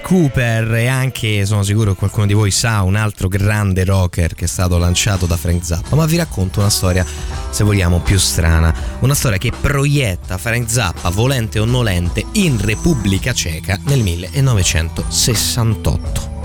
Cooper 0.09 0.73
e 0.73 0.87
anche, 0.87 1.45
sono 1.45 1.61
sicuro 1.61 1.91
che 1.91 1.99
qualcuno 1.99 2.25
di 2.25 2.33
voi 2.33 2.49
sa, 2.49 2.81
un 2.81 2.95
altro 2.95 3.27
grande 3.27 3.85
rocker 3.85 4.33
che 4.33 4.45
è 4.45 4.47
stato 4.47 4.79
lanciato 4.79 5.27
da 5.27 5.37
Frank 5.37 5.63
Zappa, 5.63 5.95
ma 5.95 6.07
vi 6.07 6.17
racconto 6.17 6.61
una 6.61 6.71
storia, 6.71 7.05
se 7.51 7.63
vogliamo, 7.63 7.99
più 7.99 8.17
strana, 8.17 8.73
una 9.01 9.13
storia 9.13 9.37
che 9.37 9.51
proietta 9.51 10.39
Frank 10.39 10.67
Zappa, 10.67 11.09
volente 11.09 11.59
o 11.59 11.65
nolente, 11.65 12.25
in 12.31 12.59
Repubblica 12.59 13.33
Ceca 13.33 13.79
nel 13.83 14.01
1968. 14.01 16.37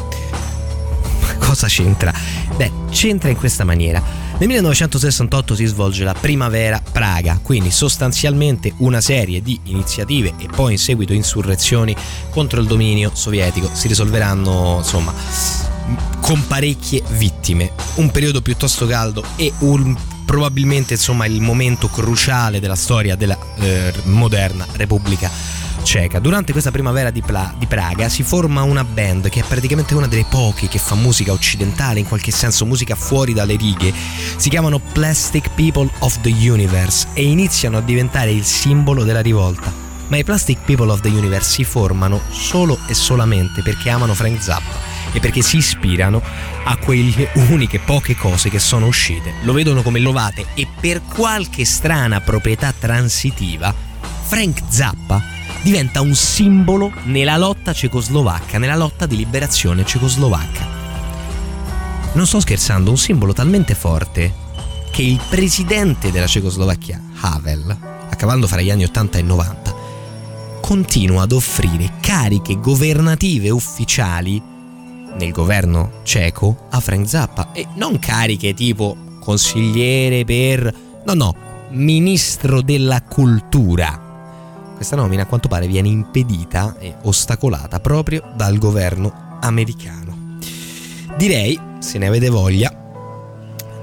Cosa 1.38 1.66
c'entra? 1.66 2.12
Beh, 2.56 2.70
c'entra 2.90 3.30
in 3.30 3.36
questa 3.36 3.64
maniera. 3.64 4.23
Nel 4.36 4.48
1968 4.48 5.54
si 5.54 5.64
svolge 5.64 6.02
la 6.02 6.12
Primavera 6.12 6.82
Praga, 6.90 7.38
quindi 7.40 7.70
sostanzialmente 7.70 8.72
una 8.78 9.00
serie 9.00 9.40
di 9.40 9.58
iniziative 9.64 10.34
e 10.38 10.48
poi 10.48 10.72
in 10.72 10.78
seguito 10.78 11.12
insurrezioni 11.12 11.94
contro 12.30 12.60
il 12.60 12.66
dominio 12.66 13.12
sovietico 13.14 13.70
si 13.72 13.86
risolveranno 13.86 14.78
insomma 14.78 15.14
con 16.20 16.44
parecchie 16.48 17.04
vittime. 17.10 17.70
Un 17.96 18.10
periodo 18.10 18.42
piuttosto 18.42 18.86
caldo 18.86 19.24
e 19.36 19.52
un, 19.60 19.96
probabilmente 20.24 20.94
insomma 20.94 21.26
il 21.26 21.40
momento 21.40 21.88
cruciale 21.88 22.58
della 22.58 22.74
storia 22.74 23.14
della 23.14 23.38
eh, 23.60 23.92
moderna 24.04 24.66
Repubblica 24.72 25.30
Ceca. 25.84 26.18
Durante 26.18 26.50
questa 26.50 26.70
primavera 26.70 27.10
di, 27.10 27.20
Pla- 27.20 27.54
di, 27.56 27.66
Praga 27.66 28.08
si 28.08 28.22
forma 28.22 28.62
una 28.62 28.82
band 28.82 29.28
che 29.28 29.40
è 29.40 29.44
praticamente 29.44 29.94
una 29.94 30.08
delle 30.08 30.26
poche 30.28 30.66
che 30.66 30.78
fa 30.78 30.94
musica 30.94 31.30
occidentale, 31.30 32.00
in 32.00 32.08
qualche 32.08 32.32
senso 32.32 32.64
musica 32.64 32.96
fuori 32.96 33.32
dalle 33.34 33.54
righe. 33.54 33.92
Si 34.36 34.48
chiamano 34.48 34.80
Plastic 34.80 35.50
People 35.54 35.88
of 36.00 36.20
the 36.22 36.30
Universe 36.30 37.08
e 37.12 37.24
iniziano 37.24 37.76
a 37.76 37.82
diventare 37.82 38.32
il 38.32 38.44
simbolo 38.44 39.04
della 39.04 39.20
rivolta. 39.20 39.72
Ma 40.08 40.16
i 40.16 40.24
Plastic 40.24 40.58
People 40.64 40.90
of 40.90 41.00
the 41.00 41.08
Universe 41.08 41.50
si 41.50 41.64
formano 41.64 42.20
solo 42.30 42.78
e 42.88 42.94
solamente 42.94 43.62
perché 43.62 43.90
amano 43.90 44.14
Frank 44.14 44.42
Zappa 44.42 44.92
e 45.12 45.20
perché 45.20 45.42
si 45.42 45.58
ispirano 45.58 46.20
a 46.64 46.76
quelle 46.76 47.30
uniche 47.34 47.78
poche 47.78 48.16
cose 48.16 48.48
che 48.48 48.58
sono 48.58 48.86
uscite. 48.86 49.34
Lo 49.42 49.52
vedono 49.52 49.82
come 49.82 50.00
lovate 50.00 50.46
e 50.54 50.66
per 50.80 51.02
qualche 51.02 51.64
strana 51.64 52.20
proprietà 52.20 52.72
transitiva, 52.76 53.72
Frank 54.26 54.62
Zappa 54.68 55.33
diventa 55.64 56.02
un 56.02 56.14
simbolo 56.14 56.92
nella 57.04 57.38
lotta 57.38 57.72
cecoslovacca, 57.72 58.58
nella 58.58 58.76
lotta 58.76 59.06
di 59.06 59.16
liberazione 59.16 59.82
cecoslovacca. 59.82 60.82
Non 62.12 62.26
sto 62.26 62.38
scherzando, 62.38 62.90
un 62.90 62.98
simbolo 62.98 63.32
talmente 63.32 63.74
forte 63.74 64.42
che 64.90 65.02
il 65.02 65.18
presidente 65.26 66.10
della 66.12 66.26
Cecoslovacchia, 66.26 67.00
Havel, 67.22 67.76
accavallando 68.10 68.46
fra 68.46 68.60
gli 68.60 68.70
anni 68.70 68.84
80 68.84 69.18
e 69.18 69.22
90, 69.22 69.74
continua 70.60 71.22
ad 71.22 71.32
offrire 71.32 71.94
cariche 72.00 72.60
governative 72.60 73.48
ufficiali 73.48 74.40
nel 75.16 75.32
governo 75.32 76.00
ceco 76.02 76.66
a 76.70 76.78
Frank 76.78 77.08
Zappa 77.08 77.52
e 77.52 77.66
non 77.76 77.98
cariche 77.98 78.52
tipo 78.52 78.96
consigliere 79.18 80.24
per... 80.24 80.72
no 81.06 81.14
no, 81.14 81.34
ministro 81.70 82.60
della 82.60 83.02
cultura 83.02 84.03
questa 84.84 85.00
nomina 85.00 85.22
a 85.22 85.26
quanto 85.26 85.48
pare 85.48 85.66
viene 85.66 85.88
impedita 85.88 86.76
e 86.78 86.94
ostacolata 87.04 87.80
proprio 87.80 88.22
dal 88.36 88.58
governo 88.58 89.38
americano. 89.40 90.36
Direi, 91.16 91.58
se 91.78 91.96
ne 91.96 92.06
avete 92.06 92.28
voglia, 92.28 92.70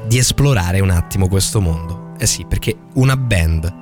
di 0.05 0.19
esplorare 0.19 0.79
un 0.79 0.91
attimo 0.91 1.27
questo 1.27 1.59
mondo. 1.59 2.13
Eh 2.19 2.27
sì, 2.27 2.45
perché 2.45 2.77
una 2.93 3.17
band 3.17 3.79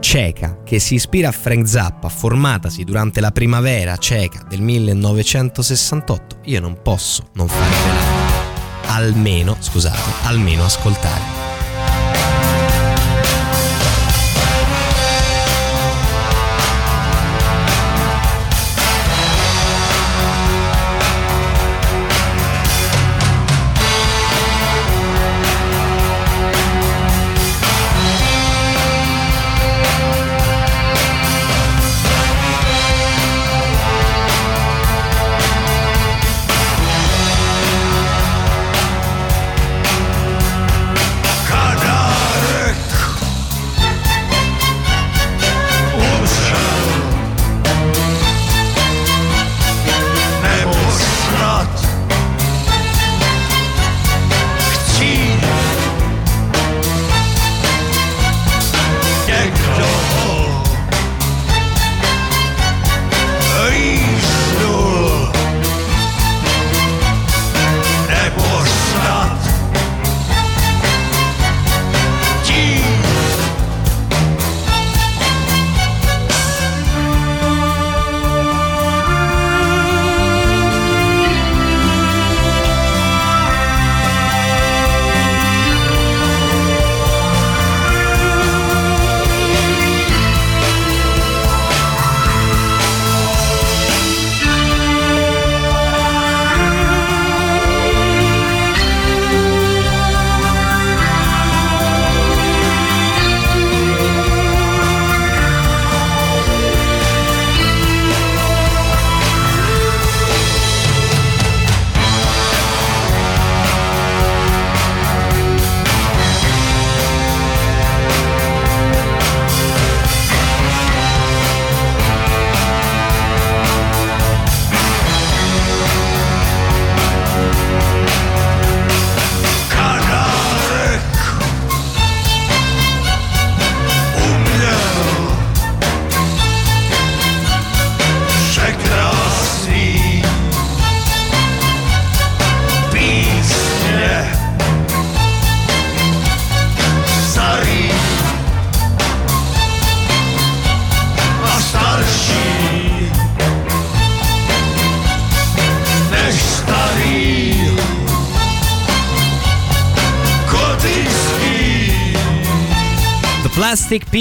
ceca 0.00 0.62
che 0.64 0.80
si 0.80 0.94
ispira 0.94 1.28
a 1.28 1.32
Frank 1.32 1.68
Zappa, 1.68 2.08
formatasi 2.08 2.82
durante 2.82 3.20
la 3.20 3.30
primavera 3.30 3.96
ceca 3.96 4.44
del 4.48 4.62
1968, 4.62 6.38
io 6.46 6.60
non 6.60 6.82
posso 6.82 7.28
non 7.34 7.46
farvela 7.46 8.18
almeno, 8.86 9.56
scusate, 9.60 10.26
almeno 10.26 10.64
ascoltare. 10.64 11.39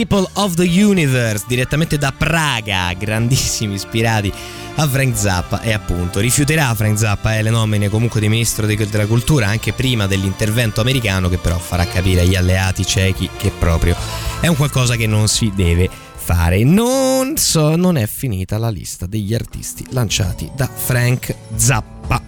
People 0.05 0.29
of 0.35 0.53
the 0.53 0.63
Universe, 0.63 1.43
direttamente 1.45 1.97
da 1.97 2.13
Praga, 2.13 2.93
grandissimi 2.93 3.73
ispirati 3.73 4.31
a 4.75 4.87
Frank 4.87 5.13
Zappa 5.17 5.59
e 5.59 5.73
appunto 5.73 6.21
rifiuterà 6.21 6.73
Frank 6.73 6.97
Zappa 6.97 7.37
eh, 7.37 7.41
le 7.41 7.49
nomine 7.49 7.89
comunque 7.89 8.21
di 8.21 8.29
ministro 8.29 8.65
della 8.65 9.05
cultura 9.07 9.47
anche 9.47 9.73
prima 9.73 10.07
dell'intervento 10.07 10.79
americano 10.79 11.27
che 11.27 11.37
però 11.37 11.57
farà 11.57 11.85
capire 11.85 12.21
agli 12.21 12.35
alleati 12.35 12.85
cechi 12.85 13.29
che 13.35 13.51
proprio 13.51 13.93
è 14.39 14.47
un 14.47 14.55
qualcosa 14.55 14.95
che 14.95 15.05
non 15.05 15.27
si 15.27 15.51
deve 15.53 15.89
fare. 16.15 16.63
Non 16.63 17.35
so, 17.35 17.75
non 17.75 17.97
è 17.97 18.07
finita 18.07 18.57
la 18.57 18.69
lista 18.69 19.05
degli 19.05 19.33
artisti 19.33 19.85
lanciati 19.89 20.49
da 20.55 20.69
Frank 20.73 21.35
Zappa. 21.55 22.21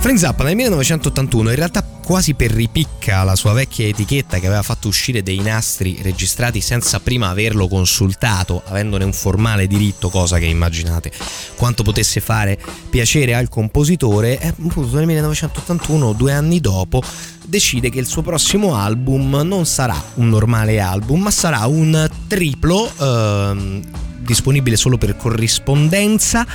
Frank 0.00 0.18
Zappa 0.18 0.42
nel 0.42 0.56
1981 0.56 1.50
in 1.50 1.56
realtà 1.56 1.89
quasi 2.04 2.34
per 2.34 2.50
ripicca 2.50 3.22
la 3.22 3.36
sua 3.36 3.52
vecchia 3.52 3.86
etichetta 3.86 4.38
che 4.38 4.46
aveva 4.46 4.62
fatto 4.62 4.88
uscire 4.88 5.22
dei 5.22 5.38
nastri 5.38 5.98
registrati 6.02 6.60
senza 6.60 7.00
prima 7.00 7.28
averlo 7.28 7.68
consultato, 7.68 8.62
avendone 8.66 9.04
un 9.04 9.12
formale 9.12 9.66
diritto, 9.66 10.08
cosa 10.08 10.38
che 10.38 10.46
immaginate 10.46 11.12
quanto 11.56 11.82
potesse 11.82 12.20
fare 12.20 12.58
piacere 12.88 13.34
al 13.34 13.48
compositore, 13.48 14.40
e 14.40 14.48
appunto 14.48 14.96
nel 14.96 15.06
1981, 15.06 16.12
due 16.12 16.32
anni 16.32 16.60
dopo, 16.60 17.02
decide 17.46 17.90
che 17.90 17.98
il 17.98 18.06
suo 18.06 18.22
prossimo 18.22 18.76
album 18.76 19.42
non 19.44 19.66
sarà 19.66 20.02
un 20.14 20.28
normale 20.28 20.80
album, 20.80 21.22
ma 21.22 21.30
sarà 21.30 21.66
un 21.66 22.08
triplo 22.26 22.90
ehm, 22.98 23.82
disponibile 24.18 24.76
solo 24.76 24.98
per 24.98 25.16
corrispondenza 25.16 26.46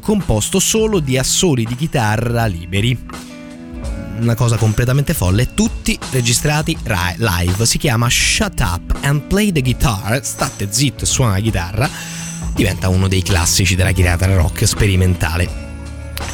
composto 0.00 0.58
solo 0.58 0.98
di 0.98 1.18
assoli 1.18 1.64
di 1.64 1.76
chitarra 1.76 2.46
liberi. 2.46 3.29
Una 4.20 4.34
cosa 4.34 4.56
completamente 4.56 5.14
folle, 5.14 5.54
tutti 5.54 5.98
registrati 6.10 6.76
live. 7.16 7.64
Si 7.64 7.78
chiama 7.78 8.06
Shut 8.10 8.60
Up 8.60 8.98
and 9.00 9.22
Play 9.22 9.50
the 9.50 9.62
Guitar, 9.62 10.22
state 10.22 10.68
zitto 10.70 11.04
e 11.04 11.06
suona 11.06 11.32
la 11.32 11.40
chitarra, 11.40 11.88
diventa 12.54 12.90
uno 12.90 13.08
dei 13.08 13.22
classici 13.22 13.74
della 13.74 13.92
chitarra 13.92 14.36
rock 14.36 14.66
sperimentale. 14.66 15.48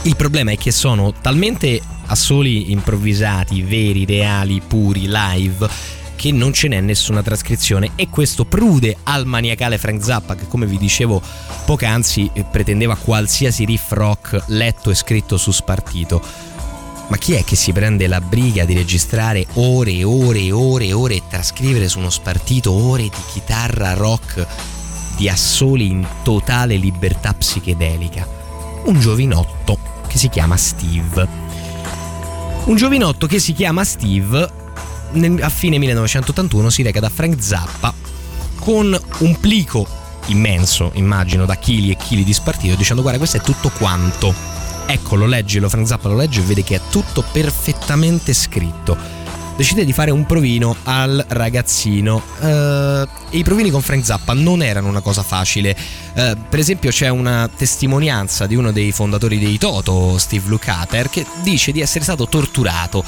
Il 0.03 0.17
problema 0.17 0.51
è 0.51 0.57
che 0.57 0.73
sono 0.73 1.13
talmente 1.21 1.81
assoli 2.07 2.73
improvvisati, 2.73 3.63
veri, 3.63 4.05
reali, 4.05 4.61
puri, 4.67 5.07
live, 5.07 5.69
che 6.17 6.33
non 6.33 6.53
ce 6.53 6.67
n'è 6.67 6.81
nessuna 6.81 7.23
trascrizione 7.23 7.93
e 7.95 8.09
questo 8.09 8.45
prude 8.47 8.97
al 9.05 9.27
maniacale 9.27 9.79
Frank 9.79 10.03
Zappa 10.03 10.35
che 10.35 10.49
come 10.49 10.67
vi 10.67 10.79
dicevo 10.79 11.23
poc'anzi 11.65 12.31
pretendeva 12.51 12.97
qualsiasi 12.97 13.65
riff 13.65 13.93
rock 13.93 14.43
letto 14.49 14.91
e 14.91 14.95
scritto 14.97 15.37
su 15.37 15.53
spartito. 15.53 16.55
Ma 17.09 17.17
chi 17.19 17.35
è 17.35 17.45
che 17.45 17.55
si 17.55 17.73
prende 17.73 18.09
la 18.09 18.21
briga 18.21 18.65
di 18.65 18.75
registrare 18.75 19.47
ore 19.55 19.93
e 19.93 20.05
ore 20.05 20.41
e 20.41 20.53
ore 20.53 20.87
e 20.87 20.93
ore 20.93 21.15
e 21.15 21.23
trascrivere 21.29 21.89
su 21.89 21.99
uno 21.99 22.11
spartito 22.11 22.73
ore 22.73 23.05
di 23.05 23.23
chitarra 23.33 23.95
rock 23.95 24.47
di 25.17 25.29
assoli 25.29 25.87
in 25.87 26.07
totale 26.25 26.77
libertà 26.77 27.33
psichedelica? 27.33 28.27
Un 28.85 28.99
giovinotto 28.99 29.79
che 30.09 30.19
si 30.19 30.29
chiama 30.29 30.57
Steve. 30.57 31.29
Un 32.65 32.77
giovinotto 32.77 33.27
che 33.27 33.39
si 33.39 33.53
chiama 33.53 33.85
Steve 33.85 34.65
a 35.41 35.49
fine 35.49 35.79
1981 35.79 36.71
si 36.71 36.83
reca 36.83 37.01
da 37.01 37.09
Frank 37.09 37.41
Zappa 37.41 37.95
con 38.59 38.99
un 39.19 39.41
plico 39.41 39.87
immenso, 40.27 40.91
immagino, 40.95 41.47
da 41.47 41.55
chili 41.55 41.91
e 41.91 41.97
chili 41.97 42.25
di 42.25 42.33
spartito, 42.33 42.75
dicendo 42.75 43.03
guarda 43.03 43.19
questo 43.19 43.37
è 43.37 43.41
tutto 43.41 43.71
quanto. 43.71 44.56
Eccolo, 44.89 45.27
leggilo, 45.27 45.69
Frank 45.69 45.87
Zappa 45.87 46.09
lo 46.09 46.17
legge 46.17 46.41
e 46.41 46.45
vede 46.45 46.63
che 46.63 46.77
è 46.77 46.81
tutto 46.91 47.25
perfettamente 47.33 48.33
scritto. 48.33 48.97
Decide 49.57 49.85
di 49.85 49.93
fare 49.93 50.11
un 50.11 50.27
provino 50.27 50.77
al 50.85 51.25
ragazzino. 51.29 52.23
Uh, 52.39 52.47
e 53.31 53.39
i 53.39 53.43
provini 53.43 53.71
con 53.71 53.81
Frank 53.81 54.05
Zappa 54.05 54.33
non 54.35 54.63
erano 54.63 54.89
una 54.89 55.01
cosa 55.01 55.23
facile. 55.23 55.75
Uh, 56.15 56.37
per 56.49 56.59
esempio, 56.59 56.91
c'è 56.91 57.09
una 57.09 57.49
testimonianza 57.49 58.47
di 58.47 58.55
uno 58.55 58.71
dei 58.71 58.93
fondatori 58.93 59.39
dei 59.39 59.59
Toto, 59.59 60.19
Steve 60.19 60.49
Lukather, 60.49 61.09
che 61.09 61.27
dice 61.43 61.73
di 61.73 61.81
essere 61.81 62.05
stato 62.05 62.29
torturato 62.29 63.03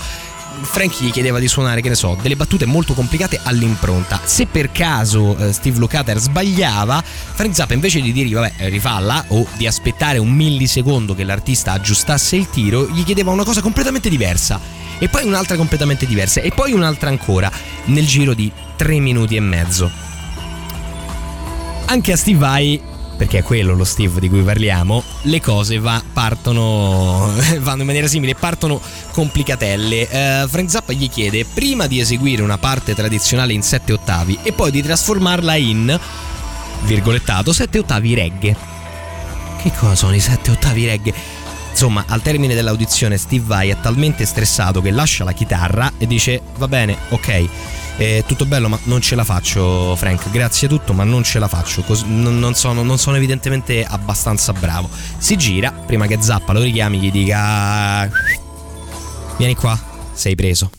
Frank 0.63 1.01
gli 1.01 1.11
chiedeva 1.11 1.39
di 1.39 1.49
suonare, 1.49 1.81
che 1.81 1.89
ne 1.89 1.95
so, 1.95 2.17
delle 2.21 2.37
battute 2.37 2.67
molto 2.67 2.95
complicate 2.95 3.41
all'impronta. 3.43 4.21
Se 4.23 4.47
per 4.47 4.71
caso 4.71 5.37
eh, 5.37 5.53
Steve 5.53 5.79
Lukather 5.79 6.19
sbagliava, 6.19 7.03
Frank 7.03 7.55
Zappa 7.55 7.75
invece 7.75 8.01
di 8.01 8.13
dirgli 8.13 8.35
vabbè 8.35 8.69
rifalla 8.69 9.25
o 9.29 9.47
di 9.57 9.67
aspettare 9.67 10.19
un 10.19 10.31
millisecondo 10.31 11.15
che 11.15 11.25
l'artista 11.25 11.73
aggiustasse 11.73 12.37
il 12.37 12.49
tiro, 12.51 12.89
gli 12.89 13.05
chiedeva 13.05 13.31
una 13.31 13.45
cosa 13.45 13.61
completamente 13.61 14.09
diversa. 14.09 14.61
E 14.99 15.09
poi 15.09 15.25
un'altra 15.25 15.57
completamente 15.57 16.07
diversa. 16.07 16.41
E 16.41 16.51
poi 16.51 16.73
un'altra 16.73 17.09
ancora, 17.09 17.51
nel 17.87 18.07
giro 18.07 18.35
di 18.35 18.51
tre 18.77 18.99
minuti 18.99 19.37
e 19.37 19.41
mezzo. 19.41 19.91
Anche 21.87 22.13
a 22.13 22.17
Steve 22.17 22.39
Vai 22.39 22.81
perché 23.19 23.39
è 23.39 23.43
quello 23.43 23.75
lo 23.75 23.83
Steve 23.83 24.21
di 24.21 24.29
cui 24.29 24.43
parliamo, 24.43 25.03
le 25.23 25.41
cose 25.41 25.81
va, 25.81 26.01
partono, 26.13 27.29
vanno 27.59 27.81
in 27.81 27.87
maniera 27.87 28.07
simile, 28.07 28.37
partono 28.37 28.81
complicatelle. 29.11 30.03
Uh, 30.45 30.49
Frank 30.49 30.71
Zappa 30.71 30.93
gli 30.93 31.11
chiede 31.11 31.45
prima 31.45 31.89
di 31.89 31.99
eseguire 31.99 32.43
una 32.43 32.59
parte 32.59 32.95
tradizionale 32.95 33.53
in 33.53 33.63
sette 33.63 33.93
ottavi 33.93 34.39
e 34.45 34.53
poi 34.53 34.71
di 34.71 34.81
trasformarla 34.81 35.57
in, 35.57 35.99
virgolettato, 36.85 37.53
sette 37.53 37.81
ottavi 37.81 38.15
reggae. 38.15 38.57
Che 39.61 39.73
cosa 39.77 39.97
sono 39.97 40.15
i 40.15 40.21
sette 40.21 40.53
ottavi 40.53 40.87
reggae? 40.87 41.15
Insomma, 41.71 42.05
al 42.07 42.23
termine 42.23 42.55
dell'audizione 42.55 43.19
Steve 43.19 43.45
Vai 43.45 43.71
è 43.71 43.81
talmente 43.81 44.27
stressato 44.27 44.81
che 44.81 44.93
lascia 44.93 45.25
la 45.25 45.33
chitarra 45.33 45.93
e 45.99 46.07
dice 46.07 46.41
va 46.57 46.69
bene, 46.69 46.97
ok 47.09 47.49
è 47.99 48.25
tutto 48.25 48.47
bello, 48.47 48.69
ma 48.69 48.79
non 48.85 49.01
ce 49.01 49.17
la 49.17 49.25
faccio, 49.25 49.97
Frank. 49.97 50.31
Grazie 50.31 50.69
a 50.69 50.71
tutto, 50.71 50.93
ma 50.93 51.03
non 51.03 51.25
ce 51.25 51.41
la 51.41 51.49
faccio. 51.49 51.83
Cos- 51.83 52.05
non, 52.05 52.39
non, 52.39 52.55
sono, 52.55 52.83
non, 52.83 52.97
sono, 52.97 53.17
evidentemente 53.17 53.85
abbastanza 53.85 54.53
bravo. 54.53 54.89
Si 55.19 55.37
gira, 55.37 55.73
prima 55.73 56.07
che 56.07 56.19
Zappa 56.21 56.53
lo 56.53 56.63
richiami, 56.63 56.99
gli 56.99 57.11
dica: 57.11 58.09
Vieni 59.37 59.55
qua, 59.57 59.79
sei 60.13 60.37
preso. 60.37 60.71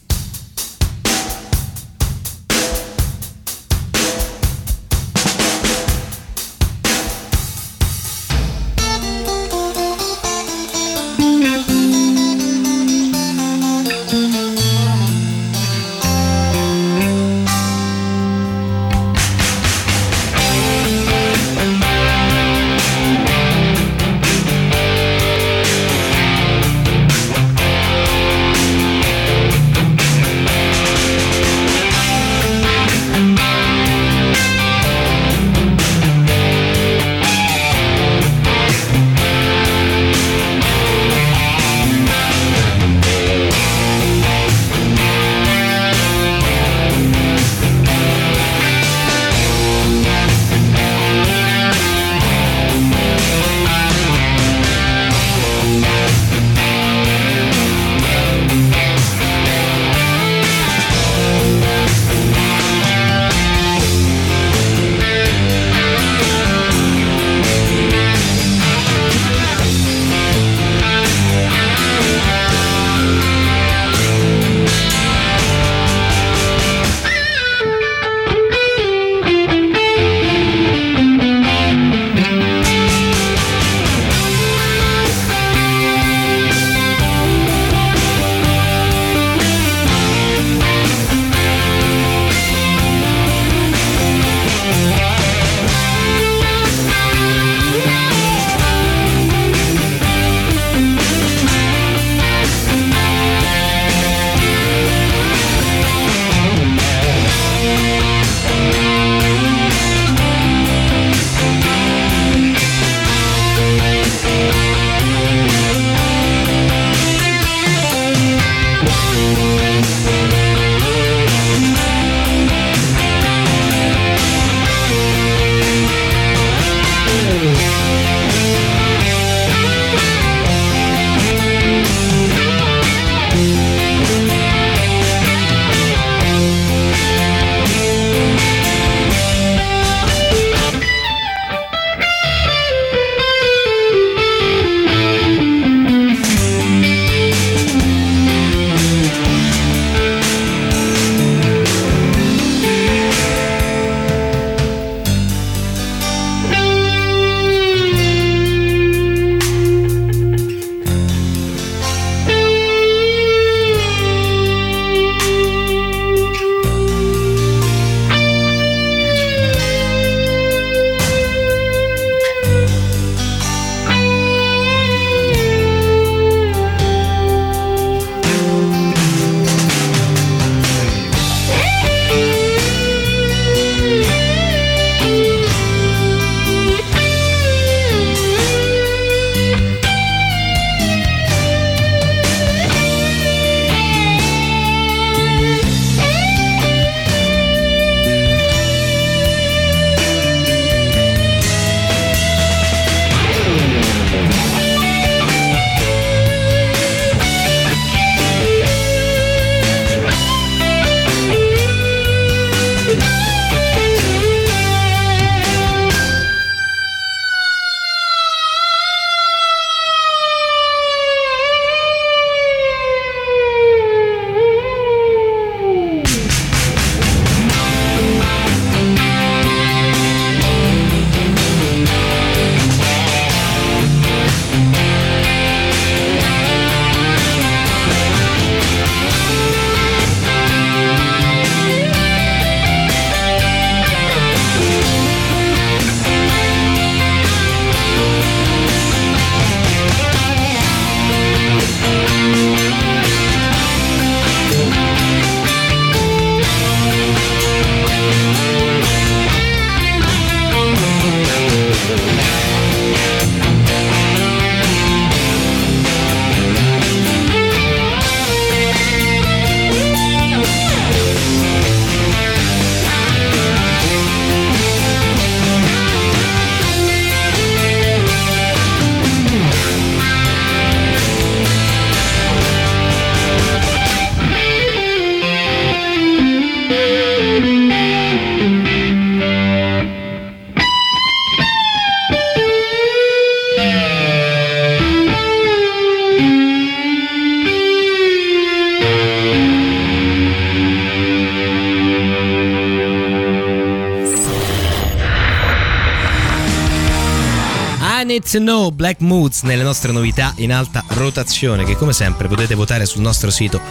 Black 308.90 309.02
Moods 309.02 309.44
nelle 309.44 309.62
nostre 309.62 309.92
novità 309.92 310.34
in 310.38 310.52
alta 310.52 310.84
rotazione 310.88 311.64
che 311.64 311.76
come 311.76 311.94
sempre 311.94 312.28
potete 312.28 312.56
votare 312.56 312.88
sul 312.88 313.02
nostro 313.02 313.30
sito 313.30 313.62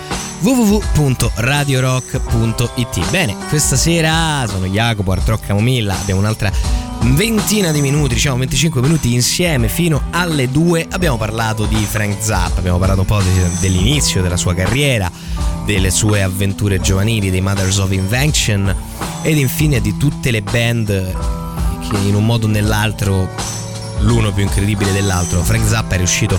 www.radiorock.it. 0.42 3.10
Bene, 3.10 3.34
questa 3.48 3.74
sera 3.74 4.46
sono 4.46 4.66
Jacopo 4.66 5.10
Artroc 5.10 5.46
Camomilla, 5.46 5.98
abbiamo 5.98 6.20
un'altra 6.20 6.52
ventina 7.00 7.72
di 7.72 7.80
minuti, 7.80 8.14
diciamo 8.14 8.36
25 8.36 8.80
minuti 8.80 9.12
insieme 9.12 9.68
fino 9.68 10.04
alle 10.10 10.48
2. 10.48 10.86
Abbiamo 10.88 11.16
parlato 11.16 11.64
di 11.64 11.84
Frank 11.84 12.22
Zappa, 12.22 12.60
abbiamo 12.60 12.78
parlato 12.78 13.00
un 13.00 13.06
po' 13.06 13.20
dell'inizio 13.58 14.22
della 14.22 14.36
sua 14.36 14.54
carriera, 14.54 15.10
delle 15.64 15.90
sue 15.90 16.22
avventure 16.22 16.78
giovanili, 16.78 17.30
dei 17.30 17.40
Mothers 17.40 17.78
of 17.78 17.90
Invention 17.90 18.72
ed 19.22 19.36
infine 19.36 19.80
di 19.80 19.96
tutte 19.96 20.30
le 20.30 20.42
band 20.42 21.16
che 21.88 21.96
in 22.06 22.14
un 22.14 22.24
modo 22.24 22.46
o 22.46 22.50
nell'altro, 22.50 23.28
l'uno 24.00 24.32
più 24.32 24.42
incredibile 24.42 24.92
dell'altro, 24.92 25.42
Frank 25.42 25.66
Zappa 25.66 25.94
è 25.94 25.98
riuscito 25.98 26.38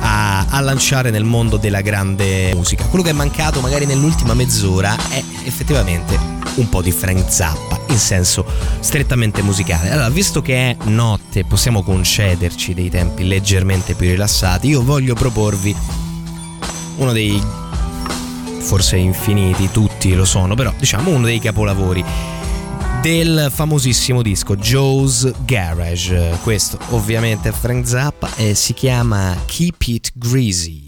a, 0.00 0.46
a, 0.48 0.60
lanciare 0.60 1.10
nel 1.10 1.24
mondo 1.24 1.56
della 1.56 1.80
grande 1.80 2.54
musica. 2.54 2.84
Quello 2.84 3.04
che 3.04 3.10
è 3.10 3.14
mancato 3.14 3.60
magari 3.60 3.86
nell'ultima 3.86 4.34
mezz'ora 4.34 4.96
è 5.08 5.22
effettivamente 5.44 6.18
un 6.54 6.68
po' 6.68 6.82
di 6.82 6.90
Frank 6.90 7.30
Zappa 7.30 7.80
in 7.88 7.98
senso 7.98 8.44
strettamente 8.80 9.42
musicale. 9.42 9.90
Allora, 9.90 10.08
visto 10.08 10.42
che 10.42 10.70
è 10.70 10.76
notte, 10.84 11.44
possiamo 11.44 11.82
concederci 11.82 12.74
dei 12.74 12.90
tempi 12.90 13.26
leggermente 13.26 13.94
più 13.94 14.08
rilassati, 14.08 14.68
io 14.68 14.82
voglio 14.82 15.14
proporvi 15.14 15.74
uno 16.96 17.12
dei 17.12 17.40
forse 18.60 18.96
infiniti, 18.96 19.70
tutti 19.70 20.14
lo 20.14 20.24
sono, 20.24 20.54
però 20.54 20.72
diciamo 20.76 21.10
uno 21.10 21.26
dei 21.26 21.38
capolavori 21.38 22.04
del 23.02 23.50
famosissimo 23.52 24.22
disco 24.22 24.56
Joe's 24.56 25.30
Garage. 25.44 26.38
Questo 26.42 26.78
ovviamente 26.90 27.50
è 27.50 27.52
Frank 27.52 27.86
Zappa 27.86 28.34
e 28.36 28.54
si 28.54 28.74
chiama 28.74 29.36
Keep 29.46 29.82
It 29.86 30.12
Greasy. 30.14 30.87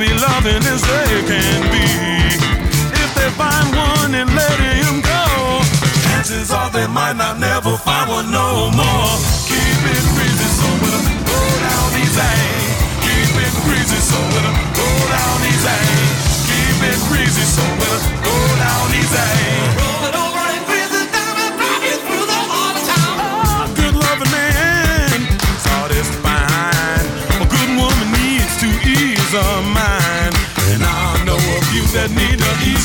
Be 0.00 0.08
loving 0.14 0.64
as 0.64 0.80
they 0.80 1.12
can 1.28 1.60
be. 1.68 1.84
If 3.04 3.10
they 3.12 3.28
find 3.36 3.68
one 3.76 4.14
and 4.14 4.32
let 4.32 4.56
him 4.56 5.04
go, 5.04 5.60
chances 6.08 6.50
are 6.50 6.70
they 6.70 6.86
might 6.86 7.16
not 7.20 7.38
never 7.38 7.76
find 7.76 8.08
one 8.08 8.32
no 8.32 8.72
more. 8.72 9.12
Keep 9.44 9.80
it 9.92 10.04
breezy, 10.16 10.48
so 10.56 10.68
we'll 10.80 11.04
go 11.28 11.40
down 11.68 11.90
easy. 12.00 12.32
Keep 13.04 13.44
it 13.44 13.54
breezy, 13.68 14.00
so 14.00 14.16
we'll 14.32 14.52
go 14.72 14.88
down 15.12 15.38
easy. 15.52 15.80
Keep 16.48 16.80
it 16.80 17.00
breezy, 17.12 17.44
so 17.44 17.64
we'll 17.76 18.00
go 18.24 18.36
down 18.56 18.88
easy. 18.96 19.89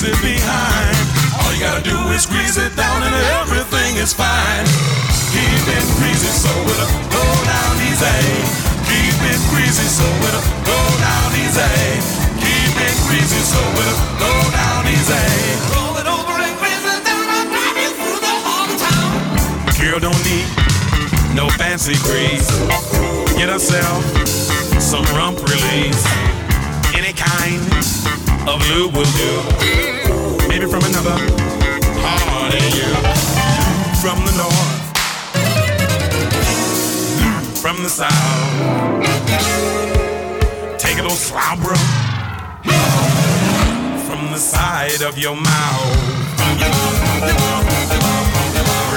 It 0.06 0.20
behind. 0.22 0.96
All 1.42 1.52
you 1.54 1.60
gotta 1.60 1.82
do 1.82 1.98
is 2.14 2.24
squeeze 2.24 2.58
it 2.58 2.76
down 2.78 3.02
and 3.02 3.16
everything 3.42 3.98
is 3.98 4.14
fine. 4.14 4.66
Keep 5.34 5.66
it 5.66 5.86
greasy 5.98 6.30
so 6.30 6.54
it'll 6.54 6.90
go 7.10 7.26
down 7.44 7.74
easy. 7.82 8.22
Keep 8.86 9.18
it 9.34 9.42
greasy 9.50 9.88
so 9.90 10.06
it'll 10.30 10.46
go 10.62 10.80
down 11.02 11.30
easy. 11.42 11.76
Keep 12.38 12.76
it 12.86 12.96
greasy 13.10 13.42
so 13.42 13.62
it'll 13.82 14.00
go 14.22 14.32
down 14.54 14.86
easy. 14.86 15.26
Roll 15.74 15.98
it 15.98 16.08
over 16.08 16.38
and 16.38 16.56
grease 16.62 16.86
it 16.86 17.02
down 17.02 17.26
and 17.26 17.48
drive 17.50 17.78
it 17.82 17.94
through 17.98 18.20
the 18.22 18.36
whole 18.46 18.72
town. 18.78 19.18
Girl 19.82 20.00
don't 20.00 20.22
need 20.22 20.48
no 21.34 21.50
fancy 21.58 21.98
grease. 22.06 22.48
Get 23.36 23.50
herself 23.50 24.06
some 24.80 25.06
rump 25.18 25.42
release. 25.50 26.25
Of 28.48 28.62
lube 28.70 28.94
will 28.96 29.12
do. 29.18 29.32
Maybe 30.48 30.66
from 30.68 30.84
another 30.84 31.18
part 32.02 32.54
of 32.54 32.62
you. 32.78 32.90
From 34.02 34.24
the 34.24 34.34
north, 34.38 34.82
from 37.60 37.82
the 37.82 37.90
south. 37.90 38.14
Take 40.78 41.00
a 41.00 41.02
little 41.02 41.18
slobber 41.18 41.76
from 44.06 44.32
the 44.32 44.38
side 44.38 45.02
of 45.02 45.18
your 45.18 45.36
mouth. 45.36 45.98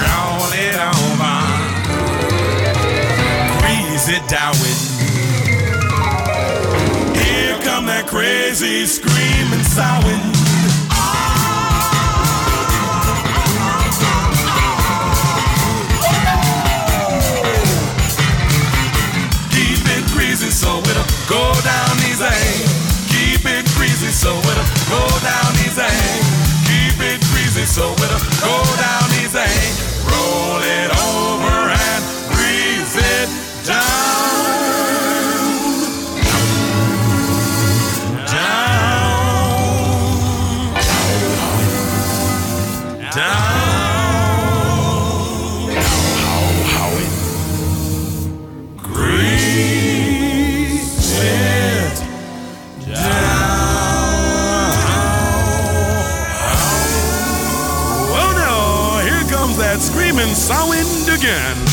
Roll 0.05 0.53
it 0.53 0.77
over. 0.77 1.37
Grease 3.61 4.09
it 4.11 4.29
down 4.29 4.53
with 4.61 4.88
come 7.69 7.85
that 7.85 8.07
crazy 8.07 8.87
screaming 8.87 9.65
sound. 9.77 10.05
Keep 19.53 19.85
it 19.85 20.05
greasy 20.17 20.49
so 20.49 20.81
it'll 20.81 21.05
go 21.29 21.45
down 21.61 21.95
easy. 22.09 22.41
Keep 23.13 23.45
it 23.45 23.67
greasy 23.77 24.13
so 24.17 24.33
it'll 24.33 24.69
go 24.89 25.05
down 25.21 25.53
easy. 25.61 25.93
Keep 26.65 26.99
it 27.05 27.21
greasy 27.29 27.67
so 27.69 27.93
it'll 27.93 28.25
go 28.41 28.57
down 28.81 29.09
easy. 29.21 29.53
Roll 30.09 30.63
it 30.65 30.89
over 31.05 31.68
screaming 60.19 60.35
sound 60.35 61.09
again. 61.09 61.68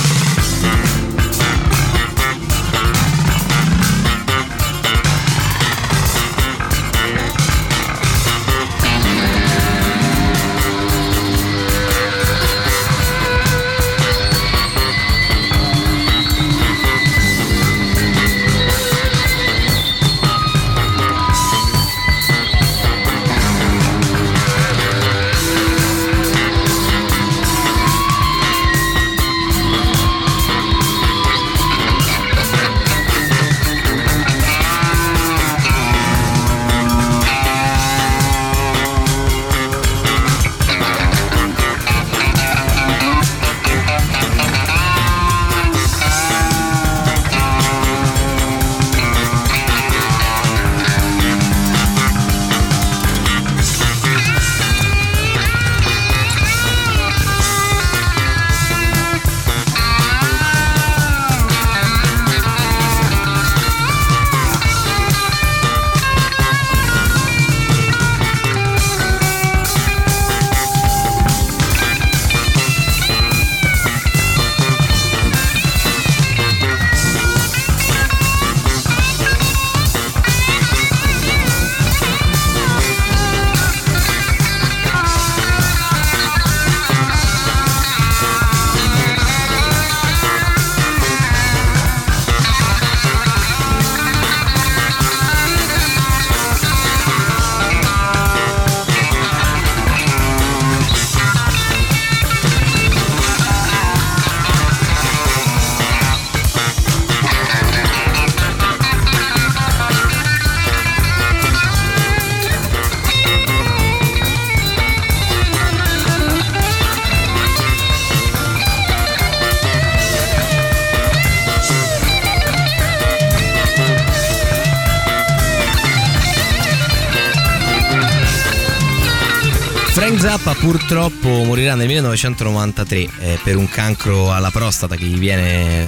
1993 132.15 133.09
eh, 133.19 133.39
per 133.43 133.57
un 133.57 133.67
cancro 133.67 134.31
alla 134.31 134.49
prostata 134.49 134.95
che 134.95 135.03
gli 135.03 135.17
viene 135.17 135.85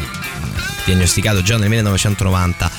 diagnosticato 0.86 1.42
già 1.42 1.58
nel 1.58 1.70
1990 1.70 2.72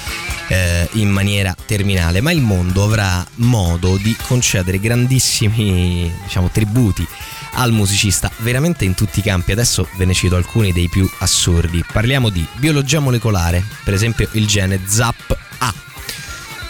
eh, 0.49 0.89
in 0.93 1.09
maniera 1.09 1.55
terminale, 1.67 2.21
ma 2.21 2.31
il 2.31 2.43
mondo 2.43 2.85
avrà 2.85 3.25
modo 3.37 3.97
di 3.97 4.15
concedere 4.27 4.79
grandissimi 4.79 6.13
diciamo, 6.25 6.51
tributi 6.51 7.07
al 7.53 7.73
musicista 7.73 8.31
veramente 8.39 8.85
in 8.85 8.95
tutti 8.95 9.21
i 9.21 9.23
campi. 9.23 9.53
Adesso 9.53 9.89
ve 9.97 10.05
ne 10.05 10.15
cito 10.15 10.37
alcuni 10.37 10.73
dei 10.73 10.89
più 10.89 11.11
assurdi. 11.19 11.85
Parliamo 11.91 12.29
di 12.29 12.47
biologia 12.57 13.01
molecolare, 13.01 13.65
per 13.83 13.95
esempio 13.95 14.29
il 14.33 14.47
gene 14.47 14.81
ZAP-A 14.85 15.87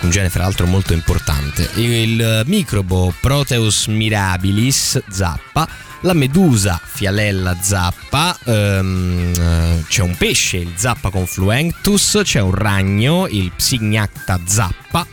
un 0.01 0.11
gene 0.11 0.31
fra 0.31 0.43
l'altro 0.43 0.67
molto 0.67 0.93
importante, 0.93 1.69
il 1.75 2.43
microbo 2.47 3.13
Proteus 3.21 3.87
mirabilis 3.87 5.03
zappa, 5.09 5.69
la 6.01 6.13
medusa 6.13 6.81
fialella 6.83 7.57
zappa, 7.61 8.37
ehm, 8.45 9.85
c'è 9.87 10.03
un 10.03 10.17
pesce, 10.17 10.59
il 10.59 10.73
zappa 10.77 11.11
confluentus, 11.11 12.21
c'è 12.23 12.41
un 12.41 12.55
ragno, 12.55 13.27
il 13.29 13.51
psignacta 13.55 14.41
zappa. 14.45 15.07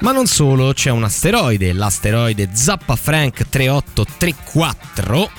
Ma 0.00 0.10
non 0.10 0.26
solo, 0.26 0.72
c'è 0.72 0.90
un 0.90 1.04
asteroide, 1.04 1.72
l'asteroide 1.72 2.48
Zappa 2.52 2.96
Frank 2.96 3.48
3834 3.48 5.30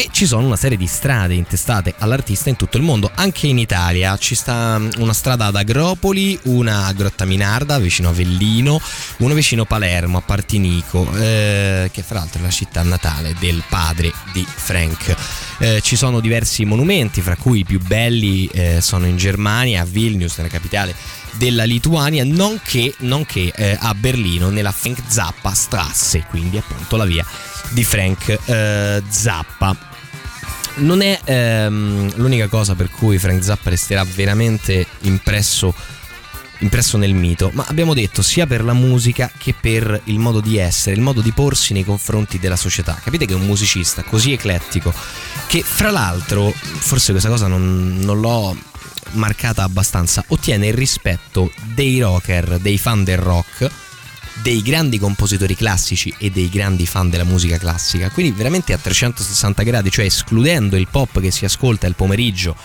e 0.00 0.08
ci 0.12 0.24
sono 0.24 0.46
una 0.46 0.56
serie 0.56 0.78
di 0.78 0.86
strade 0.86 1.34
intestate 1.34 1.94
all'artista 1.98 2.48
in 2.48 2.56
tutto 2.56 2.78
il 2.78 2.82
mondo, 2.82 3.10
anche 3.14 3.48
in 3.48 3.58
Italia. 3.58 4.16
Ci 4.16 4.34
sta 4.34 4.78
mm, 4.78 4.92
una 4.96 5.12
strada 5.12 5.46
ad 5.46 5.56
Agropoli, 5.56 6.38
una 6.44 6.86
a 6.86 6.92
Grottaminarda 6.92 7.78
vicino 7.78 8.08
a 8.08 8.12
Vellino, 8.12 8.80
una 9.18 9.34
vicino 9.34 9.62
a 9.62 9.66
Palermo, 9.66 10.16
a 10.16 10.22
Partinico, 10.22 11.06
eh, 11.16 11.90
che 11.92 12.02
fra 12.02 12.20
l'altro 12.20 12.40
è 12.40 12.44
la 12.44 12.50
città 12.50 12.82
natale 12.82 13.34
del 13.38 13.62
padre 13.68 14.10
di 14.32 14.46
Frank. 14.48 15.14
Eh, 15.58 15.80
ci 15.82 15.96
sono 15.96 16.20
diversi 16.20 16.64
monumenti, 16.64 17.20
fra 17.20 17.36
cui 17.36 17.58
i 17.58 17.64
più 17.64 17.78
belli 17.78 18.46
eh, 18.46 18.80
sono 18.80 19.04
in 19.04 19.18
Germania, 19.18 19.82
a 19.82 19.84
Vilnius, 19.84 20.38
nella 20.38 20.48
capitale 20.48 20.94
della 21.32 21.64
Lituania, 21.64 22.24
nonché, 22.24 22.94
nonché 23.00 23.52
eh, 23.54 23.76
a 23.78 23.94
Berlino 23.94 24.48
nella 24.48 24.72
Frank 24.72 25.02
Zappa 25.06 25.52
Strasse, 25.52 26.24
quindi 26.30 26.56
appunto 26.56 26.96
la 26.96 27.04
via 27.04 27.24
di 27.68 27.84
Frank 27.84 28.38
eh, 28.46 29.02
Zappa. 29.06 29.88
Non 30.76 31.02
è 31.02 31.20
ehm, 31.24 32.16
l'unica 32.16 32.48
cosa 32.48 32.74
per 32.74 32.90
cui 32.90 33.18
Frank 33.18 33.42
Zappa 33.42 33.70
resterà 33.70 34.04
veramente 34.04 34.86
impresso, 35.00 35.74
impresso 36.58 36.96
nel 36.96 37.12
mito, 37.12 37.50
ma 37.52 37.64
abbiamo 37.68 37.92
detto 37.92 38.22
sia 38.22 38.46
per 38.46 38.64
la 38.64 38.72
musica 38.72 39.30
che 39.36 39.54
per 39.58 40.00
il 40.04 40.18
modo 40.18 40.40
di 40.40 40.56
essere, 40.56 40.94
il 40.94 41.02
modo 41.02 41.20
di 41.20 41.32
porsi 41.32 41.72
nei 41.72 41.84
confronti 41.84 42.38
della 42.38 42.56
società. 42.56 42.98
Capite 43.02 43.26
che 43.26 43.32
è 43.32 43.36
un 43.36 43.46
musicista 43.46 44.02
così 44.02 44.32
eclettico 44.32 44.92
che 45.46 45.62
fra 45.62 45.90
l'altro, 45.90 46.50
forse 46.50 47.10
questa 47.10 47.28
cosa 47.28 47.46
non, 47.46 47.98
non 48.00 48.20
l'ho 48.20 48.56
marcata 49.12 49.64
abbastanza, 49.64 50.24
ottiene 50.28 50.68
il 50.68 50.74
rispetto 50.74 51.52
dei 51.74 52.00
rocker, 52.00 52.58
dei 52.58 52.78
fan 52.78 53.04
del 53.04 53.18
rock, 53.18 53.68
dei 54.42 54.62
grandi 54.62 54.98
compositori 54.98 55.54
classici 55.54 56.12
e 56.18 56.30
dei 56.30 56.48
grandi 56.48 56.86
fan 56.86 57.10
della 57.10 57.24
musica 57.24 57.58
classica. 57.58 58.10
Quindi 58.10 58.32
veramente 58.32 58.72
a 58.72 58.78
360 58.78 59.62
gradi, 59.62 59.90
cioè 59.90 60.04
escludendo 60.04 60.76
il 60.76 60.88
pop 60.90 61.20
che 61.20 61.30
si 61.30 61.44
ascolta 61.44 61.86
il 61.86 61.94
pomeriggio 61.94 62.56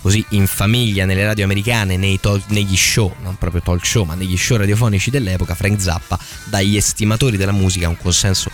così 0.00 0.22
in 0.30 0.46
famiglia 0.46 1.06
nelle 1.06 1.24
radio 1.24 1.44
americane, 1.44 1.98
talk, 2.20 2.42
negli 2.48 2.76
show, 2.76 3.14
non 3.22 3.36
proprio 3.36 3.62
talk 3.62 3.86
show, 3.86 4.04
ma 4.04 4.14
negli 4.14 4.36
show 4.36 4.58
radiofonici 4.58 5.10
dell'epoca, 5.10 5.54
Frank 5.54 5.80
Zappa 5.80 6.18
dagli 6.44 6.76
estimatori 6.76 7.38
della 7.38 7.52
musica 7.52 7.88
un 7.88 7.96
consenso 7.96 8.50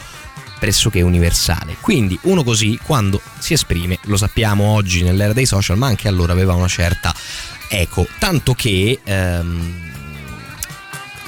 pressoché 0.60 1.02
universale. 1.02 1.76
Quindi 1.80 2.16
uno 2.22 2.44
così 2.44 2.78
quando 2.80 3.20
si 3.40 3.54
esprime, 3.54 3.98
lo 4.02 4.16
sappiamo 4.16 4.62
oggi 4.64 5.02
nell'era 5.02 5.32
dei 5.32 5.46
social, 5.46 5.76
ma 5.76 5.88
anche 5.88 6.06
allora 6.06 6.32
aveva 6.32 6.54
una 6.54 6.68
certa 6.68 7.12
eco, 7.68 8.06
tanto 8.20 8.54
che 8.54 9.00
ehm, 9.02 9.89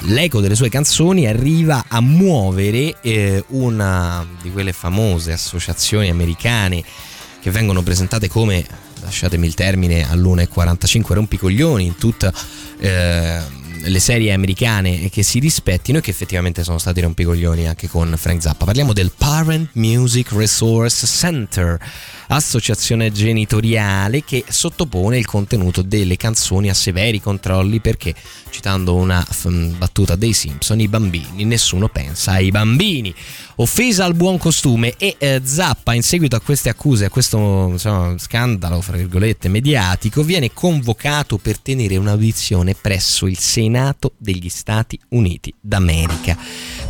l'eco 0.05 0.41
delle 0.41 0.55
sue 0.55 0.69
canzoni 0.69 1.27
arriva 1.27 1.85
a 1.87 2.01
muovere 2.01 2.95
eh, 3.01 3.43
una 3.49 4.25
di 4.41 4.51
quelle 4.51 4.73
famose 4.73 5.31
associazioni 5.31 6.09
americane 6.09 6.83
che 7.39 7.51
vengono 7.51 7.81
presentate 7.83 8.27
come, 8.27 8.65
lasciatemi 9.01 9.45
il 9.45 9.53
termine, 9.53 10.09
all'1.45 10.09 11.13
rompicoglioni 11.13 11.85
in 11.85 11.95
tutta... 11.95 12.33
Eh, 12.79 13.61
le 13.85 13.99
serie 13.99 14.31
americane 14.31 15.09
che 15.09 15.23
si 15.23 15.39
rispettino 15.39 15.97
e 15.97 16.01
che 16.01 16.11
effettivamente 16.11 16.63
sono 16.63 16.77
stati 16.77 17.01
rompicoglioni 17.01 17.67
anche 17.67 17.87
con 17.87 18.13
Frank 18.17 18.41
Zappa. 18.41 18.65
Parliamo 18.65 18.93
del 18.93 19.11
Parent 19.15 19.71
Music 19.73 20.31
Resource 20.31 21.05
Center, 21.05 21.77
associazione 22.27 23.11
genitoriale 23.11 24.23
che 24.23 24.43
sottopone 24.47 25.17
il 25.17 25.25
contenuto 25.25 25.81
delle 25.81 26.17
canzoni 26.17 26.69
a 26.69 26.73
severi 26.73 27.21
controlli 27.21 27.79
perché, 27.79 28.13
citando 28.49 28.95
una 28.95 29.25
battuta 29.77 30.15
dei 30.15 30.33
Simpson, 30.33 30.79
i 30.79 30.87
bambini, 30.87 31.43
nessuno 31.45 31.89
pensa 31.89 32.33
ai 32.33 32.51
bambini. 32.51 33.13
Offesa 33.55 34.05
al 34.05 34.15
buon 34.15 34.37
costume 34.37 34.95
e 34.97 35.15
eh, 35.19 35.41
Zappa 35.43 35.93
in 35.93 36.01
seguito 36.01 36.35
a 36.35 36.41
queste 36.41 36.69
accuse, 36.69 37.05
a 37.05 37.09
questo 37.09 37.67
insomma, 37.71 38.17
scandalo, 38.17 38.81
fra 38.81 38.97
virgolette, 38.97 39.47
mediatico, 39.47 40.23
viene 40.23 40.51
convocato 40.53 41.37
per 41.37 41.59
tenere 41.59 41.97
un'audizione 41.97 42.73
presso 42.73 43.27
il 43.27 43.37
Senato 43.37 44.13
degli 44.17 44.49
Stati 44.49 44.99
Uniti 45.09 45.53
d'America. 45.59 46.35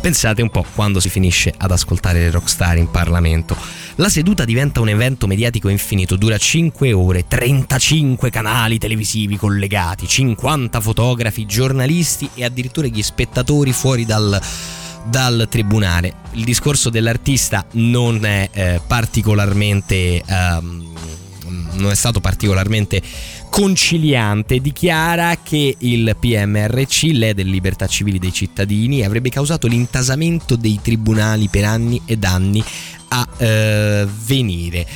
Pensate 0.00 0.42
un 0.42 0.50
po' 0.50 0.64
quando 0.74 1.00
si 1.00 1.10
finisce 1.10 1.52
ad 1.56 1.70
ascoltare 1.70 2.20
le 2.20 2.30
rockstar 2.30 2.78
in 2.78 2.90
Parlamento. 2.90 3.56
La 3.96 4.08
seduta 4.08 4.44
diventa 4.44 4.80
un 4.80 4.88
evento 4.88 5.28
mediatico 5.28 5.68
infinito, 5.68 6.16
dura 6.16 6.36
5 6.36 6.92
ore, 6.92 7.26
35 7.28 8.28
canali 8.28 8.76
televisivi 8.76 9.36
collegati, 9.36 10.08
50 10.08 10.80
fotografi, 10.80 11.46
giornalisti 11.46 12.28
e 12.34 12.44
addirittura 12.44 12.88
gli 12.88 13.02
spettatori 13.02 13.72
fuori 13.72 14.04
dal 14.04 14.40
dal 15.06 15.46
tribunale. 15.50 16.14
Il 16.32 16.44
discorso 16.44 16.88
dell'artista 16.90 17.66
non 17.72 18.24
è 18.24 18.48
eh, 18.52 18.80
particolarmente 18.84 20.22
um, 20.26 20.92
non 21.74 21.90
è 21.90 21.94
stato 21.94 22.20
particolarmente 22.20 23.02
conciliante, 23.50 24.60
dichiara 24.60 25.36
che 25.42 25.76
il 25.78 26.16
PMRC, 26.18 27.02
le 27.12 27.32
libertà 27.34 27.86
civili 27.86 28.18
dei 28.18 28.32
cittadini, 28.32 29.04
avrebbe 29.04 29.28
causato 29.28 29.66
l'intasamento 29.66 30.56
dei 30.56 30.80
tribunali 30.82 31.48
per 31.48 31.64
anni 31.64 32.00
ed 32.06 32.24
anni 32.24 32.64
a 33.14 33.28
eh, 33.36 34.06
venire 34.24 34.86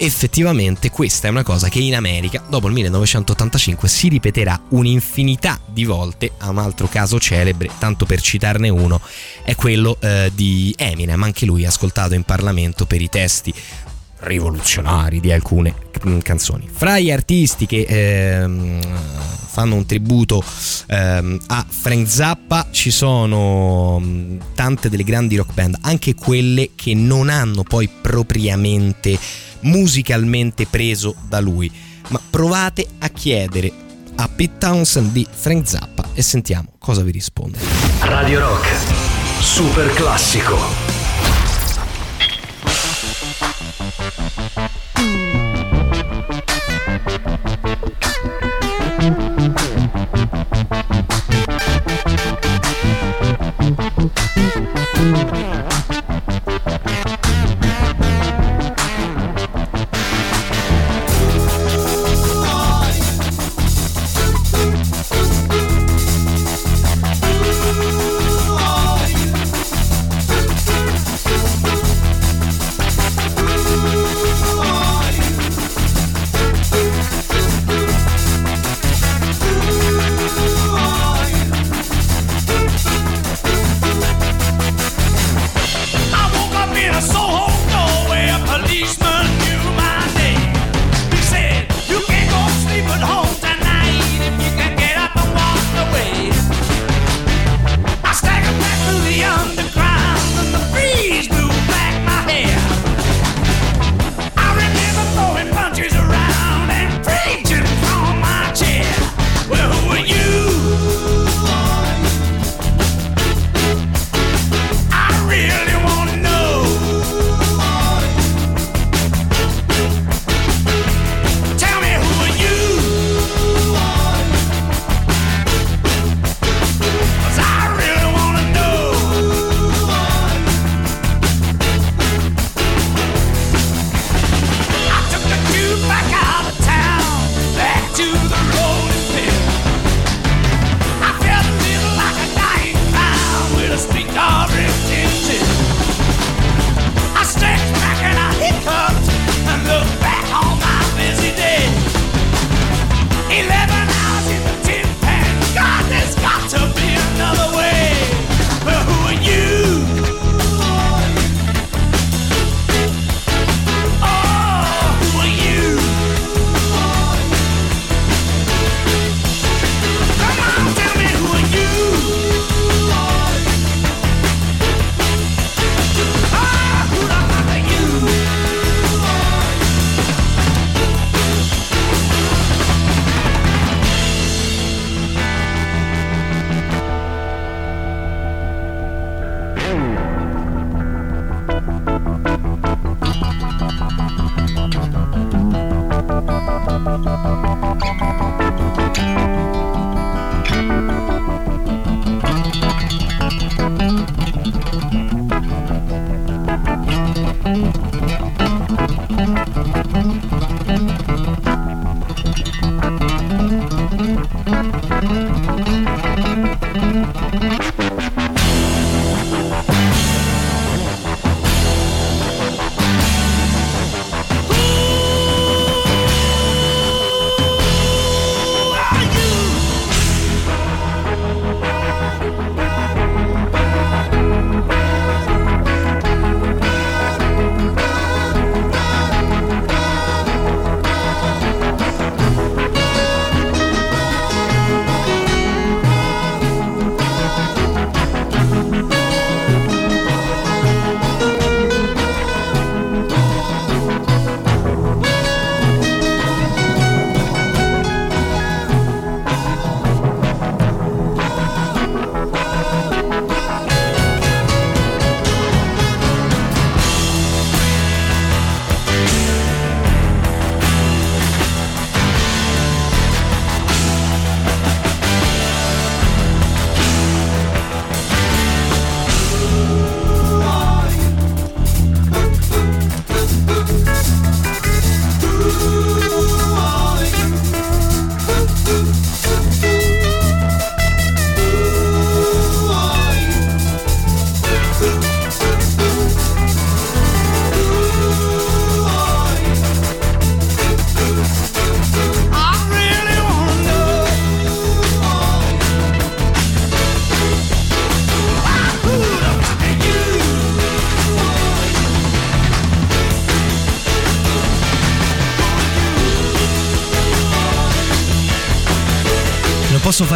effettivamente 0.00 0.90
questa 0.90 1.26
è 1.26 1.30
una 1.30 1.42
cosa 1.42 1.68
che 1.68 1.80
in 1.80 1.96
America 1.96 2.42
dopo 2.48 2.68
il 2.68 2.72
1985 2.72 3.88
si 3.88 4.08
ripeterà 4.08 4.60
un'infinità 4.68 5.60
di 5.66 5.84
volte. 5.84 6.32
A 6.38 6.50
un 6.50 6.58
altro 6.58 6.86
caso 6.86 7.18
celebre, 7.18 7.68
tanto 7.78 8.06
per 8.06 8.20
citarne 8.20 8.68
uno, 8.68 9.00
è 9.42 9.54
quello 9.56 9.96
eh, 10.00 10.30
di 10.34 10.74
Eminem, 10.78 11.22
anche 11.22 11.46
lui 11.46 11.66
ascoltato 11.66 12.14
in 12.14 12.22
Parlamento 12.22 12.86
per 12.86 13.02
i 13.02 13.08
testi 13.08 13.52
rivoluzionari 14.20 15.20
di 15.20 15.32
alcune 15.32 15.74
mm, 16.06 16.18
canzoni. 16.20 16.68
Fra 16.70 16.98
gli 16.98 17.10
artisti 17.10 17.66
che 17.66 17.86
ehm, 17.88 18.80
fanno 19.48 19.74
un 19.74 19.86
tributo 19.86 20.42
ehm, 20.86 21.38
a 21.48 21.64
Frank 21.68 22.08
Zappa 22.08 22.68
ci 22.70 22.90
sono 22.90 23.98
mm, 24.00 24.38
tante 24.54 24.88
delle 24.88 25.04
grandi 25.04 25.36
rock 25.36 25.52
band, 25.54 25.78
anche 25.82 26.14
quelle 26.14 26.70
che 26.74 26.94
non 26.94 27.28
hanno 27.28 27.62
poi 27.62 27.88
propriamente 27.88 29.18
musicalmente 29.60 30.66
preso 30.66 31.14
da 31.28 31.40
lui. 31.40 31.70
Ma 32.08 32.20
provate 32.30 32.86
a 32.98 33.08
chiedere 33.08 33.70
a 34.14 34.28
Pete 34.28 34.58
Townsend 34.58 35.12
di 35.12 35.26
Frank 35.30 35.68
Zappa 35.68 36.08
e 36.14 36.22
sentiamo 36.22 36.72
cosa 36.78 37.02
vi 37.02 37.10
risponde. 37.10 37.58
Radio 38.00 38.40
Rock, 38.40 38.66
super 39.40 39.92
classico. 39.92 40.97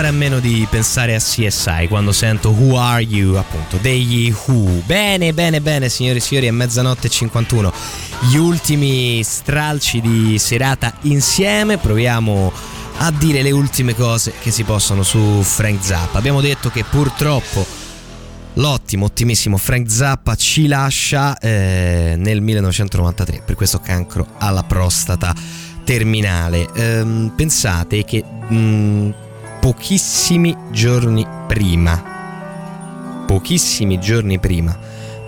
Fare 0.02 0.08
a 0.08 0.18
meno 0.18 0.40
di 0.40 0.66
pensare 0.68 1.14
a 1.14 1.20
CSI 1.20 1.86
quando 1.86 2.10
sento 2.10 2.50
Who 2.50 2.76
Are 2.76 3.00
You, 3.00 3.36
appunto, 3.36 3.76
degli 3.76 4.34
Who. 4.46 4.82
Bene, 4.84 5.32
bene, 5.32 5.60
bene, 5.60 5.88
signori 5.88 6.18
e 6.18 6.20
signori, 6.20 6.48
è 6.48 6.50
mezzanotte 6.50 7.06
e 7.06 7.10
51. 7.10 7.72
Gli 8.28 8.34
ultimi 8.34 9.22
stralci 9.22 10.00
di 10.00 10.40
serata 10.40 10.92
insieme, 11.02 11.78
proviamo 11.78 12.52
a 12.98 13.12
dire 13.12 13.42
le 13.42 13.52
ultime 13.52 13.94
cose 13.94 14.32
che 14.40 14.50
si 14.50 14.64
possono 14.64 15.04
su 15.04 15.40
Frank 15.42 15.84
Zappa. 15.84 16.18
Abbiamo 16.18 16.40
detto 16.40 16.68
che 16.68 16.82
purtroppo 16.82 17.64
l'ottimo, 18.54 19.04
ottimissimo 19.04 19.56
Frank 19.56 19.88
Zappa 19.88 20.34
ci 20.34 20.66
lascia 20.66 21.38
eh, 21.38 22.14
nel 22.18 22.40
1993 22.40 23.42
per 23.46 23.54
questo 23.54 23.78
cancro 23.78 24.26
alla 24.38 24.64
prostata 24.64 25.32
terminale. 25.84 26.68
Ehm, 26.74 27.32
pensate 27.36 28.04
che 28.04 28.24
mh, 28.24 29.21
pochissimi 29.62 30.56
giorni 30.72 31.24
prima, 31.46 33.22
pochissimi 33.28 34.00
giorni 34.00 34.40
prima 34.40 34.76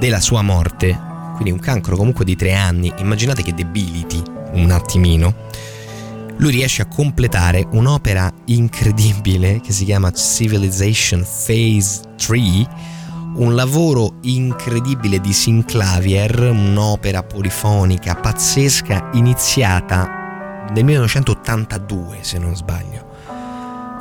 della 0.01 0.19
sua 0.19 0.43
morte, 0.43 0.99
quindi 1.35 1.53
un 1.53 1.61
cancro 1.61 1.95
comunque 1.95 2.25
di 2.25 2.35
tre 2.35 2.53
anni, 2.53 2.93
immaginate 2.97 3.45
che 3.45 3.55
debiliti 3.55 4.21
un 4.55 4.73
attimino, 4.73 5.35
lui 6.39 6.51
riesce 6.51 6.83
a 6.83 6.87
completare 6.87 7.65
un'opera 7.71 8.29
incredibile 8.47 9.61
che 9.61 9.71
si 9.71 9.85
chiama 9.85 10.11
Civilization 10.11 11.21
Phase 11.21 12.01
3, 12.17 12.41
un 13.37 13.55
lavoro 13.55 14.15
incredibile 14.23 15.21
di 15.21 15.33
Sinclavier, 15.33 16.51
un'opera 16.51 17.23
polifonica 17.23 18.17
pazzesca 18.17 19.11
iniziata 19.13 20.67
nel 20.73 20.83
1982 20.83 22.19
se 22.23 22.39
non 22.39 22.57
sbaglio. 22.57 23.14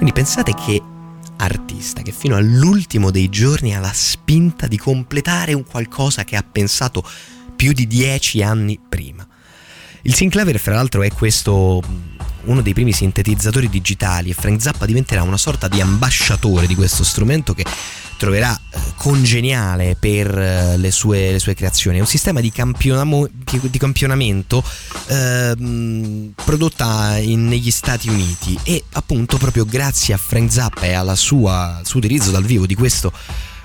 Quindi 0.04 0.22
pensate 0.22 0.54
che 0.54 0.82
artista 1.38 2.02
che 2.02 2.12
fino 2.12 2.36
all'ultimo 2.36 3.10
dei 3.10 3.30
giorni 3.30 3.74
ha 3.74 3.80
la 3.80 3.94
spinta 3.94 4.68
di 4.68 4.78
completare 4.78 5.54
un 5.54 5.64
qualcosa 5.64 6.26
che 6.26 6.36
ha 6.36 6.44
pensato 6.44 7.10
più 7.56 7.72
di 7.72 7.88
dieci 7.88 8.42
anni 8.42 8.78
prima. 8.78 9.26
Il 10.02 10.14
Sinclavier, 10.14 10.60
fra 10.60 10.74
l'altro, 10.74 11.04
è 11.04 11.12
questo 11.14 11.82
uno 12.46 12.62
dei 12.62 12.74
primi 12.74 12.92
sintetizzatori 12.92 13.70
digitali 13.70 14.30
e 14.30 14.34
Frank 14.34 14.62
Zappa 14.62 14.86
diventerà 14.86 15.24
una 15.24 15.38
sorta 15.38 15.68
di 15.68 15.82
ambasciatore 15.82 16.68
di 16.68 16.76
questo 16.76 17.04
strumento 17.04 17.54
che 17.54 17.66
troverà 18.18 18.56
eh, 18.56 18.80
congeniale 18.96 19.96
per 20.00 20.38
eh, 20.38 20.78
le 20.78 20.92
sue, 20.92 21.32
le 21.32 21.40
sue, 21.40 21.56
creazioni. 21.56 21.98
È 21.98 22.02
un 22.02 22.08
sistema 22.08 22.40
di, 22.40 22.52
di 22.52 23.78
campionamento 23.80 24.64
eh, 25.08 26.32
prodotta 26.36 27.18
in, 27.18 27.48
negli 27.48 27.72
Stati 27.72 28.10
Uniti 28.10 28.58
e 28.64 28.84
appunto 28.94 29.38
proprio 29.38 29.66
grazie 29.66 30.14
a 30.14 30.18
Frank 30.18 30.52
Zappa 30.52 30.86
e 30.86 30.94
al 30.94 31.18
suo 31.18 31.82
utilizzo 31.96 32.32
dal 32.32 32.44
vivo 32.44 32.66
di 32.66 32.76
questo 32.76 33.12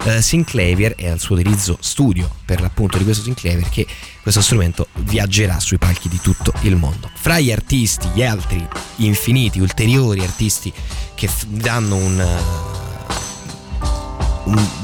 eh, 0.05 0.23
Sinclavier 0.23 0.95
e 0.97 1.09
al 1.09 1.21
suo 1.21 1.35
utilizzo 1.35 1.77
studio 1.81 2.31
per 2.45 2.61
l'appunto 2.61 2.99
di 2.99 3.05
questo 3.05 3.23
Sinclavier 3.23 3.69
che 3.69 3.87
questo 4.23 4.41
strumento 4.41 4.89
viaggerà 4.95 5.61
sui 5.61 5.79
palchi 5.79 6.09
di 6.09 6.21
tutto 6.21 6.53
il 6.63 6.77
mondo. 6.77 7.11
Fra 7.15 7.39
gli 7.39 7.53
artisti, 7.53 8.09
gli 8.15 8.23
altri 8.23 8.67
infiniti, 8.97 9.61
ulteriori 9.61 10.21
artisti 10.21 10.73
che 11.15 11.29
f- 11.29 11.47
danno 11.47 11.97
un 11.97 12.77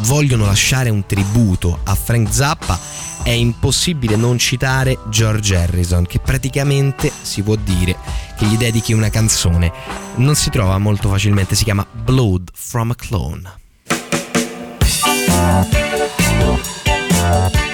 vogliono 0.02 0.44
lasciare 0.44 0.90
un 0.90 1.06
tributo 1.06 1.80
a 1.84 1.94
Frank 1.94 2.32
Zappa, 2.32 2.78
è 3.22 3.30
impossibile 3.30 4.16
non 4.16 4.38
citare 4.38 4.98
George 5.08 5.56
Harrison, 5.56 6.04
che 6.04 6.18
praticamente 6.18 7.10
si 7.22 7.42
può 7.42 7.56
dire 7.56 7.96
che 8.36 8.44
gli 8.46 8.56
dedichi 8.56 8.92
una 8.92 9.08
canzone. 9.08 9.72
Non 10.16 10.34
si 10.34 10.50
trova 10.50 10.76
molto 10.78 11.08
facilmente, 11.08 11.54
si 11.54 11.64
chiama 11.64 11.86
Blood 11.90 12.50
from 12.52 12.90
a 12.90 12.94
Clone. 12.94 13.63
Thank 15.44 15.74
you. 17.68 17.73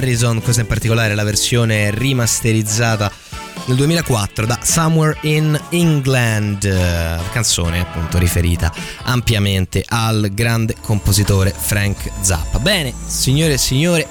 Harrison, 0.00 0.40
questa 0.40 0.62
in 0.62 0.66
particolare 0.66 1.12
è 1.12 1.14
la 1.14 1.24
versione 1.24 1.90
rimasterizzata 1.90 3.12
nel 3.66 3.76
2004 3.76 4.46
da 4.46 4.58
Somewhere 4.62 5.18
in 5.22 5.60
England, 5.68 6.66
canzone 7.30 7.80
appunto 7.80 8.16
riferita 8.16 8.72
ampiamente 9.02 9.84
al 9.86 10.30
grande 10.32 10.74
compositore 10.80 11.54
Frank 11.54 12.10
Zappa. 12.22 12.58
Bene, 12.58 12.94
signore 13.06 13.52
e 13.52 13.58
signori, 13.58 14.06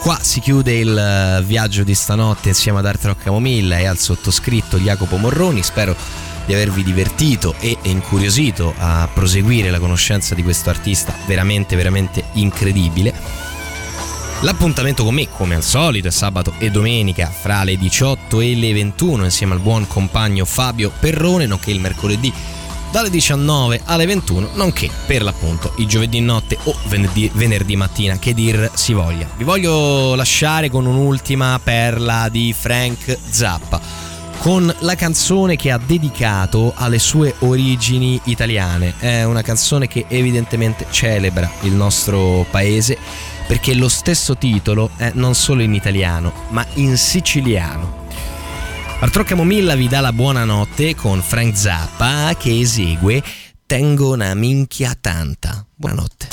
qua 0.00 0.18
si 0.22 0.40
chiude 0.40 0.78
il 0.78 1.44
viaggio 1.46 1.84
di 1.84 1.94
stanotte 1.94 2.48
insieme 2.48 2.78
ad 2.78 2.86
Art 2.86 3.04
Rock 3.04 3.24
Camomilla 3.24 3.76
e 3.76 3.86
al 3.86 3.98
sottoscritto 3.98 4.78
Jacopo 4.78 5.18
Morroni, 5.18 5.62
spero 5.62 5.94
di 6.46 6.54
avervi 6.54 6.82
divertito 6.82 7.54
e 7.60 7.76
incuriosito 7.82 8.72
a 8.78 9.06
proseguire 9.12 9.68
la 9.68 9.78
conoscenza 9.78 10.34
di 10.34 10.42
questo 10.42 10.70
artista 10.70 11.14
veramente 11.26 11.76
veramente 11.76 12.24
incredibile. 12.32 13.47
L'appuntamento 14.42 15.02
con 15.02 15.14
me, 15.14 15.28
come 15.28 15.56
al 15.56 15.64
solito, 15.64 16.06
è 16.06 16.12
sabato 16.12 16.54
e 16.58 16.70
domenica 16.70 17.28
fra 17.28 17.64
le 17.64 17.76
18 17.76 18.40
e 18.40 18.54
le 18.54 18.72
21 18.72 19.24
insieme 19.24 19.54
al 19.54 19.60
buon 19.60 19.88
compagno 19.88 20.44
Fabio 20.44 20.92
Perrone, 20.96 21.44
nonché 21.44 21.72
il 21.72 21.80
mercoledì 21.80 22.32
dalle 22.92 23.10
19 23.10 23.80
alle 23.84 24.06
21, 24.06 24.50
nonché 24.54 24.88
per 25.06 25.24
l'appunto 25.24 25.72
i 25.78 25.86
giovedì 25.86 26.20
notte 26.20 26.56
o 26.62 26.76
venerdì, 26.86 27.28
venerdì 27.34 27.74
mattina, 27.74 28.16
che 28.20 28.32
dir 28.32 28.70
si 28.74 28.92
voglia. 28.92 29.26
Vi 29.36 29.42
voglio 29.42 30.14
lasciare 30.14 30.70
con 30.70 30.86
un'ultima 30.86 31.58
perla 31.60 32.28
di 32.28 32.54
Frank 32.56 33.18
Zappa 33.28 34.06
con 34.38 34.72
la 34.80 34.94
canzone 34.94 35.56
che 35.56 35.72
ha 35.72 35.80
dedicato 35.84 36.72
alle 36.76 37.00
sue 37.00 37.34
origini 37.40 38.20
italiane. 38.24 38.94
È 38.96 39.24
una 39.24 39.42
canzone 39.42 39.88
che 39.88 40.04
evidentemente 40.08 40.86
celebra 40.90 41.50
il 41.62 41.72
nostro 41.72 42.46
paese 42.48 43.36
perché 43.48 43.74
lo 43.74 43.88
stesso 43.88 44.36
titolo 44.36 44.90
è 44.96 45.10
non 45.14 45.34
solo 45.34 45.62
in 45.62 45.74
italiano, 45.74 46.32
ma 46.50 46.64
in 46.74 46.96
siciliano. 46.96 48.06
Arturo 49.00 49.24
Camomilla 49.24 49.74
vi 49.74 49.88
dà 49.88 50.00
la 50.00 50.12
buonanotte 50.12 50.94
con 50.94 51.22
Frank 51.22 51.56
Zappa 51.56 52.34
che 52.38 52.60
esegue 52.60 53.22
Tengo 53.66 54.12
una 54.12 54.34
minchia 54.34 54.96
tanta. 55.00 55.64
Buonanotte. 55.74 56.28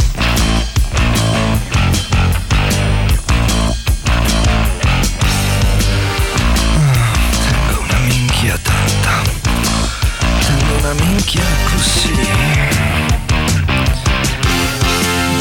una 10.85 10.93
minchia 10.93 11.43
così 11.71 12.13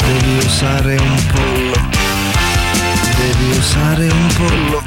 Devi 0.05 0.37
usare 0.45 0.95
un 0.97 1.25
pollo 1.31 1.54
Devi 3.37 3.57
usare 3.57 4.07
un 4.07 4.27
pollo. 4.37 4.81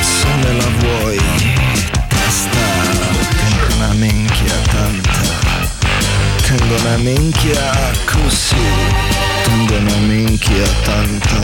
Se 0.00 0.26
me 0.40 0.52
la 0.56 0.68
vuoi 0.78 1.20
Testa 2.08 2.64
Tengo 3.36 3.74
una 3.76 3.92
minchia 3.92 4.54
tanta. 4.72 5.20
Tengo 6.46 6.74
una 6.76 6.96
minchia 6.96 7.74
così. 8.06 8.56
Tengo 9.44 9.76
una 9.76 9.96
minchia 9.96 10.66
tanta. 10.84 11.40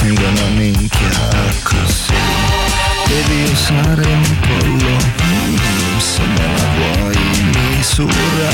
Tengo 0.00 0.28
una 0.28 0.48
minchia 0.56 1.10
così. 1.62 2.14
Devi 3.06 3.50
usare 3.50 4.04
un 4.04 4.36
pollo. 4.40 4.98
Se 5.98 6.20
me 6.20 6.46
la 6.54 6.66
vuoi 6.76 7.16
misura. 7.76 8.50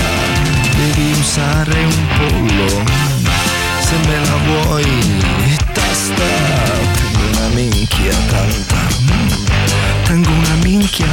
Devi 0.77 1.19
usare 1.19 1.79
un 1.85 2.07
pollo 2.17 3.22
se 3.93 4.09
me 4.09 4.19
la 4.27 4.37
vuoi 4.47 4.85
tasta 5.75 6.29
tengo 6.97 7.23
una 7.31 7.49
minchia 7.55 8.15
tanta. 8.31 8.81
Tengo 10.05 10.31
una 10.31 10.55
minchia 10.65 11.07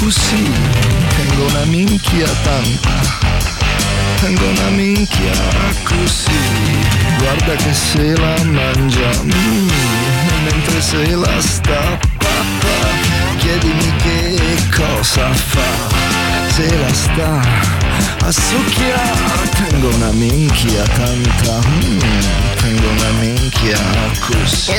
così 0.00 0.50
tengo 1.16 1.46
una 1.46 1.64
minchia 1.66 2.26
tanta. 2.42 2.94
Tengo 4.20 4.44
una 4.44 4.70
minchia 4.70 5.34
così 5.84 6.40
guarda 7.18 7.54
che 7.62 7.74
se 7.74 8.16
la 8.16 8.44
mangia 8.44 9.10
mm, 9.22 9.68
mentre 10.44 10.80
se 10.80 11.14
la 11.14 11.40
stappa 11.40 12.34
chiedimi 13.38 13.92
che 14.02 14.40
cosa 14.74 15.32
fa 15.32 16.23
se 16.54 16.78
la 16.78 16.92
sta 16.94 17.40
a 18.26 18.30
succhiare. 18.30 19.50
Tengo 19.68 19.88
una 19.88 20.12
minchia 20.12 20.84
tanta 20.84 21.58
mm, 21.66 21.98
tengo 22.62 22.88
una 22.90 23.10
minchia 23.20 23.78
così. 24.20 24.72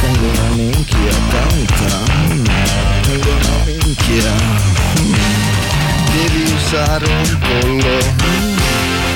Tengo 0.00 0.26
una 0.30 0.48
minchia 0.54 1.14
tanta 1.32 1.90
mm, 2.28 2.44
tengo 3.02 3.30
una 3.30 3.64
minchia 3.64 4.32
mm, 5.00 5.14
devi 6.14 6.52
usare 6.54 7.06
un 7.06 7.38
pollo 7.40 7.98
mm, 8.22 8.56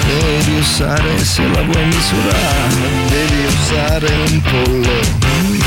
devi 0.08 0.58
usare 0.58 1.24
se 1.24 1.42
la 1.46 1.62
vuoi 1.62 1.84
misurare. 1.84 2.90
Devi 3.10 3.44
usare 3.46 4.08
un 4.26 4.40
pollo 4.42 5.00
mm, 5.24 5.60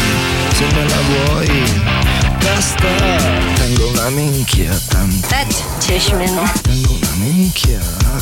se 0.51 0.65
me 0.75 0.83
la 0.83 1.01
vuoi 1.07 2.03
basta 2.43 2.87
Tengo 3.55 3.87
una 3.89 4.09
minchia 4.09 4.71
tanto 4.89 5.27
Fettishmin. 5.27 6.51
Tengo 6.61 6.93
una 6.93 7.11
minchia 7.17 7.79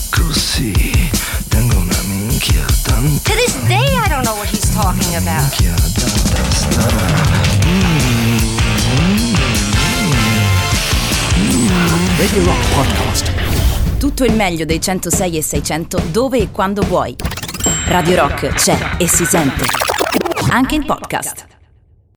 così 0.09 1.09
Tengo 1.47 1.77
una 1.77 1.97
minchia 2.05 2.65
tanto 2.83 3.21
To 3.23 3.33
this 3.33 3.55
day, 3.67 3.77
I 3.77 4.07
don't 4.09 4.23
know 4.23 4.35
what 4.35 4.47
he's 4.47 4.69
talking 4.73 5.15
about. 5.15 5.41
Minchia 5.41 5.73
da 5.73 6.05
basta 6.39 7.49
Radio 12.17 12.43
Rock 12.43 12.73
Podcast. 12.73 13.31
Tutto 13.97 14.23
il 14.23 14.33
meglio 14.33 14.65
dei 14.65 14.79
106 14.79 15.37
e 15.37 15.41
600 15.41 16.03
dove 16.11 16.37
e 16.37 16.51
quando 16.51 16.83
vuoi. 16.83 17.15
Radio 17.87 18.15
Rock 18.15 18.53
c'è 18.53 18.77
e 18.97 19.07
si 19.07 19.25
sente. 19.25 19.63
Anche 20.49 20.75
in 20.75 20.85
podcast. 20.85 21.50